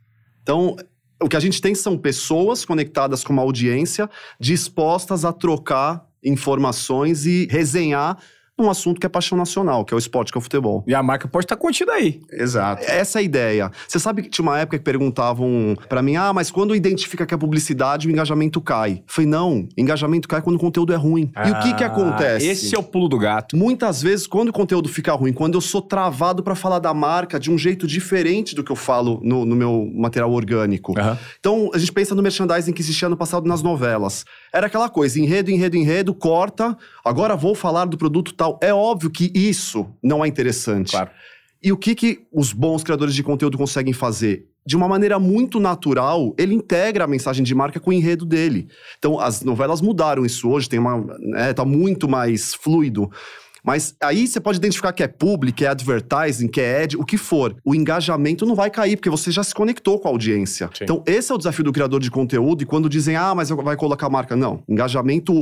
Então, 0.42 0.76
o 1.22 1.28
que 1.28 1.36
a 1.36 1.40
gente 1.40 1.62
tem 1.62 1.74
são 1.74 1.98
pessoas 1.98 2.64
conectadas 2.64 3.24
com 3.24 3.34
uma 3.34 3.42
audiência 3.42 4.10
dispostas 4.40 5.26
a 5.26 5.34
trocar 5.34 6.06
informações 6.24 7.26
e 7.26 7.48
resenhar 7.50 8.18
um 8.60 8.70
assunto 8.70 9.00
que 9.00 9.06
é 9.06 9.10
paixão 9.10 9.38
nacional, 9.38 9.86
que 9.86 9.94
é 9.94 9.96
o 9.96 10.00
esporte, 10.00 10.32
que 10.32 10.38
é 10.38 10.40
o 10.40 10.42
futebol. 10.42 10.84
E 10.88 10.96
a 10.96 11.04
marca 11.04 11.28
pode 11.28 11.46
estar 11.46 11.56
contida 11.56 11.94
aí. 11.94 12.22
Exato. 12.32 12.84
Essa 12.88 13.20
é 13.20 13.22
a 13.22 13.24
ideia. 13.24 13.72
Você 13.88 14.00
sabe 14.00 14.24
que 14.24 14.30
tinha 14.30 14.44
uma 14.44 14.58
época 14.58 14.78
que 14.78 14.84
perguntavam 14.84 15.78
para 15.88 16.02
mim, 16.02 16.16
ah, 16.16 16.34
mas 16.34 16.50
quando 16.50 16.76
identifica 16.76 17.26
que 17.26 17.34
é 17.34 17.38
publicidade, 17.38 18.08
o 18.08 18.12
engajamento 18.12 18.60
cai. 18.60 18.94
Eu 18.94 19.04
falei, 19.06 19.30
não, 19.30 19.68
engajamento 19.78 20.28
cai 20.28 20.42
quando 20.42 20.56
o 20.56 20.60
conteúdo 20.60 20.92
é 20.94 20.96
ruim. 20.96 21.32
Ah, 21.36 21.48
e 21.48 21.52
o 21.52 21.60
que 21.60 21.74
que 21.76 21.84
ah, 21.84 21.88
acontece? 21.88 22.48
Esse 22.48 22.76
é 22.76 22.80
o 22.80 22.84
pulo 22.84 23.08
do 23.08 23.18
gato. 23.18 23.56
Muitas 23.56 24.02
vezes, 24.02 24.26
quando 24.26 24.50
o 24.50 24.54
conteúdo 24.54 24.90
fica 24.90 25.14
ruim, 25.14 25.34
quando 25.34 25.56
eu 25.56 25.62
sou 25.62 25.82
travado 25.82 26.42
para 26.42 26.56
falar 26.56 26.80
da 26.80 26.94
marca 26.94 27.40
de 27.40 27.52
um 27.52 27.58
jeito 27.58 27.86
diferente 27.86 28.56
do 28.56 28.64
que 28.64 28.72
eu 28.72 28.76
falo 28.76 29.20
no, 29.24 29.46
no 29.46 29.56
meu 29.56 29.92
material 29.94 30.32
orgânico. 30.32 30.94
Uhum. 31.00 31.18
Então, 31.40 31.72
a 31.74 31.78
gente 31.78 31.92
pensa 31.92 32.16
no 32.16 32.24
merchandising 32.24 32.74
que 32.74 32.82
existia 32.82 33.08
no 33.08 33.18
passado 33.18 33.48
nas 33.48 33.62
novelas. 33.62 34.26
Era 34.54 34.68
aquela 34.68 34.90
coisa, 34.90 35.20
enredo, 35.20 35.52
enredo, 35.52 35.78
enredo, 35.78 36.14
corta, 36.14 36.78
agora 37.06 37.36
vou 37.36 37.54
falar 37.54 37.86
do 37.86 37.98
produto 37.98 38.34
tal 38.34 38.47
tal. 38.48 38.60
É 38.62 38.74
óbvio 38.74 39.10
que 39.10 39.32
isso 39.34 39.88
não 40.02 40.24
é 40.24 40.28
interessante. 40.28 40.92
Claro. 40.92 41.10
E 41.62 41.72
o 41.72 41.78
que, 41.78 41.96
que 41.96 42.22
os 42.32 42.54
bons 42.54 42.84
criadores 42.84 43.14
de 43.14 43.24
conteúdo 43.24 43.58
conseguem 43.58 43.94
fazer? 43.94 44.48
De 44.66 44.76
uma 44.76 44.88
maneira 44.88 45.18
muito 45.18 45.60
natural, 45.60 46.36
ele 46.38 46.54
integra 46.54 47.06
a 47.06 47.08
mensagem 47.08 47.44
de 47.44 47.56
marca 47.56 47.80
com 47.80 47.90
o 47.90 47.94
enredo 47.94 48.26
dele. 48.26 48.68
Então, 48.98 49.20
as 49.20 49.42
novelas 49.42 49.82
mudaram 49.82 50.26
isso 50.26 50.50
hoje, 50.50 50.70
tem 50.70 50.80
uma, 50.80 50.98
né, 51.20 51.54
tá 51.54 51.64
muito 51.64 52.08
mais 52.08 52.54
fluido. 52.54 53.10
Mas 53.64 53.96
aí 54.02 54.28
você 54.28 54.40
pode 54.40 54.60
identificar 54.60 54.94
que 54.94 55.04
é 55.04 55.08
public, 55.08 55.58
que 55.58 55.66
é 55.66 55.70
advertising, 55.70 56.48
que 56.48 56.62
é 56.62 56.84
ad, 56.84 56.96
o 56.96 57.04
que 57.04 57.18
for. 57.18 57.56
O 57.66 57.74
engajamento 57.76 58.46
não 58.46 58.56
vai 58.56 58.70
cair, 58.70 58.96
porque 58.96 59.10
você 59.10 59.32
já 59.32 59.44
se 59.44 59.54
conectou 59.54 60.00
com 60.00 60.08
a 60.08 60.12
audiência. 60.12 60.70
Sim. 60.74 60.84
Então, 60.84 61.04
esse 61.06 61.32
é 61.32 61.36
o 61.36 61.38
desafio 61.38 61.66
do 61.66 61.74
criador 61.74 62.00
de 62.00 62.10
conteúdo. 62.10 62.64
E 62.64 62.66
quando 62.66 62.88
dizem, 62.88 63.16
ah, 63.16 63.36
mas 63.36 63.50
vai 63.50 63.76
colocar 63.76 64.08
a 64.08 64.10
marca. 64.10 64.36
Não. 64.36 64.64
Engajamento 64.70 65.34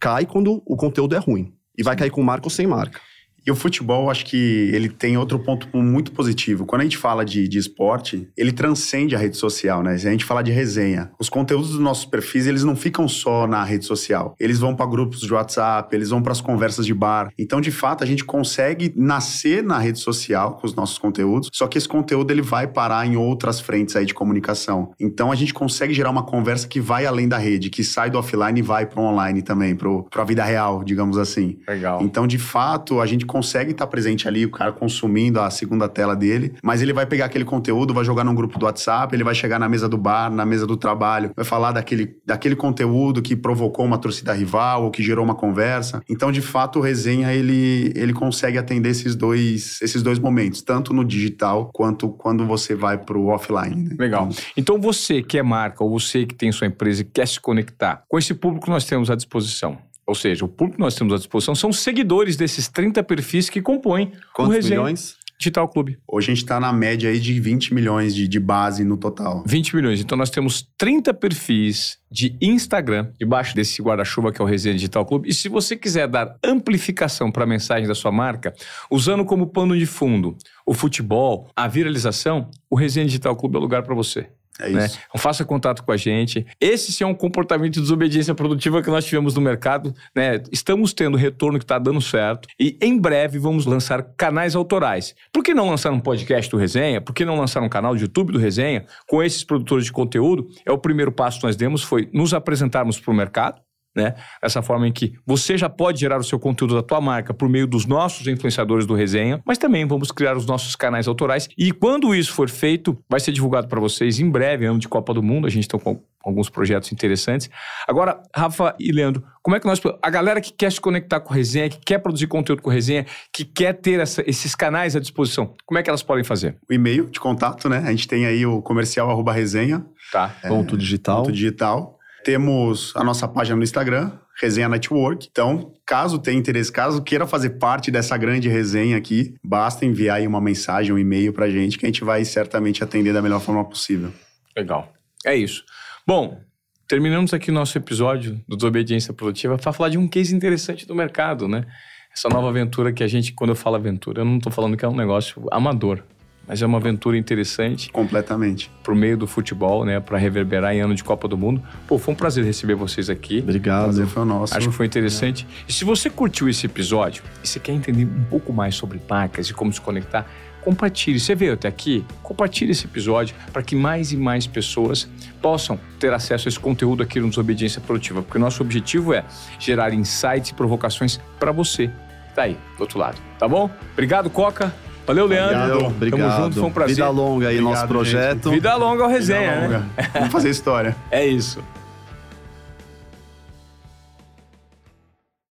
cai 0.00 0.24
quando 0.24 0.62
o 0.64 0.76
conteúdo 0.76 1.14
é 1.14 1.18
ruim. 1.18 1.52
E 1.76 1.82
vai 1.82 1.96
cair 1.96 2.10
com 2.10 2.22
marca 2.22 2.46
ou 2.46 2.50
sem 2.50 2.66
marca. 2.66 3.00
E 3.46 3.50
o 3.50 3.54
futebol, 3.54 4.10
acho 4.10 4.26
que 4.26 4.70
ele 4.72 4.88
tem 4.88 5.16
outro 5.16 5.38
ponto 5.38 5.68
muito 5.76 6.10
positivo. 6.10 6.66
Quando 6.66 6.80
a 6.80 6.84
gente 6.84 6.96
fala 6.96 7.24
de, 7.24 7.46
de 7.46 7.58
esporte, 7.58 8.28
ele 8.36 8.50
transcende 8.50 9.14
a 9.14 9.18
rede 9.18 9.36
social, 9.36 9.82
né? 9.82 9.96
Se 9.96 10.08
a 10.08 10.10
gente 10.10 10.24
fala 10.24 10.42
de 10.42 10.50
resenha, 10.50 11.12
os 11.18 11.28
conteúdos 11.28 11.70
dos 11.70 11.78
nossos 11.78 12.04
perfis, 12.04 12.46
eles 12.46 12.64
não 12.64 12.74
ficam 12.74 13.06
só 13.06 13.46
na 13.46 13.62
rede 13.62 13.84
social. 13.84 14.34
Eles 14.40 14.58
vão 14.58 14.74
para 14.74 14.86
grupos 14.86 15.20
de 15.20 15.32
WhatsApp, 15.32 15.94
eles 15.94 16.10
vão 16.10 16.20
para 16.20 16.32
as 16.32 16.40
conversas 16.40 16.84
de 16.84 16.92
bar. 16.92 17.30
Então, 17.38 17.60
de 17.60 17.70
fato, 17.70 18.02
a 18.02 18.06
gente 18.06 18.24
consegue 18.24 18.92
nascer 18.96 19.62
na 19.62 19.78
rede 19.78 20.00
social 20.00 20.56
com 20.56 20.66
os 20.66 20.74
nossos 20.74 20.98
conteúdos, 20.98 21.48
só 21.52 21.68
que 21.68 21.78
esse 21.78 21.88
conteúdo 21.88 22.32
ele 22.32 22.42
vai 22.42 22.66
parar 22.66 23.06
em 23.06 23.16
outras 23.16 23.60
frentes 23.60 23.94
aí 23.94 24.04
de 24.04 24.14
comunicação. 24.14 24.92
Então, 24.98 25.30
a 25.30 25.36
gente 25.36 25.54
consegue 25.54 25.94
gerar 25.94 26.10
uma 26.10 26.24
conversa 26.24 26.66
que 26.66 26.80
vai 26.80 27.06
além 27.06 27.28
da 27.28 27.38
rede, 27.38 27.70
que 27.70 27.84
sai 27.84 28.10
do 28.10 28.18
offline 28.18 28.58
e 28.58 28.62
vai 28.62 28.86
para 28.86 29.00
o 29.00 29.04
online 29.04 29.40
também, 29.42 29.76
para 29.76 30.22
a 30.22 30.24
vida 30.24 30.42
real, 30.42 30.82
digamos 30.82 31.16
assim. 31.16 31.58
Legal. 31.68 32.02
Então, 32.02 32.26
de 32.26 32.38
fato, 32.38 33.00
a 33.00 33.06
gente 33.06 33.24
consegue 33.36 33.72
estar 33.72 33.86
presente 33.86 34.26
ali, 34.26 34.46
o 34.46 34.50
cara 34.50 34.72
consumindo 34.72 35.38
a 35.38 35.50
segunda 35.50 35.86
tela 35.90 36.16
dele, 36.16 36.54
mas 36.62 36.80
ele 36.80 36.94
vai 36.94 37.04
pegar 37.04 37.26
aquele 37.26 37.44
conteúdo, 37.44 37.92
vai 37.92 38.02
jogar 38.02 38.24
num 38.24 38.34
grupo 38.34 38.58
do 38.58 38.64
WhatsApp, 38.64 39.14
ele 39.14 39.22
vai 39.22 39.34
chegar 39.34 39.58
na 39.58 39.68
mesa 39.68 39.86
do 39.86 39.98
bar, 39.98 40.30
na 40.30 40.46
mesa 40.46 40.66
do 40.66 40.74
trabalho, 40.74 41.30
vai 41.36 41.44
falar 41.44 41.72
daquele, 41.72 42.16
daquele 42.24 42.56
conteúdo 42.56 43.20
que 43.20 43.36
provocou 43.36 43.84
uma 43.84 43.98
torcida 43.98 44.32
rival 44.32 44.84
ou 44.84 44.90
que 44.90 45.02
gerou 45.02 45.22
uma 45.22 45.34
conversa. 45.34 46.02
Então, 46.08 46.32
de 46.32 46.40
fato, 46.40 46.78
o 46.78 46.82
resenha 46.82 47.30
ele, 47.34 47.92
ele 47.94 48.14
consegue 48.14 48.56
atender 48.56 48.88
esses 48.88 49.14
dois, 49.14 49.82
esses 49.82 50.02
dois 50.02 50.18
momentos, 50.18 50.62
tanto 50.62 50.94
no 50.94 51.04
digital 51.04 51.70
quanto 51.74 52.08
quando 52.08 52.46
você 52.46 52.74
vai 52.74 52.96
para 52.96 53.18
o 53.18 53.26
offline. 53.26 53.90
Né? 53.90 53.96
Legal. 53.98 54.30
Então, 54.56 54.80
você 54.80 55.22
que 55.22 55.36
é 55.36 55.42
marca 55.42 55.84
ou 55.84 55.90
você 55.90 56.24
que 56.24 56.34
tem 56.34 56.50
sua 56.50 56.66
empresa 56.66 57.02
e 57.02 57.04
quer 57.04 57.28
se 57.28 57.38
conectar 57.38 58.02
com 58.08 58.18
esse 58.18 58.32
público 58.32 58.70
nós 58.70 58.84
temos 58.84 59.10
à 59.10 59.14
disposição, 59.14 59.76
ou 60.06 60.14
seja, 60.14 60.44
o 60.44 60.48
público 60.48 60.76
que 60.76 60.82
nós 60.82 60.94
temos 60.94 61.12
à 61.12 61.16
disposição 61.16 61.54
são 61.54 61.72
seguidores 61.72 62.36
desses 62.36 62.68
30 62.68 63.02
perfis 63.02 63.50
que 63.50 63.60
compõem 63.60 64.12
Quantos 64.32 64.52
o 64.52 64.56
Resenha 64.56 64.80
milhões? 64.80 65.16
Digital 65.38 65.68
Clube. 65.68 65.98
Hoje 66.08 66.30
a 66.30 66.34
gente 66.34 66.44
está 66.44 66.58
na 66.58 66.72
média 66.72 67.10
aí 67.10 67.20
de 67.20 67.38
20 67.38 67.74
milhões 67.74 68.14
de, 68.14 68.26
de 68.26 68.40
base 68.40 68.84
no 68.84 68.96
total. 68.96 69.44
20 69.46 69.76
milhões. 69.76 70.00
Então 70.00 70.16
nós 70.16 70.30
temos 70.30 70.66
30 70.78 71.12
perfis 71.12 71.98
de 72.10 72.36
Instagram 72.40 73.10
debaixo 73.18 73.54
desse 73.54 73.82
guarda-chuva 73.82 74.32
que 74.32 74.40
é 74.40 74.44
o 74.44 74.48
Resenha 74.48 74.74
Digital 74.74 75.04
Clube. 75.04 75.28
E 75.28 75.34
se 75.34 75.48
você 75.48 75.76
quiser 75.76 76.08
dar 76.08 76.38
amplificação 76.42 77.30
para 77.30 77.44
a 77.44 77.46
mensagem 77.46 77.86
da 77.86 77.94
sua 77.94 78.10
marca, 78.10 78.54
usando 78.90 79.24
como 79.24 79.46
pano 79.46 79.76
de 79.76 79.84
fundo 79.84 80.36
o 80.64 80.72
futebol, 80.72 81.48
a 81.54 81.68
viralização, 81.68 82.50
o 82.70 82.76
Resenha 82.76 83.06
Digital 83.06 83.36
Clube 83.36 83.56
é 83.56 83.58
o 83.58 83.62
lugar 83.62 83.82
para 83.82 83.94
você. 83.94 84.28
É 84.60 84.68
né? 84.68 84.86
isso. 84.86 84.98
Então, 85.08 85.20
faça 85.20 85.44
contato 85.44 85.82
com 85.82 85.92
a 85.92 85.96
gente. 85.96 86.46
Esse 86.60 86.92
sim 86.92 87.04
é 87.04 87.06
um 87.06 87.14
comportamento 87.14 87.74
de 87.74 87.80
desobediência 87.80 88.34
produtiva 88.34 88.82
que 88.82 88.90
nós 88.90 89.04
tivemos 89.04 89.34
no 89.34 89.40
mercado. 89.40 89.94
Né? 90.14 90.42
Estamos 90.50 90.92
tendo 90.92 91.16
retorno 91.16 91.58
que 91.58 91.64
está 91.64 91.78
dando 91.78 92.00
certo. 92.00 92.48
E 92.58 92.78
em 92.80 92.98
breve 92.98 93.38
vamos 93.38 93.66
lançar 93.66 94.02
canais 94.16 94.54
autorais. 94.54 95.14
Por 95.32 95.42
que 95.42 95.54
não 95.54 95.68
lançar 95.68 95.92
um 95.92 96.00
podcast 96.00 96.50
do 96.50 96.56
Resenha? 96.56 97.00
Por 97.00 97.14
que 97.14 97.24
não 97.24 97.38
lançar 97.38 97.62
um 97.62 97.68
canal 97.68 97.94
de 97.94 98.02
YouTube 98.02 98.32
do 98.32 98.38
Resenha 98.38 98.84
com 99.06 99.22
esses 99.22 99.44
produtores 99.44 99.86
de 99.86 99.92
conteúdo? 99.92 100.46
É 100.64 100.72
o 100.72 100.78
primeiro 100.78 101.12
passo 101.12 101.40
que 101.40 101.46
nós 101.46 101.56
demos, 101.56 101.82
foi 101.82 102.08
nos 102.12 102.32
apresentarmos 102.32 102.98
para 102.98 103.12
o 103.12 103.14
mercado 103.14 103.65
né? 103.96 104.14
Essa 104.42 104.62
forma 104.62 104.86
em 104.86 104.92
que 104.92 105.14
você 105.26 105.56
já 105.56 105.68
pode 105.68 105.98
gerar 105.98 106.18
o 106.18 106.24
seu 106.24 106.38
conteúdo 106.38 106.74
da 106.74 106.82
tua 106.82 107.00
marca 107.00 107.32
por 107.32 107.48
meio 107.48 107.66
dos 107.66 107.86
nossos 107.86 108.26
influenciadores 108.26 108.86
do 108.86 108.94
Resenha, 108.94 109.40
mas 109.44 109.58
também 109.58 109.86
vamos 109.86 110.12
criar 110.12 110.36
os 110.36 110.46
nossos 110.46 110.76
canais 110.76 111.08
autorais 111.08 111.48
e 111.56 111.72
quando 111.72 112.14
isso 112.14 112.32
for 112.32 112.48
feito, 112.48 112.96
vai 113.08 113.18
ser 113.18 113.32
divulgado 113.32 113.66
para 113.66 113.80
vocês 113.80 114.20
em 114.20 114.28
breve, 114.28 114.66
ano 114.66 114.78
de 114.78 114.88
Copa 114.88 115.14
do 115.14 115.22
Mundo, 115.22 115.46
a 115.46 115.50
gente 115.50 115.64
está 115.64 115.78
com 115.78 116.02
alguns 116.26 116.50
projetos 116.50 116.90
interessantes. 116.92 117.48
Agora, 117.86 118.20
Rafa 118.34 118.74
e 118.80 118.90
Leandro, 118.90 119.22
como 119.42 119.56
é 119.56 119.60
que 119.60 119.66
nós 119.66 119.80
a 120.02 120.10
galera 120.10 120.40
que 120.40 120.52
quer 120.52 120.72
se 120.72 120.80
conectar 120.80 121.20
com 121.20 121.30
o 121.30 121.32
Resenha, 121.32 121.68
que 121.68 121.78
quer 121.78 121.98
produzir 121.98 122.26
conteúdo 122.26 122.60
com 122.60 122.68
o 122.68 122.72
Resenha, 122.72 123.06
que 123.32 123.44
quer 123.44 123.74
ter 123.74 124.00
essa, 124.00 124.28
esses 124.28 124.54
canais 124.54 124.96
à 124.96 125.00
disposição, 125.00 125.54
como 125.64 125.78
é 125.78 125.82
que 125.84 125.88
elas 125.88 126.02
podem 126.02 126.24
fazer? 126.24 126.56
O 126.68 126.72
e-mail 126.74 127.06
de 127.06 127.20
contato, 127.20 127.68
né? 127.68 127.78
A 127.86 127.90
gente 127.90 128.08
tem 128.08 128.26
aí 128.26 128.44
o 128.44 128.60
comercial 128.60 129.08
arroba 129.08 129.32
resenha. 129.32 129.86
Tá. 130.10 130.34
É, 130.42 130.48
ponto 130.48 130.76
digital. 130.76 131.22
Ponto 131.22 131.32
digital. 131.32 131.95
Temos 132.26 132.92
a 132.96 133.04
nossa 133.04 133.28
página 133.28 133.54
no 133.54 133.62
Instagram, 133.62 134.10
Resenha 134.42 134.68
Network. 134.68 135.28
Então, 135.30 135.72
caso 135.86 136.18
tenha 136.18 136.36
interesse, 136.36 136.72
caso 136.72 137.00
queira 137.00 137.24
fazer 137.24 137.50
parte 137.50 137.88
dessa 137.88 138.16
grande 138.16 138.48
resenha 138.48 138.96
aqui, 138.96 139.36
basta 139.44 139.86
enviar 139.86 140.16
aí 140.16 140.26
uma 140.26 140.40
mensagem, 140.40 140.92
um 140.92 140.98
e-mail 140.98 141.32
pra 141.32 141.48
gente, 141.48 141.78
que 141.78 141.86
a 141.86 141.88
gente 141.88 142.02
vai 142.02 142.24
certamente 142.24 142.82
atender 142.82 143.12
da 143.12 143.22
melhor 143.22 143.40
forma 143.40 143.64
possível. 143.64 144.12
Legal. 144.56 144.92
É 145.24 145.36
isso. 145.36 145.62
Bom, 146.04 146.40
terminamos 146.88 147.32
aqui 147.32 147.52
o 147.52 147.54
nosso 147.54 147.78
episódio 147.78 148.40
do 148.48 148.56
Desobediência 148.56 149.14
Produtiva 149.14 149.56
para 149.56 149.72
falar 149.72 149.90
de 149.90 149.96
um 149.96 150.08
case 150.08 150.34
interessante 150.34 150.84
do 150.84 150.96
mercado, 150.96 151.46
né? 151.46 151.64
Essa 152.12 152.28
nova 152.28 152.48
aventura 152.48 152.92
que 152.92 153.04
a 153.04 153.06
gente, 153.06 153.34
quando 153.34 153.50
eu 153.50 153.56
falo 153.56 153.76
aventura, 153.76 154.22
eu 154.22 154.24
não 154.24 154.38
estou 154.38 154.50
falando 154.50 154.76
que 154.76 154.84
é 154.84 154.88
um 154.88 154.96
negócio 154.96 155.46
amador 155.52 156.02
mas 156.46 156.62
é 156.62 156.66
uma 156.66 156.78
aventura 156.78 157.16
interessante. 157.16 157.90
Completamente. 157.90 158.70
Pro 158.82 158.94
meio 158.94 159.16
do 159.16 159.26
futebol, 159.26 159.84
né? 159.84 160.00
Para 160.00 160.18
reverberar 160.18 160.74
em 160.74 160.80
ano 160.80 160.94
de 160.94 161.02
Copa 161.02 161.26
do 161.26 161.36
Mundo. 161.36 161.62
Pô, 161.86 161.98
foi 161.98 162.14
um 162.14 162.16
prazer 162.16 162.44
receber 162.44 162.74
vocês 162.74 163.10
aqui. 163.10 163.40
Obrigado. 163.40 163.84
Prazer 163.84 164.06
foi 164.06 164.22
o 164.22 164.26
nosso. 164.26 164.56
Acho 164.56 164.68
que 164.68 164.74
foi 164.74 164.86
interessante. 164.86 165.46
É. 165.48 165.64
E 165.68 165.72
se 165.72 165.84
você 165.84 166.08
curtiu 166.08 166.48
esse 166.48 166.66
episódio 166.66 167.22
e 167.42 167.48
você 167.48 167.58
quer 167.58 167.72
entender 167.72 168.04
um 168.04 168.24
pouco 168.24 168.52
mais 168.52 168.74
sobre 168.74 169.00
marcas 169.08 169.48
e 169.48 169.54
como 169.54 169.72
se 169.72 169.80
conectar, 169.80 170.26
compartilhe. 170.66 171.20
Você 171.20 171.34
veio 171.34 171.52
até 171.52 171.68
aqui? 171.68 172.04
Compartilhe 172.24 172.72
esse 172.72 172.86
episódio 172.86 173.36
para 173.52 173.62
que 173.62 173.76
mais 173.76 174.10
e 174.10 174.16
mais 174.16 174.48
pessoas 174.48 175.08
possam 175.40 175.78
ter 176.00 176.12
acesso 176.12 176.48
a 176.48 176.50
esse 176.50 176.58
conteúdo 176.58 177.04
aqui 177.04 177.20
no 177.20 177.28
Desobediência 177.28 177.80
Produtiva, 177.80 178.20
porque 178.20 178.36
o 178.36 178.40
nosso 178.40 178.62
objetivo 178.62 179.14
é 179.14 179.24
gerar 179.60 179.94
insights 179.94 180.50
e 180.50 180.54
provocações 180.54 181.20
para 181.38 181.52
você. 181.52 181.88
Tá 182.34 182.42
aí, 182.42 182.58
do 182.76 182.80
outro 182.80 182.98
lado. 182.98 183.16
Tá 183.38 183.46
bom? 183.46 183.70
Obrigado, 183.92 184.28
Coca. 184.28 184.74
Valeu, 185.06 185.26
Leandro. 185.26 185.86
Obrigado. 185.86 186.20
Tamo 186.20 186.42
junto, 186.44 186.54
foi 186.60 186.68
um 186.68 186.72
prazer. 186.72 186.96
Vida 186.96 187.08
longa 187.08 187.48
aí, 187.48 187.54
Obrigado, 187.58 187.74
nosso 187.74 187.86
projeto. 187.88 188.44
Gente. 188.50 188.54
Vida 188.54 188.74
longa 188.76 189.04
ao 189.04 189.08
resenha, 189.08 189.52
Vida 189.52 189.62
longa. 189.62 189.78
né? 189.78 190.10
Vamos 190.14 190.32
fazer 190.32 190.50
história. 190.50 190.96
É 191.10 191.24
isso. 191.26 191.60